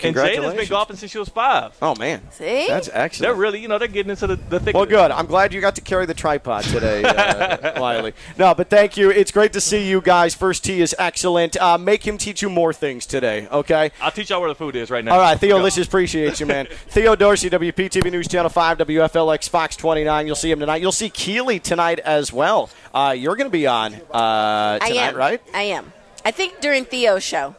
And 0.03 0.15
Jada's 0.15 0.53
been 0.55 0.67
golfing 0.67 0.95
since 0.95 1.11
she 1.11 1.17
was 1.17 1.29
five. 1.29 1.75
Oh 1.81 1.95
man, 1.95 2.21
See? 2.31 2.67
that's 2.67 2.89
excellent. 2.91 3.21
They're 3.29 3.39
really, 3.39 3.59
you 3.59 3.67
know, 3.67 3.77
they're 3.77 3.87
getting 3.87 4.09
into 4.09 4.27
the, 4.27 4.35
the 4.35 4.59
thick 4.59 4.73
Well, 4.73 4.83
of 4.83 4.89
it. 4.89 4.95
good. 4.95 5.11
I'm 5.11 5.25
glad 5.25 5.53
you 5.53 5.61
got 5.61 5.75
to 5.75 5.81
carry 5.81 6.05
the 6.05 6.13
tripod 6.13 6.63
today, 6.63 7.03
uh, 7.03 7.79
Wiley. 7.81 8.13
No, 8.37 8.53
but 8.55 8.69
thank 8.69 8.97
you. 8.97 9.09
It's 9.09 9.31
great 9.31 9.53
to 9.53 9.61
see 9.61 9.87
you 9.87 10.01
guys. 10.01 10.33
First 10.35 10.63
Tee 10.65 10.81
is 10.81 10.95
excellent. 10.99 11.57
Uh, 11.57 11.77
make 11.77 12.05
him 12.07 12.17
teach 12.17 12.41
you 12.41 12.49
more 12.49 12.73
things 12.73 13.05
today, 13.05 13.47
okay? 13.51 13.91
I'll 14.01 14.11
teach 14.11 14.29
y'all 14.29 14.39
where 14.41 14.49
the 14.49 14.55
food 14.55 14.75
is 14.75 14.89
right 14.89 15.03
now. 15.03 15.13
All 15.13 15.19
right, 15.19 15.39
Theo 15.39 15.57
Go. 15.57 15.63
Licious, 15.63 15.87
appreciate 15.87 16.39
you, 16.39 16.45
man. 16.45 16.67
Theo 16.87 17.15
Dorsey, 17.15 17.49
WPTV 17.49 18.11
News 18.11 18.27
Channel 18.27 18.49
5, 18.49 18.77
WFLX 18.79 19.49
Fox 19.49 19.75
29. 19.75 20.25
You'll 20.27 20.35
see 20.35 20.51
him 20.51 20.59
tonight. 20.59 20.81
You'll 20.81 20.91
see 20.91 21.09
Keely 21.09 21.59
tonight 21.59 21.99
as 21.99 22.31
well. 22.33 22.69
Uh, 22.93 23.15
you're 23.17 23.35
going 23.35 23.47
to 23.47 23.51
be 23.51 23.67
on 23.67 23.93
uh, 24.11 24.79
tonight, 24.79 24.81
I 24.81 25.07
am. 25.07 25.15
right? 25.15 25.41
I 25.53 25.61
am. 25.63 25.93
I 26.25 26.31
think 26.31 26.59
during 26.61 26.85
Theo's 26.85 27.23
show. 27.23 27.55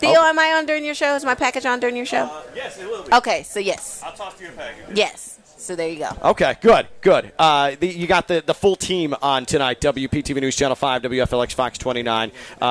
Theo, 0.00 0.14
Oh. 0.18 0.28
am 0.28 0.38
I 0.38 0.52
on 0.54 0.66
during 0.66 0.84
your 0.84 0.94
show? 0.94 1.14
Is 1.14 1.24
my 1.24 1.34
package 1.34 1.66
on 1.66 1.78
during 1.80 1.96
your 1.96 2.06
show? 2.06 2.24
Uh, 2.24 2.42
Yes, 2.54 2.78
it 2.78 2.88
will 2.88 3.02
be. 3.04 3.12
Okay, 3.12 3.42
so 3.42 3.60
yes. 3.60 4.00
I'll 4.04 4.12
toss 4.12 4.34
to 4.38 4.42
your 4.44 4.52
package. 4.52 4.96
Yes. 4.96 5.36
So 5.56 5.76
there 5.76 5.90
you 5.90 5.98
go. 5.98 6.08
Okay, 6.30 6.56
good, 6.62 6.88
good. 7.02 7.32
Uh, 7.38 7.72
the, 7.78 7.86
you 7.86 8.06
got 8.06 8.26
the, 8.28 8.42
the 8.44 8.54
full 8.54 8.76
team 8.76 9.14
on 9.20 9.44
tonight, 9.44 9.78
WPTV 9.82 10.40
News 10.40 10.56
Channel 10.56 10.74
5, 10.74 11.02
WFLX 11.02 11.52
Fox 11.52 11.76
29. 11.76 12.32
Uh, 12.60 12.64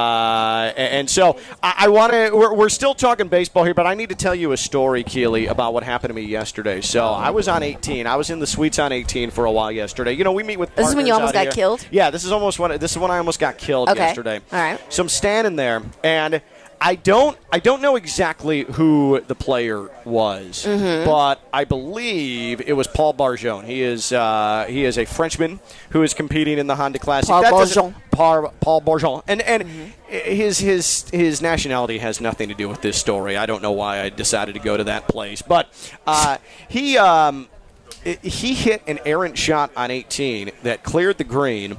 and, 0.76 0.78
and 0.78 1.10
so 1.10 1.38
I, 1.62 1.76
I 1.86 1.88
want 1.90 2.14
to, 2.14 2.32
we're, 2.34 2.52
we're 2.56 2.68
still 2.70 2.96
talking 2.96 3.28
baseball 3.28 3.64
here, 3.64 3.76
but 3.76 3.86
I 3.86 3.94
need 3.94 4.10
to 4.10 4.16
tell 4.16 4.34
you 4.34 4.54
a 4.54 4.58
story, 4.58 5.04
Keely, 5.04 5.46
about 5.46 5.76
what 5.76 5.84
happened 5.84 6.10
to 6.10 6.16
me 6.16 6.24
yesterday. 6.24 6.82
So 6.82 7.06
I 7.06 7.30
was 7.30 7.48
on 7.48 7.62
18. 7.62 8.08
I 8.08 8.16
was 8.16 8.32
in 8.32 8.40
the 8.40 8.48
suites 8.48 8.80
on 8.80 8.92
18 8.92 9.30
for 9.30 9.46
a 9.46 9.52
while 9.52 9.72
yesterday. 9.72 10.14
You 10.14 10.24
know, 10.24 10.32
we 10.34 10.42
meet 10.42 10.58
with 10.58 10.74
This 10.76 10.90
is 10.90 10.96
when 10.96 11.06
you 11.06 11.14
partners 11.14 11.28
almost 11.30 11.34
got 11.36 11.44
here. 11.44 11.52
killed? 11.52 11.88
Yeah, 11.92 12.10
this 12.10 12.24
is 12.26 12.32
almost 12.32 12.58
when, 12.58 12.80
this 12.80 12.92
is 12.94 12.98
when 12.98 13.12
I 13.12 13.20
almost 13.20 13.40
got 13.40 13.60
killed 13.60 13.90
Okay. 13.90 14.00
yesterday. 14.00 14.40
All 14.52 14.60
right. 14.60 14.80
So 14.92 15.04
I'm 15.04 15.10
standing 15.10 15.56
there, 15.56 15.84
and 16.04 16.42
I 16.82 16.96
don't 16.96 17.38
I 17.52 17.60
don't 17.60 17.82
know 17.82 17.96
exactly 17.98 18.64
who 18.64 19.22
the 19.28 19.36
player 19.36 19.90
was, 20.06 20.66
Mm-hmm. 20.66 21.06
but 21.06 21.42
I 21.52 21.66
believe 21.66 22.62
it 22.62 22.74
was 22.74 22.88
Paul 22.88 23.14
Barjon. 23.14 23.66
He 23.66 23.82
is 23.82 24.14
uh, 24.14 24.66
he 24.70 24.86
is 24.86 24.98
a 24.98 25.06
Frenchman 25.06 25.60
who 25.90 26.04
is 26.04 26.14
competing 26.14 26.58
in 26.58 26.68
the 26.68 26.76
Honda 26.76 27.00
Classic. 27.00 27.30
Paul 27.30 27.42
That 27.42 27.54
Barjon. 27.54 27.96
Paul, 28.12 28.54
Paul 28.62 28.82
Barjon, 28.82 29.24
and 29.28 29.42
and 29.42 29.64
Mm-hmm. 29.64 29.86
his 30.36 30.60
his 30.60 31.10
his 31.12 31.42
nationality 31.42 31.98
has 31.98 32.22
nothing 32.22 32.48
to 32.50 32.56
do 32.56 32.70
with 32.70 32.82
this 32.82 32.98
story. 32.98 33.36
I 33.36 33.46
don't 33.46 33.62
know 33.62 33.74
why 33.74 34.02
I 34.02 34.10
decided 34.10 34.54
to 34.56 34.60
go 34.62 34.78
to 34.78 34.86
that 34.86 35.08
place, 35.08 35.42
but 35.42 35.68
uh, 36.08 36.38
he. 36.70 36.98
Um, 36.98 37.50
he 38.24 38.54
hit 38.54 38.82
an 38.88 38.98
errant 39.06 39.38
shot 39.38 39.72
on 39.76 39.92
18 39.92 40.52
that 40.64 40.84
cleared 40.84 41.18
the 41.18 41.26
green, 41.26 41.76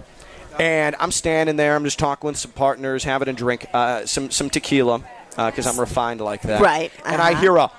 and 0.61 0.95
I'm 1.01 1.11
standing 1.11 1.57
there. 1.57 1.75
I'm 1.75 1.85
just 1.85 1.99
talking 1.99 2.29
with 2.29 2.37
some 2.37 2.53
partners, 2.53 3.03
having 3.03 3.29
a 3.29 3.33
drink, 3.33 3.67
uh, 3.73 4.05
some 4.07 4.31
some 4.31 4.51
tequila, 4.51 5.03
because 5.31 5.67
I'm 5.67 5.81
refined 5.81 6.21
like 6.21 6.43
that. 6.43 6.61
Right, 6.61 6.93
And 7.05 7.21
I 7.21 7.33
uh-huh. 7.33 7.41
hear 7.41 7.57
a. 7.57 7.71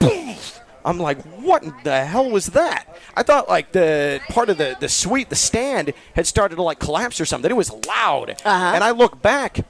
I'm 0.82 0.96
like, 0.98 1.20
what 1.36 1.62
in 1.62 1.74
the 1.84 2.02
hell 2.06 2.30
was 2.30 2.46
that? 2.46 2.86
I 3.14 3.22
thought 3.22 3.50
like 3.50 3.72
the 3.72 4.20
part 4.30 4.48
of 4.48 4.56
the 4.56 4.76
the 4.80 4.88
suite, 4.88 5.28
the 5.28 5.36
stand, 5.36 5.92
had 6.14 6.26
started 6.26 6.56
to 6.56 6.62
like 6.62 6.78
collapse 6.78 7.20
or 7.20 7.26
something. 7.26 7.50
It 7.50 7.54
was 7.56 7.70
loud, 7.86 8.30
Uh-huh. 8.30 8.72
and 8.74 8.82
I 8.82 8.90
look 8.92 9.20
back. 9.22 9.64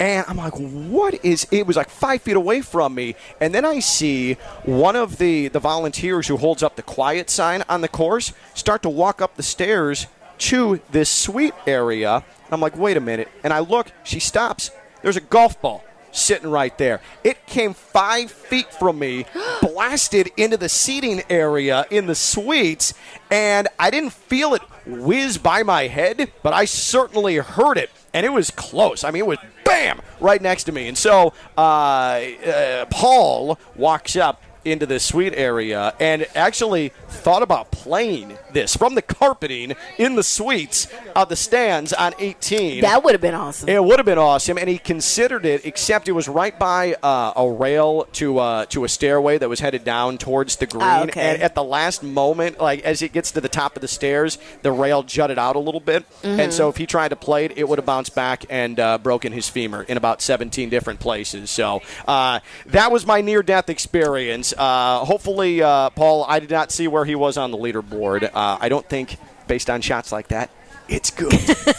And 0.00 0.24
I'm 0.26 0.36
like, 0.38 0.54
what 0.54 1.24
is? 1.24 1.46
It 1.52 1.68
was 1.68 1.76
like 1.76 1.88
five 1.88 2.20
feet 2.22 2.34
away 2.34 2.62
from 2.62 2.96
me, 2.96 3.14
and 3.40 3.54
then 3.54 3.64
I 3.64 3.78
see 3.78 4.34
one 4.64 4.96
of 4.96 5.18
the 5.18 5.48
the 5.48 5.60
volunteers 5.60 6.26
who 6.26 6.36
holds 6.36 6.62
up 6.64 6.74
the 6.74 6.82
quiet 6.82 7.30
sign 7.30 7.62
on 7.68 7.80
the 7.80 7.86
course 7.88 8.32
start 8.54 8.82
to 8.82 8.88
walk 8.88 9.22
up 9.22 9.36
the 9.36 9.42
stairs 9.44 10.06
to 10.44 10.80
this 10.90 11.10
suite 11.10 11.54
area. 11.66 12.16
And 12.16 12.52
I'm 12.52 12.60
like, 12.60 12.76
wait 12.76 12.96
a 12.96 13.00
minute, 13.00 13.28
and 13.42 13.52
I 13.52 13.60
look. 13.60 13.90
She 14.02 14.20
stops. 14.20 14.70
There's 15.02 15.16
a 15.16 15.22
golf 15.22 15.60
ball 15.60 15.82
sitting 16.12 16.50
right 16.50 16.76
there. 16.78 17.00
It 17.24 17.46
came 17.46 17.74
five 17.74 18.30
feet 18.30 18.72
from 18.72 18.98
me, 18.98 19.26
blasted 19.60 20.30
into 20.36 20.56
the 20.56 20.68
seating 20.68 21.22
area 21.30 21.86
in 21.90 22.06
the 22.06 22.14
suites, 22.14 22.94
and 23.30 23.68
I 23.78 23.90
didn't 23.90 24.12
feel 24.12 24.54
it 24.54 24.62
whiz 24.86 25.38
by 25.38 25.62
my 25.62 25.86
head, 25.86 26.30
but 26.42 26.52
I 26.52 26.66
certainly 26.66 27.36
heard 27.36 27.78
it, 27.78 27.90
and 28.12 28.26
it 28.26 28.32
was 28.32 28.50
close. 28.50 29.02
I 29.02 29.10
mean, 29.10 29.20
it 29.20 29.26
was 29.26 29.38
bam 29.64 30.00
right 30.20 30.40
next 30.40 30.64
to 30.64 30.72
me. 30.72 30.88
And 30.88 30.96
so 30.96 31.32
uh, 31.56 31.60
uh, 31.60 32.84
Paul 32.90 33.58
walks 33.74 34.14
up 34.14 34.42
into 34.64 34.86
the 34.86 34.98
suite 35.00 35.34
area 35.36 35.94
and 36.00 36.26
actually 36.34 36.90
thought 37.08 37.42
about 37.42 37.70
playing 37.70 38.36
this 38.52 38.76
from 38.76 38.94
the 38.94 39.02
carpeting 39.02 39.74
in 39.98 40.14
the 40.16 40.22
suites 40.22 40.88
of 41.14 41.28
the 41.28 41.36
stands 41.36 41.92
on 41.92 42.14
18. 42.18 42.82
That 42.82 43.04
would 43.04 43.12
have 43.12 43.20
been 43.20 43.34
awesome. 43.34 43.68
It 43.68 43.82
would 43.82 43.98
have 43.98 44.06
been 44.06 44.18
awesome, 44.18 44.58
and 44.58 44.68
he 44.68 44.78
considered 44.78 45.44
it. 45.46 45.64
Except 45.64 46.08
it 46.08 46.12
was 46.12 46.28
right 46.28 46.58
by 46.58 46.94
uh, 47.02 47.32
a 47.36 47.50
rail 47.50 48.06
to 48.14 48.38
uh, 48.38 48.64
to 48.66 48.84
a 48.84 48.88
stairway 48.88 49.38
that 49.38 49.48
was 49.48 49.60
headed 49.60 49.84
down 49.84 50.18
towards 50.18 50.56
the 50.56 50.66
green. 50.66 50.82
Ah, 50.82 51.02
okay. 51.04 51.34
And 51.34 51.42
at 51.42 51.54
the 51.54 51.64
last 51.64 52.02
moment, 52.02 52.60
like 52.60 52.80
as 52.82 53.02
it 53.02 53.12
gets 53.12 53.30
to 53.32 53.40
the 53.40 53.48
top 53.48 53.76
of 53.76 53.82
the 53.82 53.88
stairs, 53.88 54.38
the 54.62 54.72
rail 54.72 55.02
jutted 55.02 55.38
out 55.38 55.56
a 55.56 55.58
little 55.60 55.80
bit, 55.80 56.04
Mm-hmm. 56.22 56.40
and 56.40 56.52
so 56.52 56.68
if 56.68 56.76
he 56.76 56.86
tried 56.86 57.08
to 57.08 57.16
play 57.16 57.44
it, 57.44 57.58
it 57.58 57.68
would 57.68 57.78
have 57.78 57.84
bounced 57.86 58.14
back 58.14 58.44
and 58.48 58.78
uh, 58.80 58.98
broken 58.98 59.32
his 59.32 59.48
femur 59.48 59.82
in 59.82 59.96
about 59.96 60.22
17 60.22 60.70
different 60.70 61.00
places. 61.00 61.50
So 61.50 61.82
uh, 62.08 62.40
that 62.66 62.90
was 62.90 63.06
my 63.06 63.20
near-death 63.20 63.68
experience. 63.68 64.53
Uh, 64.54 65.04
hopefully, 65.04 65.62
uh, 65.62 65.90
Paul, 65.90 66.24
I 66.28 66.38
did 66.40 66.50
not 66.50 66.70
see 66.72 66.88
where 66.88 67.04
he 67.04 67.14
was 67.14 67.36
on 67.36 67.50
the 67.50 67.58
leaderboard. 67.58 68.24
Uh, 68.24 68.58
I 68.60 68.68
don't 68.68 68.88
think, 68.88 69.16
based 69.48 69.68
on 69.70 69.80
shots 69.80 70.12
like 70.12 70.28
that, 70.28 70.50
it's 70.88 71.10
good. 71.10 71.32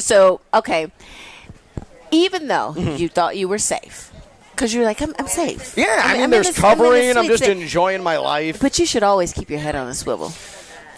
So 0.00 0.40
okay, 0.54 0.90
even 2.10 2.48
though 2.48 2.74
you 2.74 3.08
thought 3.08 3.36
you 3.36 3.48
were 3.48 3.58
safe, 3.58 4.10
because 4.52 4.72
you're 4.72 4.84
like, 4.84 5.00
I'm, 5.02 5.14
I'm 5.18 5.26
safe. 5.26 5.58
Mm-hmm. 5.74 5.80
Yeah, 5.80 6.00
I 6.04 6.12
mean, 6.14 6.22
I'm 6.24 6.30
there's 6.30 6.46
this- 6.48 6.56
I'm 6.58 6.76
covering. 6.76 7.16
I'm 7.16 7.26
just 7.26 7.44
state. 7.44 7.56
enjoying 7.58 8.02
my 8.02 8.16
life. 8.16 8.60
But 8.60 8.78
you 8.78 8.86
should 8.86 9.02
always 9.02 9.32
keep 9.32 9.50
your 9.50 9.58
head 9.60 9.74
on 9.74 9.88
a 9.88 9.94
swivel. 9.94 10.32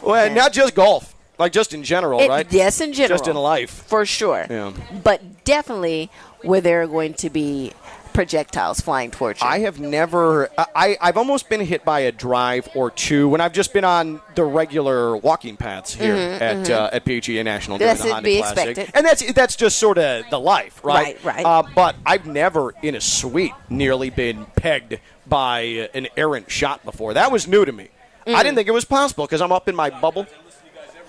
Well, 0.02 0.32
not 0.32 0.52
just 0.52 0.74
golf, 0.74 1.14
like 1.38 1.52
just 1.52 1.72
in 1.74 1.82
general, 1.82 2.20
It- 2.20 2.28
right? 2.28 2.52
Yes, 2.52 2.80
in 2.80 2.92
general. 2.92 3.18
Just 3.18 3.28
in 3.28 3.36
life. 3.36 3.70
For 3.70 4.06
sure. 4.06 4.46
Yeah. 4.48 4.72
But 5.02 5.44
definitely 5.44 6.10
where 6.42 6.60
there 6.60 6.82
are 6.82 6.86
going 6.86 7.14
to 7.14 7.30
be 7.30 7.72
projectiles 8.14 8.80
flying 8.80 9.10
towards 9.10 9.42
you. 9.42 9.46
I 9.46 9.58
have 9.60 9.78
never. 9.80 10.48
I, 10.56 10.96
I've 11.00 11.18
almost 11.18 11.48
been 11.50 11.60
hit 11.60 11.84
by 11.84 12.00
a 12.00 12.12
drive 12.12 12.68
or 12.74 12.90
two 12.90 13.28
when 13.28 13.40
I've 13.42 13.52
just 13.52 13.72
been 13.74 13.84
on 13.84 14.20
the 14.36 14.44
regular 14.44 15.16
walking 15.16 15.56
paths 15.58 15.92
here 15.94 16.14
at 16.14 16.70
uh, 16.70 16.88
at 16.92 17.04
PGA 17.04 17.44
National 17.44 17.76
during 17.76 17.94
Mm-hmm, 17.96 17.98
That's 17.98 18.08
the 18.08 18.14
Honda 18.14 18.26
be 18.26 18.38
Classic, 18.38 18.68
expected. 18.68 18.96
and 18.96 19.04
that's 19.06 19.32
that's 19.34 19.56
just 19.56 19.78
sort 19.78 19.98
of 19.98 20.24
the 20.30 20.40
life, 20.40 20.80
right? 20.82 21.18
Right, 21.22 21.36
right. 21.36 21.44
Uh, 21.44 21.62
but 21.74 21.96
I've 22.06 22.24
never 22.26 22.72
in 22.82 22.94
a 22.94 23.00
suite 23.00 23.52
nearly 23.68 24.08
been 24.10 24.46
pegged 24.56 24.98
by 25.26 25.88
an 25.94 26.06
errant 26.16 26.50
shot 26.50 26.84
before. 26.84 27.12
That 27.14 27.30
was 27.32 27.46
new 27.46 27.64
to 27.64 27.72
me. 27.72 27.88
I 28.26 28.30
Mm. 28.30 28.38
didn't 28.38 28.54
think 28.54 28.68
it 28.68 28.72
was 28.72 28.86
possible 28.86 29.26
because 29.26 29.42
I'm 29.42 29.52
up 29.52 29.68
in 29.68 29.74
my 29.76 29.90
bubble. 29.90 30.26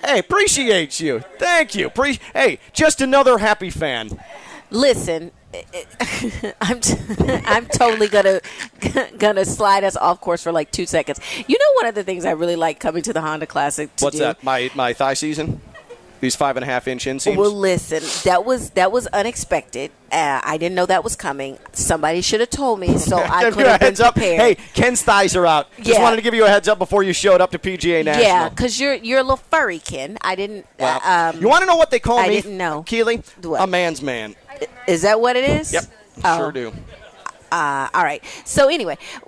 Hey, 0.04 0.20
appreciate 0.20 1.00
you. 1.00 1.24
Thank 1.40 1.74
you. 1.76 1.90
Pre- 1.90 2.20
hey, 2.34 2.60
just 2.74 3.00
another 3.00 3.38
happy 3.38 3.70
fan. 3.70 4.10
Listen, 4.70 5.32
I'm 6.62 6.80
t- 6.80 6.96
I'm 7.46 7.66
totally 7.68 8.08
gonna 8.08 8.42
gonna 9.18 9.46
slide 9.46 9.84
us 9.84 9.96
off 9.96 10.22
course 10.22 10.44
for 10.44 10.52
like 10.52 10.72
two 10.72 10.86
seconds. 10.86 11.20
You 11.48 11.58
know, 11.58 11.66
one 11.76 11.86
of 11.88 11.96
the 11.96 12.04
things 12.04 12.26
I 12.26 12.32
really 12.32 12.56
like 12.56 12.80
coming 12.80 13.04
to 13.04 13.14
the 13.14 13.22
Honda 13.22 13.48
Classic. 13.48 13.94
To 13.98 14.06
What's 14.06 14.18
do? 14.18 14.24
that? 14.24 14.44
My 14.44 14.70
my 14.76 14.94
thigh 14.94 15.14
season? 15.14 15.62
These 16.22 16.36
five 16.38 16.56
and 16.56 16.64
a 16.64 16.66
half 16.66 16.88
inch 16.88 17.06
inseams. 17.06 17.36
Well, 17.36 17.52
listen, 17.52 18.02
that 18.24 18.46
was 18.46 18.72
that 18.72 18.92
was 18.92 19.06
unexpected. 19.08 19.92
Uh, 20.12 20.40
I 20.44 20.58
didn't 20.58 20.74
know 20.76 20.86
that 20.86 21.04
was 21.04 21.16
coming. 21.16 21.60
Somebody 21.74 22.22
should 22.22 22.40
have 22.40 22.50
told 22.50 22.80
me, 22.80 22.98
so 22.98 23.18
I 23.18 23.44
could 23.44 23.54
have 23.68 23.80
been 23.80 23.88
heads 23.88 24.00
up. 24.00 24.16
prepared. 24.16 24.40
Hey, 24.40 24.56
Ken's 24.74 25.02
thighs 25.04 25.36
are 25.36 25.46
out. 25.46 25.68
Just 25.76 25.90
Yeah. 25.90 26.02
wanted 26.02 26.16
to 26.16 26.22
give 26.22 26.34
you 26.34 26.46
a 26.46 26.50
heads 26.50 26.70
up 26.70 26.80
before 26.80 27.04
you 27.04 27.12
showed 27.12 27.42
up 27.42 27.52
to 27.52 27.60
PGA 27.60 28.02
National. 28.04 28.24
yeah, 28.26 28.50
because 28.50 28.80
you're 28.80 28.94
you're 28.96 29.20
a 29.20 29.24
little 29.24 29.36
furry, 29.38 29.78
Ken. 29.78 30.18
I 30.22 30.36
didn't. 30.36 30.66
Wow. 30.80 31.00
Uh, 31.04 31.34
um, 31.36 31.42
you 31.42 31.50
want 31.50 31.62
to 31.64 31.66
know 31.68 31.76
what 31.76 31.92
they 31.92 32.00
call 32.00 32.18
I 32.18 32.30
me? 32.30 32.36
didn't 32.42 32.58
know. 32.58 32.84
Keely? 32.84 33.22
What? 33.44 33.62
A 33.62 33.68
man's 33.68 34.02
man. 34.02 34.36
Is 34.88 35.02
that 35.04 35.20
what 35.20 35.36
it 35.36 35.50
is? 35.50 35.74
Yep. 35.74 35.84
Oh. 36.24 36.38
Sure 36.38 36.52
do. 36.52 36.74
Uh, 37.52 37.88
all 37.94 38.04
right. 38.04 38.24
So 38.44 38.68
anyway, 38.68 38.98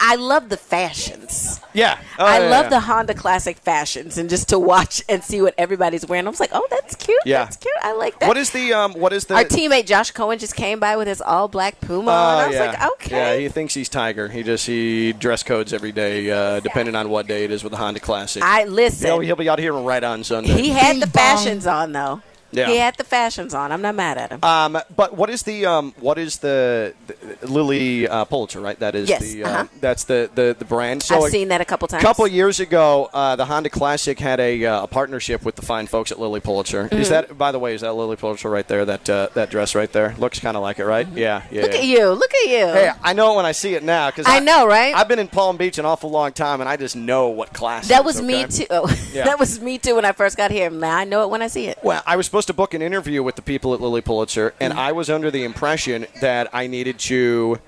I 0.00 0.14
love 0.16 0.48
the 0.48 0.56
fashions. 0.56 1.60
Yeah. 1.74 1.98
Oh, 2.18 2.24
I 2.24 2.38
yeah, 2.38 2.48
love 2.50 2.64
yeah. 2.66 2.68
the 2.70 2.80
Honda 2.80 3.12
Classic 3.12 3.58
fashions, 3.58 4.16
and 4.16 4.30
just 4.30 4.48
to 4.50 4.58
watch 4.58 5.02
and 5.08 5.22
see 5.22 5.42
what 5.42 5.52
everybody's 5.58 6.06
wearing. 6.06 6.26
I 6.26 6.30
was 6.30 6.40
like, 6.40 6.50
oh, 6.52 6.66
that's 6.70 6.94
cute. 6.94 7.18
Yeah. 7.26 7.44
That's 7.44 7.56
cute. 7.56 7.74
I 7.82 7.92
like 7.94 8.18
that. 8.20 8.28
What 8.28 8.36
is 8.38 8.50
the 8.50 8.72
um? 8.72 8.92
What 8.94 9.12
is 9.12 9.24
the? 9.26 9.34
Our 9.34 9.44
teammate 9.44 9.84
Josh 9.86 10.12
Cohen 10.12 10.38
just 10.38 10.54
came 10.56 10.78
by 10.80 10.96
with 10.96 11.08
his 11.08 11.20
all 11.20 11.48
black 11.48 11.80
Puma 11.80 12.10
on. 12.10 12.38
I 12.38 12.44
Oh, 12.44 12.46
was 12.46 12.56
yeah. 12.56 12.64
like, 12.70 12.92
okay. 12.92 13.16
Yeah, 13.16 13.36
he 13.40 13.48
thinks 13.48 13.74
he's 13.74 13.88
Tiger. 13.88 14.28
He 14.28 14.42
just 14.42 14.66
he 14.66 15.12
dress 15.12 15.42
codes 15.42 15.72
every 15.72 15.92
day, 15.92 16.30
uh, 16.30 16.60
depending 16.60 16.94
on 16.94 17.10
what 17.10 17.26
day 17.26 17.44
it 17.44 17.50
is 17.50 17.62
with 17.62 17.72
the 17.72 17.78
Honda 17.78 18.00
Classic. 18.00 18.42
I 18.42 18.64
listen. 18.64 19.08
He'll, 19.08 19.20
he'll 19.20 19.36
be 19.36 19.48
out 19.48 19.58
here 19.58 19.74
right 19.74 20.04
on 20.04 20.22
Sunday. 20.24 20.52
He 20.52 20.70
had 20.70 21.00
the 21.00 21.08
fashions 21.08 21.66
on 21.66 21.92
though. 21.92 22.22
Yeah. 22.54 22.68
He 22.68 22.76
had 22.78 22.96
the 22.96 23.04
fashions 23.04 23.54
on. 23.54 23.72
I'm 23.72 23.82
not 23.82 23.94
mad 23.94 24.18
at 24.18 24.30
him. 24.30 24.42
Um, 24.44 24.78
but 24.96 25.16
what 25.16 25.30
is 25.30 25.42
the 25.42 25.66
um, 25.66 25.94
what 26.00 26.18
is 26.18 26.38
the, 26.38 26.94
the 27.06 27.46
Lilly 27.46 28.08
uh, 28.08 28.24
Pulitzer? 28.24 28.60
Right, 28.60 28.78
that 28.78 28.94
is 28.94 29.08
Yes, 29.08 29.22
the 29.22 29.44
uh, 29.44 29.48
uh-huh. 29.48 29.66
that's 29.80 30.04
the, 30.04 30.30
the 30.34 30.54
the 30.58 30.64
brand. 30.64 31.02
So 31.02 31.16
I've 31.18 31.24
a 31.24 31.30
seen 31.30 31.48
that 31.48 31.60
a 31.60 31.64
couple 31.64 31.88
times. 31.88 32.02
A 32.02 32.06
couple 32.06 32.26
years 32.26 32.60
ago, 32.60 33.10
uh, 33.12 33.36
the 33.36 33.44
Honda 33.44 33.68
Classic 33.70 34.18
had 34.18 34.40
a, 34.40 34.64
uh, 34.64 34.84
a 34.84 34.86
partnership 34.86 35.44
with 35.44 35.56
the 35.56 35.62
fine 35.62 35.86
folks 35.86 36.12
at 36.12 36.18
Lilly 36.18 36.40
Pulitzer. 36.40 36.88
Is 36.92 37.08
Mhm. 37.08 37.10
that, 37.10 37.38
by 37.38 37.52
the 37.52 37.58
way, 37.58 37.74
is 37.74 37.80
that 37.82 37.92
Lilly 37.92 38.16
Pulitzer 38.16 38.48
right 38.50 38.66
there? 38.66 38.84
That 38.84 39.08
uh, 39.10 39.28
that 39.34 39.50
dress 39.50 39.74
right 39.74 39.90
there 39.92 40.14
looks 40.18 40.38
kind 40.40 40.56
of 40.56 40.62
like 40.62 40.78
it, 40.78 40.84
right? 40.86 41.06
Yeah, 41.14 41.42
yeah. 41.50 41.62
Mm-hmm. 41.62 41.62
Look 41.62 41.72
yeah. 41.72 41.78
at 41.78 41.84
you. 41.84 42.10
Look 42.10 42.34
at 42.34 42.48
you. 42.48 42.66
Hey, 42.66 42.90
I 43.02 43.12
know 43.12 43.32
it 43.32 43.36
when 43.36 43.46
I 43.46 43.52
see 43.52 43.74
it 43.74 43.82
now 43.82 44.10
because 44.10 44.26
I 44.28 44.40
know, 44.40 44.66
right? 44.66 44.94
I've 44.94 45.08
been 45.08 45.18
in 45.18 45.28
Palm 45.28 45.56
Beach 45.56 45.78
an 45.78 45.84
awful 45.84 46.10
long 46.10 46.32
time, 46.32 46.60
and 46.60 46.68
I 46.68 46.76
just 46.76 46.94
know 46.96 47.28
what 47.28 47.52
class. 47.52 47.88
that 47.88 48.04
was 48.04 48.20
me 48.22 48.46
too. 48.46 48.66
Oh, 48.70 48.88
Yeah. 49.12 49.24
that 49.24 49.38
was 49.38 49.60
me 49.60 49.78
too 49.78 49.94
when 49.96 50.04
I 50.04 50.12
first 50.12 50.36
got 50.36 50.50
here. 50.50 50.70
Man, 50.70 50.90
I 50.92 51.04
know 51.04 51.22
it 51.24 51.30
when 51.30 51.42
I 51.42 51.46
see 51.48 51.66
it. 51.66 51.78
Well, 51.82 52.02
I 52.06 52.16
was 52.16 52.26
supposed 52.26 52.43
to 52.46 52.52
book 52.54 52.74
an 52.74 52.82
interview 52.82 53.22
with 53.22 53.36
the 53.36 53.42
people 53.42 53.74
at 53.74 53.80
Lilly 53.80 54.00
Pulitzer, 54.00 54.54
and 54.60 54.72
Mm-hmm. 54.72 54.80
I 54.80 54.92
was 54.92 55.10
under 55.10 55.30
the 55.30 55.44
impression 55.44 56.06
that 56.20 56.48
I 56.52 56.66
needed 56.66 56.98
to 57.00 57.58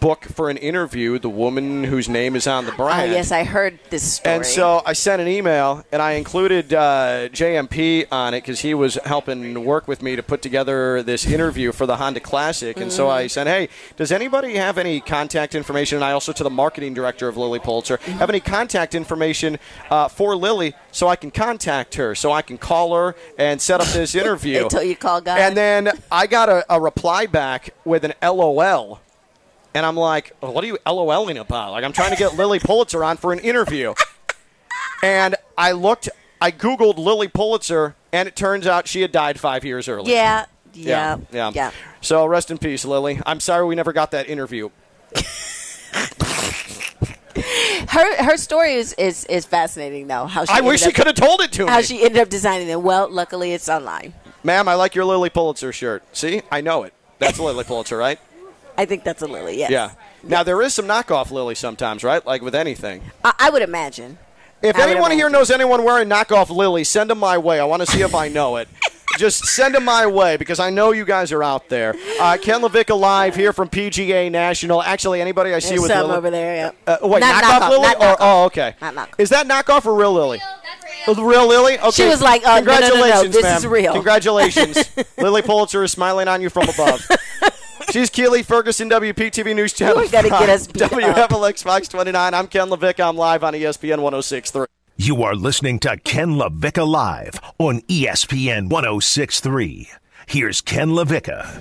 book 0.00 0.24
for 0.24 0.50
an 0.50 0.56
interview 0.56 1.18
the 1.18 1.28
woman 1.28 1.84
whose 1.84 2.08
name 2.08 2.36
is 2.36 2.46
on 2.46 2.66
the 2.66 2.72
brand. 2.72 3.10
Oh 3.10 3.14
yes, 3.14 3.32
I 3.32 3.44
heard 3.44 3.78
this 3.90 4.14
story. 4.14 4.36
And 4.36 4.46
so 4.46 4.82
I 4.84 4.92
sent 4.92 5.22
an 5.22 5.28
email, 5.28 5.84
and 5.92 6.02
I 6.02 6.12
included 6.12 6.74
uh, 6.74 7.28
JMP 7.28 8.06
on 8.10 8.34
it 8.34 8.42
because 8.42 8.60
he 8.60 8.74
was 8.74 8.96
helping 9.04 9.64
work 9.64 9.88
with 9.88 10.02
me 10.02 10.16
to 10.16 10.22
put 10.22 10.42
together 10.42 11.02
this 11.02 11.26
interview 11.26 11.72
for 11.72 11.86
the 11.86 11.96
Honda 11.96 12.20
Classic. 12.20 12.76
And 12.78 12.92
so 12.92 13.08
I 13.08 13.26
said, 13.26 13.46
"Hey, 13.46 13.68
does 13.96 14.12
anybody 14.12 14.56
have 14.56 14.78
any 14.78 15.00
contact 15.00 15.54
information?" 15.54 15.96
And 15.96 16.04
I 16.04 16.12
also 16.12 16.32
to 16.32 16.42
the 16.42 16.50
marketing 16.50 16.94
director 16.94 17.28
of 17.28 17.36
Lilly 17.36 17.58
Pulitzer 17.58 17.98
have 18.18 18.28
any 18.28 18.40
contact 18.40 18.94
information 18.94 19.58
uh, 19.90 20.08
for 20.08 20.36
Lilly 20.36 20.74
so 20.90 21.08
I 21.08 21.16
can 21.16 21.30
contact 21.30 21.94
her, 21.94 22.14
so 22.14 22.32
I 22.32 22.42
can 22.42 22.58
call 22.58 22.94
her 22.94 23.14
and 23.38 23.60
set 23.60 23.80
up 23.80 23.86
this 23.88 24.14
interview. 24.22 24.64
Until 24.64 24.82
you 24.82 24.96
call 24.96 25.20
God. 25.20 25.38
And 25.38 25.56
then 25.56 25.90
I 26.10 26.26
got 26.26 26.48
a, 26.48 26.64
a 26.72 26.80
reply 26.80 27.26
back 27.26 27.74
with 27.84 28.04
an 28.04 28.14
LOL. 28.22 29.00
And 29.74 29.86
I'm 29.86 29.96
like, 29.96 30.32
what 30.40 30.62
are 30.62 30.66
you 30.66 30.78
LOLing 30.86 31.40
about? 31.40 31.72
Like, 31.72 31.84
I'm 31.84 31.92
trying 31.92 32.10
to 32.10 32.16
get 32.16 32.36
Lilly 32.36 32.58
Pulitzer 32.58 33.02
on 33.02 33.16
for 33.16 33.32
an 33.32 33.38
interview. 33.38 33.94
and 35.02 35.34
I 35.56 35.72
looked, 35.72 36.08
I 36.40 36.50
Googled 36.50 36.98
Lilly 36.98 37.28
Pulitzer, 37.28 37.94
and 38.12 38.28
it 38.28 38.36
turns 38.36 38.66
out 38.66 38.86
she 38.86 39.00
had 39.00 39.12
died 39.12 39.40
five 39.40 39.64
years 39.64 39.88
earlier. 39.88 40.14
yeah, 40.14 40.44
yeah, 40.74 41.18
yeah. 41.32 41.50
yeah. 41.54 41.70
So 42.00 42.26
rest 42.26 42.50
in 42.50 42.58
peace, 42.58 42.84
Lilly. 42.84 43.20
I'm 43.24 43.40
sorry 43.40 43.64
we 43.66 43.74
never 43.74 43.92
got 43.92 44.10
that 44.10 44.28
interview. 44.28 44.70
Her 47.88 48.24
her 48.24 48.36
story 48.36 48.74
is, 48.74 48.92
is, 48.94 49.24
is 49.26 49.44
fascinating 49.44 50.06
though. 50.06 50.26
How 50.26 50.44
she 50.44 50.52
I 50.52 50.60
wish 50.60 50.82
she 50.82 50.92
could 50.92 51.06
have 51.06 51.16
told 51.16 51.40
it 51.40 51.52
to 51.52 51.62
How 51.62 51.66
me. 51.66 51.72
How 51.72 51.80
she 51.82 52.02
ended 52.02 52.20
up 52.22 52.28
designing 52.28 52.68
it. 52.68 52.80
Well, 52.80 53.10
luckily 53.10 53.52
it's 53.52 53.68
online. 53.68 54.14
Ma'am, 54.44 54.68
I 54.68 54.74
like 54.74 54.94
your 54.94 55.04
Lilly 55.04 55.30
Pulitzer 55.30 55.72
shirt. 55.72 56.02
See, 56.16 56.42
I 56.50 56.60
know 56.60 56.84
it. 56.84 56.94
That's 57.18 57.38
Lilly 57.38 57.64
Pulitzer, 57.64 57.96
right? 57.96 58.18
I 58.82 58.84
think 58.84 59.04
that's 59.04 59.22
a 59.22 59.28
Lilly. 59.28 59.58
Yes. 59.58 59.70
Yeah. 59.70 59.92
Now 60.24 60.42
there 60.42 60.60
is 60.60 60.74
some 60.74 60.86
knockoff 60.86 61.30
Lilly 61.30 61.54
sometimes, 61.54 62.02
right? 62.02 62.26
Like 62.26 62.42
with 62.42 62.54
anything. 62.56 63.00
I, 63.24 63.32
I 63.38 63.50
would 63.50 63.62
imagine. 63.62 64.18
If 64.60 64.74
I 64.74 64.80
would 64.80 64.90
anyone 64.90 65.12
here 65.12 65.30
knows 65.30 65.52
anyone 65.52 65.84
wearing 65.84 66.08
knockoff 66.08 66.50
Lilly, 66.50 66.82
send 66.82 67.08
them 67.10 67.18
my 67.18 67.38
way. 67.38 67.60
I 67.60 67.64
want 67.64 67.82
to 67.82 67.86
see 67.86 68.00
if 68.00 68.12
I 68.12 68.26
know 68.26 68.56
it. 68.56 68.68
Just 69.18 69.44
send 69.46 69.76
them 69.76 69.84
my 69.84 70.04
way 70.06 70.36
because 70.36 70.58
I 70.58 70.70
know 70.70 70.90
you 70.90 71.04
guys 71.04 71.30
are 71.30 71.44
out 71.44 71.68
there. 71.68 71.94
Uh, 72.20 72.36
Ken 72.42 72.60
LaVicka 72.60 72.98
live 72.98 73.36
here 73.36 73.52
from 73.52 73.68
PGA 73.68 74.32
National. 74.32 74.82
Actually, 74.82 75.20
anybody 75.20 75.54
I 75.54 75.60
see 75.60 75.70
There's 75.70 75.82
with 75.82 75.90
some 75.92 76.06
Lilly. 76.08 76.16
over 76.16 76.30
there. 76.30 76.56
Yeah. 76.56 76.94
Uh, 76.94 77.06
wait, 77.06 77.20
Not 77.20 77.44
knockoff, 77.44 77.60
knockoff, 77.60 77.70
Lilly? 77.70 77.82
not 77.82 77.96
or, 77.96 78.00
knockoff. 78.00 78.16
oh, 78.18 78.44
okay. 78.46 78.74
Not 78.80 78.94
knockoff. 78.94 79.14
Is 79.18 79.28
that 79.30 79.46
knockoff 79.46 79.86
or 79.86 79.94
real 79.94 80.12
Lilly? 80.12 80.40
Real, 81.06 81.24
real 81.24 81.46
Lilly? 81.46 81.78
Okay. 81.78 81.90
She 81.90 82.08
was 82.08 82.20
like, 82.20 82.44
uh, 82.44 82.60
no, 82.60 82.64
no, 82.64 82.80
no, 82.80 82.80
no, 82.80 82.88
Congratulations, 82.88 83.34
this 83.34 83.42
ma'am. 83.44 83.56
is 83.58 83.66
real. 83.66 83.92
Congratulations. 83.92 84.90
Lilly 85.18 85.42
Pulitzer 85.42 85.84
is 85.84 85.92
smiling 85.92 86.26
on 86.26 86.40
you 86.40 86.50
from 86.50 86.68
above. 86.68 87.06
She's 87.92 88.08
Keely 88.08 88.42
Ferguson, 88.42 88.88
WPTV 88.88 89.54
News 89.54 89.74
Channel. 89.74 90.02
You 90.04 90.10
gotta 90.10 90.30
get 90.30 90.38
5, 90.38 90.48
us 90.48 90.66
beat 90.66 90.80
up. 90.80 90.92
WFLX 90.92 91.62
Fox 91.62 91.88
29. 91.88 92.32
I'm 92.32 92.46
Ken 92.46 92.68
LaVicka. 92.68 93.06
I'm 93.06 93.18
live 93.18 93.44
on 93.44 93.52
ESPN 93.52 94.00
1063. 94.00 94.64
You 94.96 95.22
are 95.22 95.34
listening 95.34 95.78
to 95.80 95.98
Ken 95.98 96.30
LaVicka 96.30 96.88
Live 96.88 97.38
on 97.58 97.82
ESPN 97.82 98.70
1063. 98.70 99.90
Here's 100.26 100.62
Ken 100.62 100.88
LaVicka. 100.88 101.60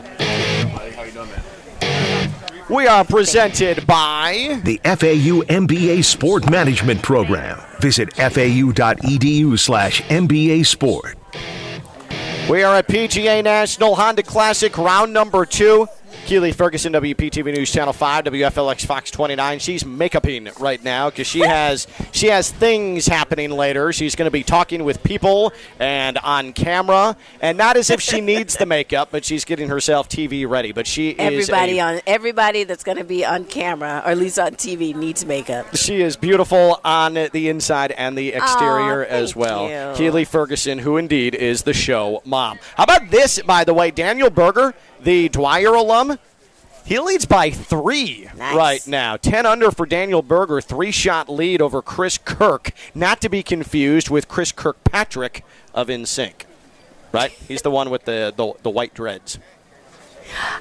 We 2.69 2.87
are 2.87 3.03
presented 3.03 3.85
by 3.85 4.61
The 4.63 4.79
FAU 4.85 5.43
MBA 5.49 6.05
Sport 6.05 6.49
Management 6.49 7.01
Program. 7.01 7.59
Visit 7.81 8.13
fau.edu 8.13 9.59
slash 9.59 10.01
MBA 10.03 10.65
Sport. 10.65 11.17
We 12.49 12.63
are 12.63 12.77
at 12.77 12.87
PGA 12.87 13.43
National 13.43 13.95
Honda 13.95 14.23
Classic 14.23 14.77
round 14.77 15.11
number 15.11 15.45
two. 15.45 15.89
Keely 16.31 16.53
Ferguson, 16.53 16.93
WPTV 16.93 17.53
News 17.53 17.73
Channel 17.73 17.91
5, 17.91 18.23
WFLX 18.23 18.85
Fox 18.85 19.11
29. 19.11 19.59
She's 19.59 19.83
makeuping 19.83 20.57
right 20.61 20.81
now 20.81 21.09
because 21.09 21.27
she 21.27 21.39
has 21.41 21.87
she 22.13 22.27
has 22.27 22.49
things 22.49 23.05
happening 23.05 23.51
later. 23.51 23.91
She's 23.91 24.15
going 24.15 24.27
to 24.27 24.31
be 24.31 24.41
talking 24.41 24.85
with 24.85 25.03
people 25.03 25.51
and 25.77 26.17
on 26.19 26.53
camera, 26.53 27.17
and 27.41 27.57
not 27.57 27.75
as 27.75 27.89
if 27.89 27.99
she 27.99 28.21
needs 28.31 28.55
the 28.55 28.65
makeup, 28.65 29.09
but 29.11 29.25
she's 29.25 29.43
getting 29.43 29.67
herself 29.67 30.07
TV 30.07 30.47
ready. 30.47 30.71
But 30.71 30.87
she 30.87 31.09
is 31.09 31.49
Everybody 31.49 31.79
a- 31.79 31.83
on 31.83 32.01
everybody 32.07 32.63
that's 32.63 32.85
going 32.85 32.97
to 32.99 33.03
be 33.03 33.25
on 33.25 33.43
camera 33.43 34.01
or 34.05 34.11
at 34.11 34.17
least 34.17 34.39
on 34.39 34.53
TV 34.53 34.95
needs 34.95 35.25
makeup. 35.25 35.75
She 35.75 36.01
is 36.01 36.15
beautiful 36.15 36.79
on 36.85 37.15
the 37.15 37.49
inside 37.49 37.91
and 37.91 38.17
the 38.17 38.29
exterior 38.29 39.03
Aw, 39.03 39.09
as 39.09 39.35
well. 39.35 39.67
you. 39.67 39.97
Keely 39.97 40.23
Ferguson, 40.23 40.77
who 40.79 40.95
indeed 40.95 41.35
is 41.35 41.63
the 41.63 41.73
show 41.73 42.21
mom. 42.23 42.57
How 42.77 42.85
about 42.85 43.11
this, 43.11 43.41
by 43.41 43.65
the 43.65 43.73
way? 43.73 43.91
Daniel 43.91 44.29
Berger, 44.29 44.73
the 45.03 45.29
Dwyer 45.29 45.73
alum, 45.73 46.19
he 46.85 46.99
leads 46.99 47.25
by 47.25 47.49
three 47.51 48.27
Nice. 48.37 48.55
right 48.55 48.87
now. 48.87 49.17
10 49.17 49.45
under 49.45 49.71
for 49.71 49.85
Daniel 49.85 50.21
Berger, 50.21 50.61
three 50.61 50.91
shot 50.91 51.29
lead 51.29 51.61
over 51.61 51.81
Chris 51.81 52.17
Kirk. 52.17 52.71
Not 52.95 53.21
to 53.21 53.29
be 53.29 53.43
confused 53.43 54.09
with 54.09 54.27
Chris 54.27 54.51
Kirkpatrick 54.51 55.43
of 55.73 55.87
NSYNC. 55.87 56.45
Right? 57.11 57.31
He's 57.31 57.61
the 57.61 57.71
one 57.71 57.89
with 57.89 58.05
the, 58.05 58.33
the, 58.35 58.53
the 58.63 58.69
white 58.69 58.93
dreads. 58.93 59.37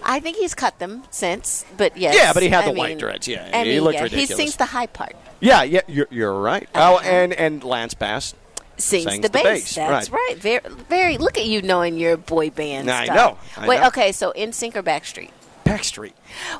I 0.02 0.18
think 0.18 0.36
he's 0.36 0.54
cut 0.54 0.78
them 0.80 1.04
since, 1.10 1.64
but 1.76 1.96
yes. 1.96 2.14
Yeah, 2.16 2.32
but 2.32 2.42
he 2.42 2.48
had 2.48 2.64
I 2.64 2.72
the 2.72 2.78
white 2.78 2.88
mean- 2.90 2.98
dreads, 2.98 3.28
yeah. 3.28 3.48
I 3.52 3.64
He 3.64 3.70
mean, 3.74 3.82
looked 3.84 3.94
yeah, 3.94 4.02
ridiculous. 4.02 4.30
He 4.30 4.34
sings 4.36 4.56
the 4.56 4.64
high 4.66 4.86
part. 4.88 5.14
Yeah, 5.38 5.62
yeah, 5.62 5.80
you're, 5.86 6.08
you're 6.10 6.34
right. 6.38 6.68
Oh, 6.74 6.96
uh-huh. 6.96 7.08
and, 7.08 7.32
and 7.32 7.62
Lance 7.64 7.94
Bass 7.94 8.34
Sings, 8.80 9.04
Sings 9.04 9.16
the, 9.22 9.28
the 9.28 9.32
bass. 9.32 9.44
bass, 9.44 9.74
That's 9.74 10.10
right. 10.10 10.28
right. 10.30 10.36
Very, 10.38 10.60
very. 10.88 11.18
Look 11.18 11.38
at 11.38 11.46
you 11.46 11.62
knowing 11.62 11.96
your 11.98 12.16
boy 12.16 12.50
band 12.50 12.90
I 12.90 13.04
stuff. 13.04 13.16
know, 13.16 13.38
I 13.62 13.68
Wait, 13.68 13.80
know. 13.80 13.86
okay. 13.88 14.12
So 14.12 14.32
NSYNC 14.36 14.76
or 14.76 14.82
Backstreet? 14.82 15.30
Backstreet. 15.64 16.12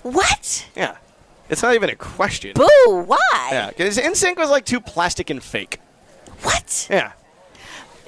What? 0.02 0.66
Yeah. 0.76 0.96
It's 1.48 1.62
not 1.62 1.74
even 1.74 1.90
a 1.90 1.96
question. 1.96 2.52
Boo! 2.54 3.02
Why? 3.06 3.48
Yeah, 3.50 3.68
because 3.70 3.98
NSYNC 3.98 4.36
was 4.36 4.50
like 4.50 4.64
too 4.64 4.80
plastic 4.80 5.30
and 5.30 5.42
fake. 5.42 5.80
What? 6.42 6.86
Yeah. 6.88 7.12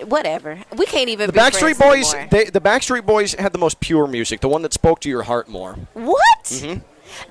Whatever. 0.05 0.61
We 0.77 0.87
can't 0.87 1.09
even. 1.09 1.27
The 1.29 1.33
be 1.33 1.39
Backstreet 1.41 1.79
Boys, 1.79 2.13
they, 2.31 2.45
the 2.45 2.61
Backstreet 2.61 3.05
Boys 3.05 3.35
had 3.35 3.53
the 3.53 3.59
most 3.59 3.79
pure 3.81 4.07
music, 4.07 4.41
the 4.41 4.49
one 4.49 4.63
that 4.63 4.73
spoke 4.73 5.01
to 5.01 5.09
your 5.09 5.23
heart 5.25 5.49
more. 5.49 5.75
What? 5.95 6.19
Mhm. 6.45 6.83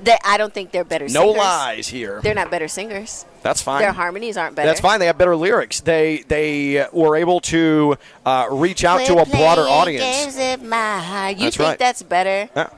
They, 0.01 0.17
I 0.23 0.37
don't 0.37 0.53
think 0.53 0.71
they're 0.71 0.83
better. 0.83 1.07
No 1.07 1.27
singers. 1.27 1.37
lies 1.37 1.87
here. 1.87 2.21
They're 2.21 2.33
not 2.35 2.51
better 2.51 2.67
singers. 2.67 3.25
That's 3.41 3.61
fine. 3.61 3.81
Their 3.81 3.93
harmonies 3.93 4.37
aren't 4.37 4.55
better. 4.55 4.67
That's 4.67 4.81
fine. 4.81 4.99
They 4.99 5.07
have 5.07 5.17
better 5.17 5.35
lyrics. 5.35 5.81
They 5.81 6.23
they 6.27 6.85
were 6.91 7.15
able 7.15 7.39
to 7.41 7.97
uh, 8.25 8.47
reach 8.51 8.83
out 8.83 9.05
to 9.07 9.17
a 9.17 9.25
broader 9.25 9.61
audience. 9.61 10.03
Games 10.03 10.37
at 10.37 10.63
my 10.63 10.99
heart. 10.99 11.37
You 11.37 11.45
That's 11.45 11.57
think 11.57 11.69
right. 11.69 11.79
that's 11.79 12.03
better? 12.03 12.49
Yeah. 12.55 12.69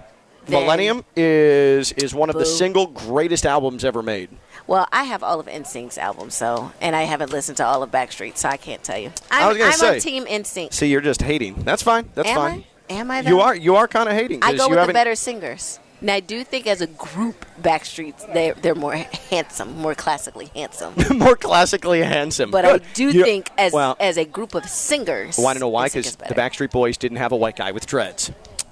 Millennium 0.47 1.05
is 1.15 1.91
is 1.93 2.13
one 2.13 2.29
of 2.29 2.35
the 2.35 2.45
single 2.45 2.87
greatest 2.87 3.45
albums 3.45 3.85
ever 3.85 4.01
made. 4.01 4.29
Well, 4.65 4.87
I 4.93 5.03
have 5.03 5.23
all 5.23 5.39
of 5.41 5.47
NSYNC's 5.47 5.97
albums, 5.97 6.35
so 6.35 6.71
and 6.79 6.95
I 6.95 7.03
haven't 7.03 7.31
listened 7.31 7.57
to 7.57 7.65
all 7.65 7.83
of 7.83 7.91
Backstreet, 7.91 8.37
so 8.37 8.47
I 8.47 8.57
can't 8.57 8.81
tell 8.83 8.97
you. 8.97 9.11
I'm, 9.29 9.43
I 9.43 9.47
was 9.49 9.57
gonna 9.57 9.69
I'm 9.71 9.77
say. 9.77 9.95
on 9.95 9.99
Team 9.99 10.25
NSYNC. 10.25 10.73
See, 10.73 10.87
you're 10.87 11.01
just 11.01 11.21
hating. 11.21 11.55
That's 11.63 11.83
fine. 11.83 12.09
That's 12.15 12.29
Am 12.29 12.35
fine. 12.35 12.63
I? 12.89 12.93
Am 12.93 13.11
I? 13.11 13.19
You 13.21 13.41
are. 13.41 13.55
You 13.55 13.75
are 13.75 13.87
kind 13.87 14.07
of 14.07 14.15
hating. 14.15 14.41
I 14.41 14.55
go 14.55 14.67
you 14.67 14.75
with 14.75 14.87
the 14.87 14.93
better 14.93 15.15
singers. 15.15 15.79
Now 16.03 16.13
I 16.15 16.19
do 16.19 16.43
think 16.43 16.67
as 16.67 16.81
a 16.81 16.87
group, 16.87 17.45
Backstreets 17.61 18.31
they're 18.33 18.53
they're 18.55 18.75
more 18.75 18.93
handsome, 18.93 19.77
more 19.77 19.95
classically 19.95 20.51
handsome. 20.53 20.93
more 21.17 21.35
classically 21.37 22.03
handsome. 22.03 22.51
But 22.51 22.65
Good. 22.65 22.81
I 22.81 22.85
do 22.93 23.09
You- 23.11 23.23
think 23.23 23.49
as 23.57 23.71
well, 23.73 23.95
as 23.99 24.17
a 24.17 24.25
group 24.25 24.53
of 24.53 24.65
singers, 24.67 25.39
I 25.39 25.41
Want 25.41 25.55
to 25.55 25.59
know 25.61 25.69
why? 25.69 25.87
Because 25.87 26.15
the. 26.17 26.35
Backstreet 26.35 26.71
Boys 26.71 26.97
didn't 26.97 27.17
have 27.17 27.31
a 27.31 27.37
white 27.37 27.55
guy 27.55 27.71
with 27.71 27.85
dreads. 27.87 28.31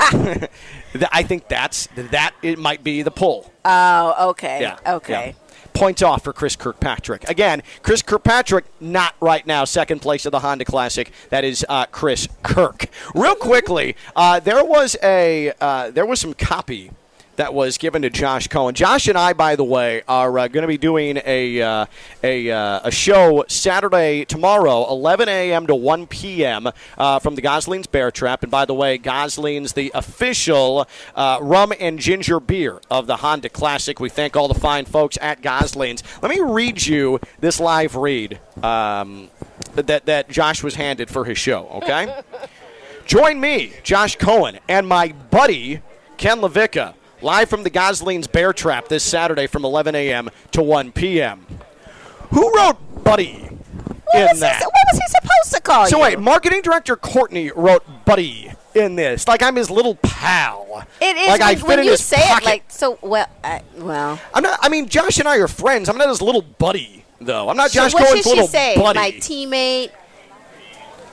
I 0.00 1.22
think 1.26 1.48
that's 1.48 1.88
that. 1.96 2.34
It 2.42 2.58
might 2.58 2.84
be 2.84 3.02
the 3.02 3.10
pull. 3.10 3.50
Oh, 3.64 4.30
okay, 4.30 4.60
Yeah. 4.60 4.78
okay. 4.96 5.34
yeah. 5.36 5.43
Points 5.74 6.02
off 6.02 6.24
for 6.24 6.32
Chris 6.32 6.56
Kirkpatrick. 6.56 7.28
Again, 7.28 7.62
Chris 7.82 8.00
Kirkpatrick 8.00 8.64
not 8.80 9.14
right 9.20 9.46
now. 9.46 9.64
Second 9.64 10.00
place 10.00 10.24
of 10.24 10.32
the 10.32 10.38
Honda 10.38 10.64
Classic. 10.64 11.10
That 11.30 11.44
is 11.44 11.66
uh, 11.68 11.86
Chris 11.86 12.28
Kirk. 12.42 12.86
Real 13.14 13.34
quickly, 13.34 13.96
uh, 14.14 14.40
there 14.40 14.64
was 14.64 14.96
a 15.02 15.52
uh, 15.60 15.90
there 15.90 16.06
was 16.06 16.20
some 16.20 16.32
copy 16.32 16.90
that 17.36 17.54
was 17.54 17.78
given 17.78 18.02
to 18.02 18.10
Josh 18.10 18.48
Cohen. 18.48 18.74
Josh 18.74 19.08
and 19.08 19.18
I, 19.18 19.32
by 19.32 19.56
the 19.56 19.64
way, 19.64 20.02
are 20.08 20.38
uh, 20.38 20.48
going 20.48 20.62
to 20.62 20.68
be 20.68 20.78
doing 20.78 21.20
a 21.24 21.62
uh, 21.62 21.86
a, 22.22 22.50
uh, 22.50 22.80
a 22.84 22.90
show 22.90 23.44
Saturday 23.48 24.24
tomorrow, 24.24 24.88
11 24.88 25.28
a.m. 25.28 25.66
to 25.66 25.74
1 25.74 26.06
p.m. 26.06 26.68
Uh, 26.96 27.18
from 27.18 27.34
the 27.34 27.42
Gosling's 27.42 27.86
Bear 27.86 28.10
Trap. 28.10 28.42
And 28.42 28.50
by 28.50 28.64
the 28.64 28.74
way, 28.74 28.98
Gosling's 28.98 29.72
the 29.72 29.90
official 29.94 30.86
uh, 31.14 31.38
rum 31.40 31.72
and 31.78 31.98
ginger 31.98 32.40
beer 32.40 32.80
of 32.90 33.06
the 33.06 33.16
Honda 33.16 33.48
Classic. 33.48 34.00
We 34.00 34.08
thank 34.08 34.36
all 34.36 34.48
the 34.48 34.54
fine 34.54 34.84
folks 34.84 35.18
at 35.20 35.42
Gosling's. 35.42 36.02
Let 36.22 36.30
me 36.30 36.40
read 36.40 36.86
you 36.86 37.20
this 37.40 37.60
live 37.60 37.96
read 37.96 38.40
um, 38.62 39.30
that 39.74 40.06
that 40.06 40.28
Josh 40.28 40.62
was 40.62 40.74
handed 40.74 41.10
for 41.10 41.24
his 41.24 41.38
show. 41.38 41.68
Okay. 41.74 42.14
Join 43.06 43.38
me, 43.38 43.74
Josh 43.82 44.16
Cohen, 44.16 44.58
and 44.66 44.88
my 44.88 45.08
buddy 45.30 45.82
Ken 46.16 46.38
LaVicka, 46.40 46.94
live 47.22 47.48
from 47.48 47.62
the 47.62 47.70
Gosling's 47.70 48.26
Bear 48.26 48.52
Trap 48.52 48.88
this 48.88 49.02
Saturday 49.04 49.46
from 49.46 49.64
11 49.64 49.94
a.m. 49.94 50.30
to 50.52 50.62
1 50.62 50.92
p.m. 50.92 51.46
Who 52.30 52.50
wrote 52.56 53.04
Buddy 53.04 53.34
What 53.34 54.16
in 54.16 54.22
was, 54.22 54.32
he, 54.34 54.40
that? 54.40 54.60
what 54.62 54.72
was 54.92 55.00
he 55.00 55.06
supposed 55.08 55.54
to 55.54 55.60
call 55.60 55.86
So 55.86 55.98
you? 55.98 56.02
So 56.04 56.08
wait, 56.10 56.18
marketing 56.18 56.62
director 56.62 56.96
Courtney 56.96 57.50
wrote 57.54 57.84
Buddy 58.04 58.50
in 58.74 58.96
this, 58.96 59.28
like 59.28 59.42
I'm 59.42 59.54
his 59.56 59.70
little 59.70 59.94
pal. 59.96 60.84
it 61.00 61.16
is 61.16 61.28
like 61.28 61.40
I 61.40 61.52
when, 61.52 61.56
fit 61.58 61.66
when 61.68 61.78
in 61.80 61.84
you 61.84 61.90
his 61.92 62.04
say 62.04 62.16
pocket. 62.26 62.42
it 62.42 62.46
like 62.46 62.64
so. 62.68 62.98
Well, 63.02 63.26
I, 63.44 63.62
well. 63.76 64.20
I'm 64.32 64.42
not. 64.42 64.58
I 64.62 64.68
mean, 64.68 64.88
Josh 64.88 65.18
and 65.18 65.28
I 65.28 65.36
are 65.38 65.46
friends. 65.48 65.88
I'm 65.88 65.96
not 65.96 66.08
his 66.08 66.20
little 66.20 66.42
buddy, 66.42 67.04
though. 67.20 67.48
I'm 67.48 67.56
not 67.56 67.70
So 67.70 67.80
Josh 67.82 67.94
what 67.94 68.08
Cohen's 68.08 68.26
little 68.26 68.48
say? 68.48 68.74
buddy. 68.76 68.98
My 68.98 69.10
teammate, 69.12 69.90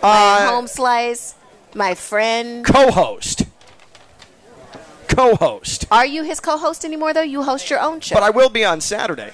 Uh, 0.02 0.38
my 0.40 0.46
home 0.48 0.66
slice, 0.66 1.36
my 1.76 1.94
friend. 1.94 2.66
co-host. 2.66 3.44
Co-host. 5.16 5.86
Are 5.92 6.06
you 6.06 6.24
his 6.24 6.40
co-host 6.40 6.86
anymore? 6.86 7.14
Though 7.14 7.22
you 7.22 7.44
host 7.44 7.70
your 7.70 7.80
own 7.80 8.00
show. 8.00 8.16
But 8.16 8.24
I 8.24 8.30
will 8.30 8.50
be 8.50 8.64
on 8.66 8.82
Saturday. 8.82 9.32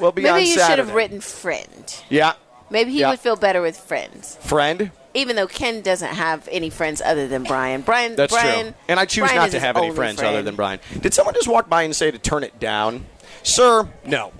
We'll 0.00 0.12
be 0.12 0.28
on 0.28 0.36
Maybe 0.36 0.50
you 0.50 0.58
should 0.60 0.78
have 0.78 0.92
written 0.94 1.20
friend. 1.20 1.94
Yeah. 2.10 2.34
Maybe 2.70 2.92
he 2.92 3.00
Yeah. 3.00 3.10
would 3.10 3.20
feel 3.20 3.36
better 3.36 3.62
with 3.62 3.76
friends. 3.78 4.36
Friend. 4.42 4.90
Even 5.14 5.36
though 5.36 5.46
Ken 5.46 5.80
doesn't 5.80 6.14
have 6.14 6.46
any 6.52 6.68
friends 6.68 7.00
other 7.00 7.26
than 7.26 7.44
Brian. 7.44 7.80
Brian. 7.80 8.14
That's 8.16 8.32
Brian, 8.32 8.64
true. 8.66 8.74
And 8.88 9.00
I 9.00 9.06
choose 9.06 9.22
Brian 9.28 9.36
not 9.36 9.50
to 9.52 9.60
have 9.60 9.76
any 9.78 9.90
friends 9.94 10.18
friend. 10.20 10.34
other 10.34 10.42
than 10.42 10.56
Brian. 10.56 10.80
Did 11.00 11.14
someone 11.14 11.34
just 11.34 11.48
walk 11.48 11.70
by 11.70 11.84
and 11.84 11.96
say 11.96 12.10
to 12.10 12.18
turn 12.18 12.44
it 12.44 12.58
down? 12.60 13.06
Sir, 13.42 13.88
no. 14.04 14.32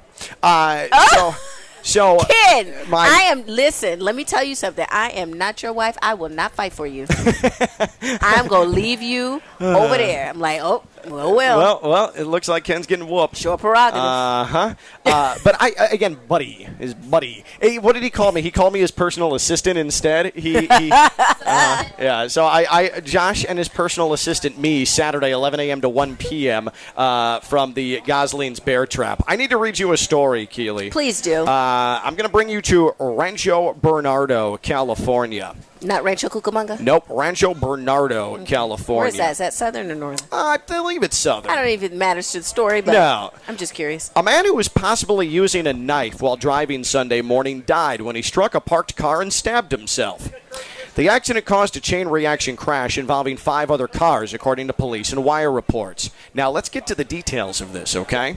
Uh, 0.42 0.86
so, 1.14 1.34
so 1.86 2.18
Ken, 2.18 2.74
my- 2.88 3.06
I 3.06 3.20
am. 3.30 3.44
Listen, 3.46 4.00
let 4.00 4.14
me 4.16 4.24
tell 4.24 4.42
you 4.42 4.54
something. 4.54 4.86
I 4.90 5.10
am 5.10 5.32
not 5.32 5.62
your 5.62 5.72
wife. 5.72 5.96
I 6.02 6.14
will 6.14 6.28
not 6.28 6.52
fight 6.52 6.72
for 6.72 6.86
you. 6.86 7.06
I'm 8.20 8.48
gonna 8.48 8.68
leave 8.68 9.02
you 9.02 9.40
over 9.60 9.96
there. 9.96 10.28
I'm 10.28 10.40
like, 10.40 10.60
oh, 10.62 10.82
well, 11.10 11.34
well, 11.34 11.58
well, 11.58 11.80
well, 11.82 12.12
it 12.16 12.24
looks 12.24 12.48
like 12.48 12.64
Ken's 12.64 12.86
getting 12.86 13.06
whooped. 13.08 13.42
your 13.44 13.56
prerogative. 13.58 14.02
Uh-huh. 14.02 14.74
Uh 15.04 15.36
But 15.44 15.56
I 15.60 15.72
I- 15.78 15.86
again, 15.92 16.16
buddy, 16.28 16.66
is 16.80 16.94
buddy. 16.94 17.44
Hey, 17.60 17.78
what 17.78 17.92
did 17.94 18.02
he 18.02 18.10
call 18.10 18.32
me? 18.32 18.42
He 18.42 18.50
called 18.50 18.72
me 18.72 18.80
his 18.80 18.90
personal 18.90 19.34
assistant 19.34 19.78
instead. 19.78 20.34
He, 20.34 20.66
he 20.66 20.90
uh, 20.92 21.84
yeah. 21.98 22.26
So 22.28 22.44
I, 22.44 22.66
I, 22.70 23.00
Josh 23.00 23.44
and 23.48 23.58
his 23.58 23.68
personal 23.68 24.12
assistant, 24.12 24.58
me, 24.58 24.84
Saturday, 24.84 25.30
11 25.30 25.60
a.m. 25.60 25.80
to 25.82 25.88
1 25.88 26.16
p.m. 26.16 26.70
Uh, 26.96 27.40
from 27.40 27.74
the 27.74 28.00
Gosling's 28.06 28.60
Bear 28.60 28.86
Trap. 28.86 29.22
I 29.26 29.36
need 29.36 29.50
to 29.50 29.56
read 29.56 29.78
you 29.78 29.92
a 29.92 29.96
story, 29.96 30.46
Keely. 30.46 30.90
Please 30.90 31.20
do. 31.20 31.44
Uh, 31.46 32.00
I'm 32.02 32.14
going 32.14 32.26
to 32.28 32.32
bring 32.32 32.48
you 32.48 32.60
to 32.62 32.94
Rancho 32.98 33.74
Bernardo, 33.74 34.56
California. 34.58 35.54
Not 35.82 36.02
Rancho 36.04 36.28
Cucamonga. 36.28 36.80
Nope, 36.80 37.04
Rancho 37.08 37.54
Bernardo, 37.54 38.44
California. 38.44 38.98
Where 39.00 39.08
is 39.08 39.16
that? 39.16 39.30
Is 39.32 39.38
that 39.38 39.52
southern 39.54 39.90
or 39.90 39.94
northern? 39.94 40.26
Uh, 40.32 40.36
I 40.36 40.56
believe 40.58 41.02
it's 41.02 41.16
southern. 41.16 41.50
I 41.50 41.56
don't 41.56 41.68
even 41.68 41.98
matter 41.98 42.22
to 42.22 42.38
the 42.38 42.44
story, 42.44 42.80
but 42.80 42.92
No. 42.92 43.32
I'm 43.48 43.56
just 43.56 43.74
curious. 43.74 44.10
A 44.16 44.22
man 44.22 44.44
who 44.44 44.54
was 44.54 44.68
possibly 44.68 45.26
using 45.26 45.66
a 45.66 45.72
knife 45.72 46.20
while 46.20 46.36
driving 46.36 46.84
Sunday 46.84 47.22
morning 47.22 47.62
died 47.62 48.00
when 48.00 48.16
he 48.16 48.22
struck 48.22 48.54
a 48.54 48.60
parked 48.60 48.96
car 48.96 49.20
and 49.22 49.32
stabbed 49.32 49.72
himself. 49.72 50.30
The 50.94 51.10
accident 51.10 51.44
caused 51.44 51.76
a 51.76 51.80
chain 51.80 52.08
reaction 52.08 52.56
crash 52.56 52.96
involving 52.96 53.36
five 53.36 53.70
other 53.70 53.86
cars, 53.86 54.32
according 54.32 54.66
to 54.68 54.72
police 54.72 55.12
and 55.12 55.22
wire 55.22 55.52
reports. 55.52 56.10
Now, 56.32 56.50
let's 56.50 56.70
get 56.70 56.86
to 56.86 56.94
the 56.94 57.04
details 57.04 57.60
of 57.60 57.74
this, 57.74 57.94
okay? 57.94 58.36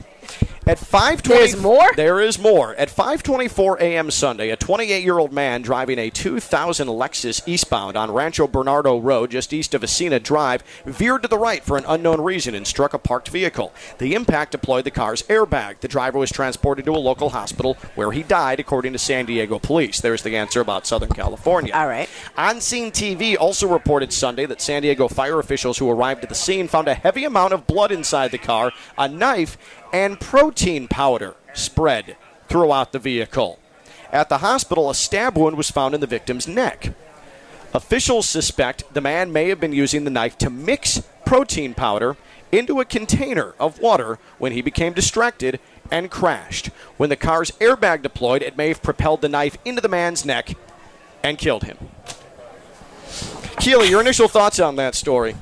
At 0.70 0.78
5:20 0.78 1.24
There's 1.24 1.58
more? 1.60 1.96
There 1.96 2.22
is 2.22 2.38
more. 2.38 2.76
At 2.76 2.92
5:24 2.92 3.80
a.m. 3.82 4.12
Sunday, 4.12 4.52
a 4.52 4.56
28-year-old 4.56 5.34
man 5.34 5.64
driving 5.64 5.98
a 5.98 6.12
2000 6.12 6.88
Lexus 6.88 7.42
eastbound 7.48 7.98
on 7.98 8.12
Rancho 8.12 8.46
Bernardo 8.46 9.00
Road, 9.00 9.32
just 9.32 9.52
east 9.52 9.74
of 9.74 9.82
Asina 9.82 10.22
Drive, 10.22 10.62
veered 10.86 11.24
to 11.24 11.28
the 11.28 11.40
right 11.40 11.64
for 11.64 11.76
an 11.76 11.86
unknown 11.88 12.22
reason 12.22 12.54
and 12.54 12.68
struck 12.68 12.94
a 12.94 13.00
parked 13.00 13.30
vehicle. 13.30 13.74
The 13.98 14.14
impact 14.14 14.52
deployed 14.52 14.84
the 14.84 14.92
car's 14.92 15.24
airbag. 15.24 15.80
The 15.80 15.88
driver 15.88 16.20
was 16.20 16.30
transported 16.30 16.86
to 16.86 16.92
a 16.92 16.98
local 16.98 17.32
hospital 17.32 17.76
where 17.96 18.12
he 18.12 18.22
died, 18.22 18.60
according 18.60 18.94
to 18.94 19.00
San 19.00 19.26
Diego 19.26 19.58
police. 19.58 20.00
There's 20.00 20.22
the 20.22 20.38
answer 20.38 20.62
about 20.62 20.86
Southern 20.86 21.10
California. 21.10 21.74
All 21.74 21.88
right. 21.88 22.08
On 22.38 22.62
Scene 22.62 22.92
TV 22.92 23.36
also 23.36 23.68
reported 23.68 24.14
Sunday 24.14 24.46
that 24.46 24.62
San 24.62 24.84
Diego 24.84 25.08
fire 25.08 25.40
officials 25.40 25.80
who 25.80 25.90
arrived 25.90 26.22
at 26.22 26.30
the 26.30 26.36
scene 26.36 26.68
found 26.68 26.88
a 26.88 26.94
heavy 26.94 27.26
amount 27.26 27.54
of 27.54 27.66
blood 27.66 27.92
inside 27.92 28.30
the 28.30 28.38
car, 28.38 28.72
a 29.00 29.08
knife, 29.08 29.58
and 29.92 30.20
protein 30.20 30.59
powder 30.90 31.36
spread 31.54 32.18
throughout 32.48 32.92
the 32.92 33.00
vehicle. 33.00 33.60
At 34.12 34.30
the 34.30 34.40
hospital, 34.40 34.90
a 34.90 34.96
stab 34.96 35.38
wound 35.38 35.56
was 35.58 35.72
found 35.72 35.94
in 35.94 36.02
the 36.02 36.08
victim's 36.08 36.48
neck. 36.48 36.94
Officials 37.74 38.28
suspect 38.28 38.84
the 38.94 39.02
man 39.02 39.32
may 39.32 39.50
have 39.50 39.60
been 39.60 39.74
using 39.74 40.04
the 40.04 40.10
knife 40.10 40.38
to 40.40 40.50
mix 40.50 41.04
protein 41.26 41.74
powder 41.74 42.18
into 42.52 42.80
a 42.80 42.86
container 42.86 43.54
of 43.60 43.80
water 43.80 44.18
when 44.40 44.52
he 44.52 44.62
became 44.62 44.94
distracted 44.94 45.60
and 45.92 46.10
crashed. 46.10 46.68
When 46.98 47.10
the 47.10 47.16
car's 47.16 47.52
airbag 47.60 48.02
deployed, 48.02 48.42
it 48.42 48.58
may 48.58 48.70
have 48.70 48.82
propelled 48.82 49.22
the 49.22 49.30
knife 49.30 49.58
into 49.64 49.82
the 49.82 49.88
man's 49.88 50.26
neck 50.26 50.56
and 51.24 51.38
killed 51.38 51.64
him. 51.64 51.78
Keely, 53.60 53.90
your 53.90 54.02
initial 54.02 54.28
thoughts 54.28 54.60
on 54.60 54.76
that 54.78 54.96
story? 54.96 55.36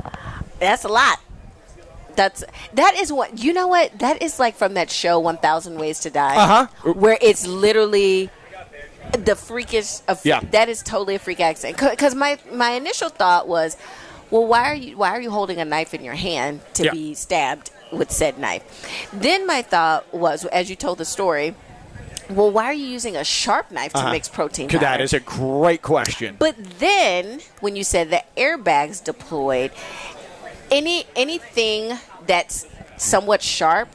That's 0.60 0.84
a 0.84 0.90
lot. 0.90 1.20
That's 2.18 2.44
that 2.74 2.96
is 2.96 3.14
what 3.14 3.38
you 3.42 3.54
know. 3.54 3.68
What 3.68 3.98
that 4.00 4.22
is 4.22 4.40
like 4.40 4.56
from 4.56 4.74
that 4.74 4.90
show, 4.92 5.20
One 5.20 5.38
Thousand 5.38 5.80
Ways 5.80 6.00
to 6.02 6.10
Die, 6.10 6.36
Uh-huh. 6.36 6.92
where 6.94 7.18
it's 7.22 7.46
literally 7.48 8.30
the 9.14 9.36
freakish. 9.36 10.00
Of, 10.08 10.26
Yeah. 10.26 10.42
that 10.52 10.68
is 10.68 10.82
totally 10.84 11.16
a 11.16 11.20
freak 11.20 11.40
accident. 11.40 11.78
Because 11.80 12.16
my 12.16 12.40
my 12.52 12.72
initial 12.72 13.10
thought 13.10 13.48
was, 13.48 13.78
well, 14.32 14.46
why 14.46 14.64
are 14.66 14.76
you 14.76 14.98
why 14.98 15.12
are 15.12 15.22
you 15.22 15.30
holding 15.32 15.60
a 15.60 15.66
knife 15.66 15.94
in 15.94 16.04
your 16.04 16.16
hand 16.16 16.62
to 16.74 16.86
Yeah. 16.86 16.92
be 16.92 17.14
stabbed 17.14 17.70
with 17.92 18.12
said 18.12 18.38
knife? 18.40 18.64
Then 19.14 19.46
my 19.48 19.62
thought 19.62 20.12
was, 20.14 20.44
as 20.46 20.70
you 20.72 20.76
told 20.76 20.98
the 20.98 21.06
story, 21.06 21.54
well, 22.30 22.52
why 22.52 22.66
are 22.66 22.74
you 22.74 22.88
using 22.88 23.16
a 23.16 23.24
sharp 23.24 23.70
knife 23.72 23.94
to 23.94 24.00
Uh-huh. 24.00 24.12
mix 24.12 24.28
protein? 24.28 24.68
That 24.70 24.82
powder? 24.82 25.04
is 25.04 25.14
a 25.14 25.20
great 25.22 25.82
question. 25.84 26.36
But 26.40 26.56
then, 26.80 27.40
when 27.62 27.76
you 27.78 27.84
said 27.86 28.10
the 28.10 28.24
airbags 28.36 29.02
deployed, 29.02 29.72
any 30.72 31.06
anything 31.16 31.98
that's 32.26 32.66
somewhat 32.98 33.42
sharp 33.42 33.90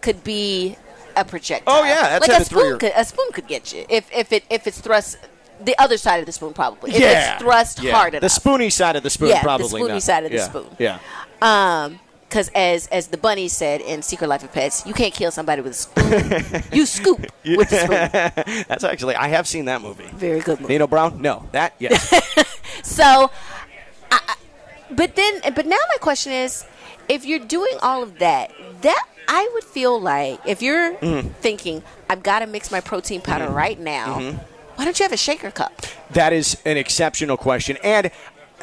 could 0.00 0.22
be 0.24 0.76
a 1.16 1.24
projectile. 1.24 1.74
Oh, 1.80 1.84
yeah, 1.84 2.18
that's 2.18 2.28
like 2.28 2.40
a 2.40 2.44
spoon. 2.44 2.78
Could, 2.78 2.92
a 2.94 3.04
spoon 3.04 3.32
could 3.32 3.46
get 3.46 3.72
you 3.72 3.84
if 3.88 4.10
if 4.12 4.32
it 4.32 4.44
if 4.50 4.66
it's 4.66 4.80
thrust 4.80 5.18
the 5.62 5.78
other 5.78 5.96
side 5.96 6.20
of 6.20 6.26
the 6.26 6.32
spoon 6.32 6.52
probably. 6.52 6.92
If 6.92 7.00
yeah, 7.00 7.34
it's 7.34 7.42
thrust 7.42 7.82
yeah. 7.82 7.92
hard 7.92 8.14
The 8.14 8.28
spoony 8.28 8.70
side 8.70 8.96
of 8.96 9.02
the 9.02 9.10
spoon, 9.10 9.28
Yeah, 9.28 9.42
the 9.58 9.64
spoony 9.64 9.88
not. 9.88 10.02
side 10.02 10.24
of 10.24 10.30
the 10.30 10.36
Yeah, 10.38 10.44
spoon. 10.44 10.66
Yeah. 10.78 10.98
Um, 11.42 12.00
because 12.28 12.48
as 12.54 12.86
as 12.88 13.08
the 13.08 13.16
bunny 13.16 13.48
said 13.48 13.80
in 13.80 14.02
Secret 14.02 14.28
Life 14.28 14.44
of 14.44 14.52
Pets, 14.52 14.86
you 14.86 14.94
can't 14.94 15.12
kill 15.12 15.32
somebody 15.32 15.62
with 15.62 15.72
a 15.72 15.74
spoon. 15.74 16.62
you 16.72 16.86
scoop 16.86 17.26
with 17.44 17.68
the 17.70 17.76
spoon. 17.76 18.64
That's 18.68 18.84
actually 18.84 19.16
I 19.16 19.26
have 19.28 19.48
seen 19.48 19.64
that 19.64 19.82
movie. 19.82 20.06
Very 20.14 20.38
good 20.38 20.60
movie. 20.60 20.74
Nino 20.74 20.86
Brown? 20.86 21.20
No, 21.20 21.48
that 21.52 21.74
yes. 21.80 22.08
So, 22.82 23.30
I, 24.10 24.20
I- 24.28 24.36
but 24.92 25.16
then, 25.16 25.40
but 25.54 25.66
now 25.66 25.76
my 25.92 25.98
question 26.00 26.32
is, 26.32 26.64
if 27.08 27.24
you're 27.24 27.38
doing 27.38 27.76
all 27.82 28.02
of 28.02 28.18
that, 28.18 28.52
that 28.82 29.02
I 29.28 29.48
would 29.54 29.64
feel 29.64 30.00
like 30.00 30.40
if 30.46 30.62
you're 30.62 30.94
Mhm. 30.94 31.34
thinking, 31.40 31.82
I've 32.08 32.22
got 32.22 32.40
to 32.40 32.46
mix 32.46 32.70
my 32.70 32.80
protein 32.80 33.20
powder 33.20 33.46
Mhm. 33.48 33.54
right 33.54 33.78
now, 33.78 34.18
Mhm. 34.18 34.40
why 34.76 34.84
don't 34.84 34.98
you 34.98 35.04
have 35.04 35.12
a 35.12 35.16
shaker 35.16 35.50
cup? 35.50 35.72
That 36.10 36.32
is 36.32 36.56
an 36.64 36.76
exceptional 36.76 37.36
question. 37.36 37.76
And 37.84 38.10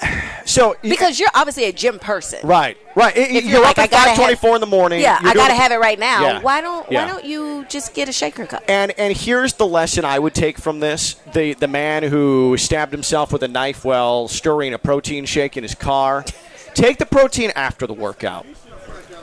so. 0.46 0.76
Because 0.82 1.20
you're 1.20 1.30
obviously 1.34 1.66
a 1.66 1.72
gym 1.72 2.00
person. 2.00 2.40
Right, 2.44 2.78
right. 2.96 3.16
If 3.16 3.32
you're, 3.44 3.54
you're 3.54 3.66
up 3.66 3.78
like, 3.78 3.94
I 3.94 3.98
at 3.98 4.06
five 4.06 4.16
twenty-four 4.18 4.56
in 4.56 4.62
the 4.62 4.68
morning. 4.68 5.02
Yeah, 5.02 5.20
I 5.22 5.34
got 5.34 5.48
to 5.50 5.54
have 5.54 5.72
it 5.72 5.80
right 5.80 6.00
now. 6.00 6.22
Yeah. 6.22 6.42
Why 6.42 6.62
don't 6.62 6.92
Yeah. 6.92 7.06
Why 7.06 7.12
don't 7.12 7.26
you 7.26 7.66
just 7.70 7.94
get 7.94 8.10
a 8.10 8.12
shaker 8.12 8.46
cup? 8.46 8.64
And 8.68 8.94
and 8.98 9.16
here's 9.16 9.54
the 9.54 9.68
lesson 9.68 10.06
I 10.06 10.20
would 10.20 10.34
take 10.34 10.58
from 10.58 10.80
this: 10.80 11.16
the 11.34 11.54
the 11.54 11.68
man 11.68 12.04
who 12.04 12.58
stabbed 12.58 12.92
himself 12.92 13.32
with 13.34 13.44
a 13.44 13.48
knife 13.48 13.84
while 13.84 14.28
stirring 14.28 14.74
a 14.74 14.80
protein 14.80 15.26
shake 15.26 15.58
in 15.58 15.64
his 15.64 15.76
car. 15.76 16.26
Take 16.74 17.00
the 17.00 17.08
protein 17.08 17.52
after 17.56 17.88
the 17.88 17.94
workout. 17.94 18.46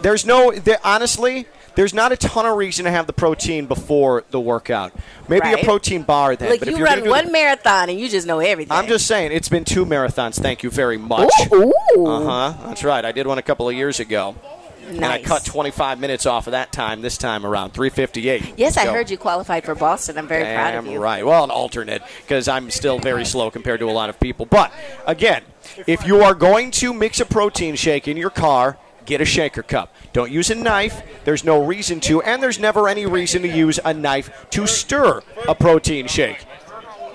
There's 0.03 0.27
no, 0.27 0.51
there, 0.51 0.81
honestly, 0.85 1.47
there's 1.77 1.93
not 1.95 2.13
a 2.13 2.17
ton 2.17 2.47
of 2.47 2.57
reason 2.57 2.85
to 2.85 2.91
have 2.91 3.07
the 3.07 3.13
protein 3.13 3.67
before 3.67 4.25
the 4.31 4.41
workout. 4.41 4.93
Maybe 5.29 5.41
Right. 5.41 5.63
a 5.63 5.65
protein 5.65 6.03
bar 6.03 6.37
then. 6.37 6.51
Like 6.51 6.61
but 6.61 6.69
if 6.69 6.73
you 6.73 6.79
you're 6.79 6.87
run 6.87 7.09
one 7.09 7.27
the- 7.27 7.33
marathon 7.33 7.89
and 7.91 7.99
you 7.99 8.09
just 8.09 8.27
know 8.27 8.39
everything. 8.41 8.73
I'm 8.77 8.87
just 8.87 9.07
saying, 9.07 9.33
it's 9.33 9.49
been 9.49 9.65
two 9.65 9.85
marathons. 9.85 10.41
Thank 10.41 10.63
you 10.63 10.71
very 10.71 10.99
much. 10.99 11.31
Ooh. 11.53 11.73
Uh 12.07 12.53
huh. 12.53 12.67
That's 12.67 12.85
right. 12.85 13.05
I 13.05 13.13
did 13.13 13.27
one 13.27 13.39
a 13.39 13.43
couple 13.43 13.69
of 13.69 13.75
years 13.75 14.01
ago. 14.01 14.35
And 14.87 15.03
I 15.03 15.23
cut 15.23 15.47
25 15.47 15.99
minutes 15.99 16.27
off 16.27 16.47
of 16.47 16.51
that 16.51 16.71
time 16.71 17.01
this 17.01 17.17
time 17.17 17.47
around, 17.47 17.71
358. 17.71 18.53
Yes, 18.59 18.77
I 18.77 18.85
heard 18.85 19.09
you 19.09 19.17
qualified 19.17 19.65
for 19.65 19.75
Boston. 19.75 20.19
I'm 20.19 20.29
very 20.29 20.45
proud 20.45 20.75
of 20.75 20.87
you. 20.87 20.99
right. 21.01 21.25
Well, 21.25 21.43
an 21.43 21.51
alternate 21.51 22.03
because 22.21 22.49
I'm 22.49 22.71
still 22.71 22.99
very 22.99 23.25
slow 23.25 23.51
compared 23.51 23.81
to 23.81 23.89
a 23.89 23.93
lot 23.93 24.11
of 24.11 24.21
people. 24.21 24.45
But 24.45 24.71
again, 25.07 25.43
if 25.87 26.07
you 26.07 26.21
are 26.21 26.35
going 26.35 26.71
to 26.73 26.93
mix 26.93 27.19
a 27.19 27.25
protein 27.25 27.77
shake 27.77 28.07
in 28.07 28.19
your 28.19 28.29
car, 28.29 28.77
get 29.05 29.21
a 29.21 29.25
shaker 29.25 29.63
cup. 29.63 29.95
Don't 30.13 30.31
use 30.31 30.51
a 30.51 30.55
knife. 30.55 31.03
There's 31.25 31.45
no 31.45 31.65
reason 31.65 32.01
to, 32.01 32.23
and 32.23 32.43
there's 32.43 32.59
never 32.59 32.89
any 32.89 33.07
reason 33.07 33.43
to 33.43 33.49
use 33.49 33.79
a 33.85 33.93
knife 33.95 34.47
to 34.51 34.67
stir 34.67 35.21
a 35.49 35.55
protein 35.55 36.07
shake. 36.07 36.45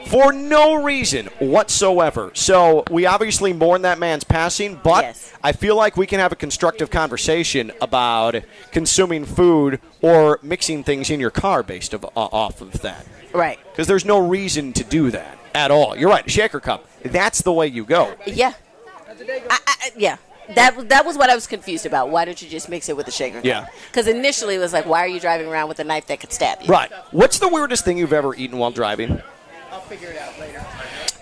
For 0.07 0.31
no 0.33 0.81
reason 0.83 1.27
whatsoever. 1.37 2.31
So 2.33 2.83
we 2.89 3.05
obviously 3.05 3.53
mourn 3.53 3.83
that 3.83 3.99
man's 3.99 4.23
passing, 4.23 4.79
but 4.83 5.15
I 5.43 5.51
feel 5.51 5.75
like 5.75 5.97
we 5.97 6.07
can 6.07 6.19
have 6.19 6.31
a 6.31 6.35
constructive 6.35 6.89
conversation 6.89 7.71
about 7.79 8.35
consuming 8.71 9.25
food 9.25 9.79
or 10.01 10.39
mixing 10.41 10.83
things 10.83 11.11
in 11.11 11.19
your 11.19 11.29
car 11.29 11.61
based 11.61 11.93
of, 11.93 12.05
uh, 12.05 12.09
off 12.15 12.61
of 12.61 12.81
that 12.81 13.05
Right. 13.33 13.59
because 13.71 13.85
there's 13.85 14.05
no 14.05 14.17
reason 14.17 14.73
to 14.73 14.83
do 14.83 15.11
that 15.11 15.37
at 15.53 15.69
all. 15.69 15.95
You're 15.95 16.09
right, 16.09 16.29
shaker 16.29 16.59
cup. 16.59 16.87
That's 17.03 17.43
the 17.43 17.51
way 17.53 17.67
you 17.67 17.85
go. 17.85 18.11
Yeah. 18.25 18.53
I, 19.07 19.59
I, 19.67 19.91
yeah. 19.95 20.17
That 20.55 20.89
that 20.89 21.05
was 21.05 21.17
what 21.17 21.29
I 21.29 21.35
was 21.35 21.47
confused 21.47 21.85
about. 21.85 22.09
Why 22.09 22.25
don't 22.25 22.41
you 22.41 22.49
just 22.49 22.69
mix 22.69 22.89
it 22.89 22.97
with 22.97 23.07
a 23.07 23.11
shaker? 23.11 23.41
Yeah. 23.43 23.67
Because 23.91 24.07
initially 24.07 24.55
it 24.55 24.59
was 24.59 24.73
like, 24.73 24.85
why 24.85 24.99
are 25.01 25.07
you 25.07 25.19
driving 25.19 25.47
around 25.47 25.69
with 25.69 25.79
a 25.79 25.83
knife 25.83 26.07
that 26.07 26.19
could 26.19 26.31
stab 26.33 26.61
you? 26.61 26.67
Right. 26.67 26.91
What's 27.11 27.39
the 27.39 27.47
weirdest 27.47 27.85
thing 27.85 27.97
you've 27.97 28.13
ever 28.13 28.33
eaten 28.35 28.57
while 28.57 28.71
driving? 28.71 29.21
I'll 29.71 29.81
figure 29.81 30.09
it 30.09 30.17
out 30.17 30.39
later. 30.39 30.65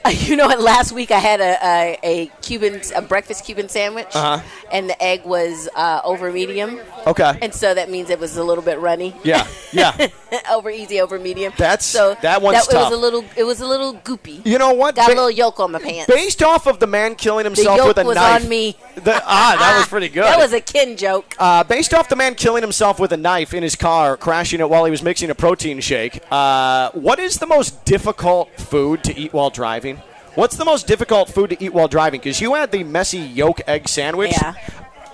Uh, 0.06 0.10
you 0.14 0.38
know 0.38 0.48
what? 0.48 0.62
Last 0.62 0.94
week 0.94 1.12
I 1.12 1.20
had 1.20 1.42
a, 1.42 1.58
a, 1.62 2.00
a 2.04 2.26
Cuban 2.42 2.80
a 2.96 3.02
breakfast 3.02 3.44
Cuban 3.44 3.68
sandwich, 3.68 4.08
Uh-huh. 4.14 4.42
and 4.72 4.90
the 4.90 5.02
egg 5.04 5.26
was 5.26 5.68
uh, 5.76 6.00
over 6.06 6.32
medium. 6.32 6.80
Okay. 7.06 7.38
And 7.42 7.54
so 7.54 7.74
that 7.74 7.90
means 7.92 8.10
it 8.10 8.20
was 8.20 8.38
a 8.38 8.44
little 8.44 8.64
bit 8.64 8.80
runny. 8.80 9.14
Yeah. 9.26 9.46
Yeah. 9.74 10.08
over 10.52 10.70
easy, 10.70 11.02
over 11.02 11.20
medium. 11.20 11.52
That's- 11.58 11.86
so 11.86 12.16
that 12.22 12.42
one's 12.42 12.66
tough. 12.68 12.74
It 12.74 12.78
was 12.78 12.94
a 12.94 12.98
little. 12.98 13.26
It 13.36 13.44
was 13.44 13.60
a 13.60 13.68
little 13.68 13.96
goopy. 13.96 14.46
You 14.46 14.58
know 14.58 14.74
what? 14.74 14.96
Got 14.96 15.08
Ba- 15.08 15.14
a 15.14 15.16
little 15.16 15.32
yolk 15.32 15.60
on 15.60 15.74
my 15.74 15.80
pants. 15.80 16.08
Based 16.14 16.42
off 16.42 16.68
of 16.68 16.80
the 16.80 16.88
man 16.88 17.16
killing 17.16 17.44
the 17.44 17.50
himself 17.50 17.76
yolk 17.78 17.88
with 17.90 17.98
a 17.98 18.06
was 18.06 18.16
knife. 18.16 18.44
on 18.44 18.50
me. 18.50 18.78
The- 19.04 19.22
ah, 19.26 19.56
that 19.60 19.78
was 19.78 19.88
pretty 19.88 20.10
good. 20.10 20.24
That 20.24 20.40
was 20.40 20.54
a 20.54 20.60
kin 20.62 20.98
joke. 20.98 21.36
Uh, 21.38 21.64
based 21.64 21.94
off 21.94 22.10
the 22.10 22.16
man 22.16 22.34
killing 22.36 22.64
himself 22.64 23.00
with 23.00 23.12
a 23.12 23.18
knife 23.18 23.54
in 23.54 23.62
his 23.64 23.76
car, 23.76 24.18
crashing 24.18 24.60
it 24.60 24.70
while 24.70 24.86
he 24.86 24.92
was 24.92 25.04
mixing 25.04 25.30
a 25.30 25.36
protein 25.36 25.80
shake, 25.82 26.20
uh, 26.32 26.90
what 26.92 27.20
is 27.20 27.38
the 27.38 27.46
most 27.48 27.86
difficult 27.86 28.50
food 28.60 29.04
to 29.04 29.16
eat 29.18 29.34
while 29.34 29.50
driving? 29.52 29.98
What's 30.36 30.56
the 30.56 30.66
most 30.66 30.88
difficult 30.88 31.30
food 31.30 31.50
to 31.52 31.64
eat 31.64 31.74
while 31.74 31.88
driving? 31.88 32.20
Because 32.20 32.40
you 32.42 32.54
had 32.56 32.72
the 32.72 32.84
messy 32.84 33.18
yolk 33.20 33.62
egg 33.68 33.88
sandwich. 33.88 34.32
Yeah. 34.34 34.54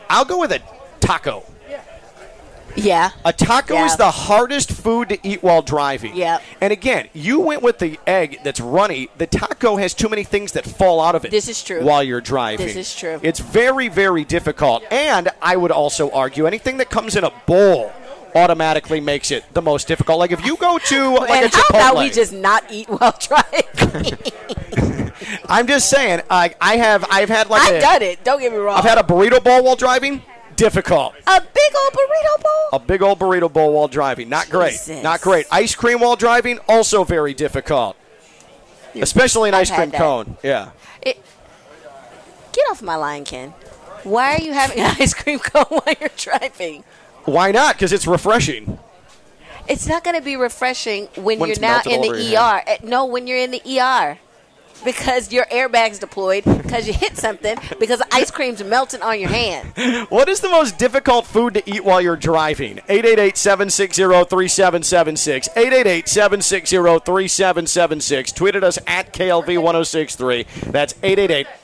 I'll 0.10 0.26
go 0.26 0.40
with 0.40 0.52
a 0.52 0.62
taco. 1.00 1.44
Yeah. 2.76 3.12
A 3.24 3.34
taco 3.34 3.76
Yeah. 3.76 3.86
is 3.86 3.96
the 3.98 4.12
hardest 4.12 4.72
food 4.72 5.10
to 5.10 5.28
eat 5.28 5.44
while 5.44 5.62
driving. 5.62 6.16
Yeah. 6.16 6.40
And 6.62 6.74
again, 6.74 7.10
you 7.14 7.40
went 7.40 7.62
with 7.62 7.80
the 7.80 8.00
egg 8.08 8.40
that's 8.44 8.60
runny. 8.60 9.10
The 9.18 9.28
taco 9.28 9.78
has 9.78 9.94
too 9.94 10.10
many 10.10 10.24
things 10.24 10.54
that 10.54 10.66
fall 10.66 11.00
out 11.02 11.16
of 11.16 11.26
it. 11.26 11.32
This 11.32 11.48
is 11.48 11.64
true. 11.64 11.84
While 11.84 12.04
you're 12.04 12.22
driving. 12.22 12.66
This 12.66 12.76
is 12.76 12.96
true. 12.96 13.20
It's 13.22 13.40
very, 13.40 13.88
very 13.90 14.24
difficult. 14.24 14.84
And 14.92 15.30
I 15.42 15.56
would 15.56 15.72
also 15.72 16.10
argue 16.12 16.48
anything 16.48 16.78
that 16.78 16.90
comes 16.90 17.16
in 17.16 17.24
a 17.24 17.32
bowl 17.46 17.92
automatically 18.36 19.00
makes 19.00 19.30
it 19.30 19.44
the 19.54 19.62
most 19.62 19.88
difficult. 19.88 20.18
Like 20.20 20.32
if 20.32 20.44
you 20.46 20.58
go 20.58 20.80
to 20.80 21.10
like 21.20 21.30
and 21.30 21.54
a 21.54 21.56
how 21.56 21.64
about 21.70 21.98
we 21.98 22.10
just 22.10 22.34
not 22.34 22.64
eat 22.72 22.90
while 22.90 23.16
driving? 23.20 24.18
I'm 25.48 25.68
just 25.68 25.90
saying, 25.90 26.22
I, 26.30 26.56
I 26.60 26.78
have 26.78 27.06
I've 27.10 27.30
had 27.30 27.50
like 27.50 27.62
I've 27.62 27.76
a, 27.76 27.82
done 27.82 28.02
it. 28.02 28.24
Don't 28.24 28.40
get 28.42 28.52
me 28.52 28.58
wrong. 28.58 28.78
I've 28.78 28.84
had 28.84 28.98
a 28.98 29.04
burrito 29.04 29.44
bowl 29.44 29.64
while 29.64 29.76
driving. 29.76 30.24
Difficult. 30.56 31.14
a 31.28 31.42
big 31.42 31.76
old 31.76 31.94
burrito 31.94 32.44
bowl. 32.44 32.70
A 32.74 32.80
big 32.80 33.02
old 33.02 33.20
burrito 33.20 33.52
bowl 33.52 33.74
while 33.74 33.88
driving. 33.88 34.30
Not 34.30 34.50
great. 34.50 34.80
Not 35.02 35.22
great. 35.22 35.46
Ice 35.52 35.76
cream 35.76 36.00
while 36.00 36.16
driving, 36.16 36.60
also 36.68 37.04
very 37.04 37.34
difficult. 37.34 37.96
Especially 38.96 39.50
an 39.50 39.56
I've 39.56 39.62
ice 39.62 39.72
cream 39.72 39.90
that. 39.90 39.98
cone. 39.98 40.38
Yeah. 40.44 40.72
Get 41.04 42.66
off 42.70 42.82
my 42.84 42.96
line, 42.96 43.26
Ken. 43.26 43.50
Why 44.04 44.36
are 44.36 44.42
you 44.42 44.54
having 44.54 44.80
an 44.80 44.96
ice 45.00 45.14
cream 45.14 45.40
cone 45.40 45.66
while 45.70 45.96
you're 46.00 46.10
driving? 46.16 46.84
Why 47.26 47.52
not? 47.52 47.76
Because 47.76 47.92
it's 47.94 48.06
refreshing. 48.06 48.78
It's 49.68 49.88
not 49.88 50.04
going 50.04 50.16
to 50.18 50.22
be 50.22 50.36
refreshing 50.36 51.06
when, 51.16 51.40
When 51.40 51.50
you're 51.50 51.60
now 51.60 51.82
in 51.90 52.02
the 52.02 52.36
ER. 52.38 52.62
Eh, 52.68 52.78
No, 52.84 53.06
when 53.06 53.28
you're 53.28 53.38
in 53.38 53.52
the 53.52 53.62
ER. 53.80 54.20
Because 54.84 55.32
your 55.32 55.46
airbag's 55.46 56.00
deployed, 56.00 56.44
because 56.44 56.88
you 56.88 56.94
hit 56.94 57.18
something, 57.18 57.58
because 57.80 58.02
ice 58.12 58.32
cream's 58.32 58.64
melting 58.64 59.02
on 59.02 59.20
your 59.20 59.30
hand. 59.30 59.74
What 60.10 60.28
is 60.30 60.40
the 60.42 60.50
most 60.50 60.78
difficult 60.78 61.26
food 61.26 61.54
to 61.56 61.68
eat 61.70 61.84
while 61.84 62.00
you're 62.02 62.16
driving? 62.16 62.78
888-760-3776. 62.90 65.50
888-760-3776. 65.54 68.34
Tweeted 68.34 68.64
us 68.64 68.78
at 68.86 69.12
KLV1063. 69.14 70.46
That's 70.72 70.94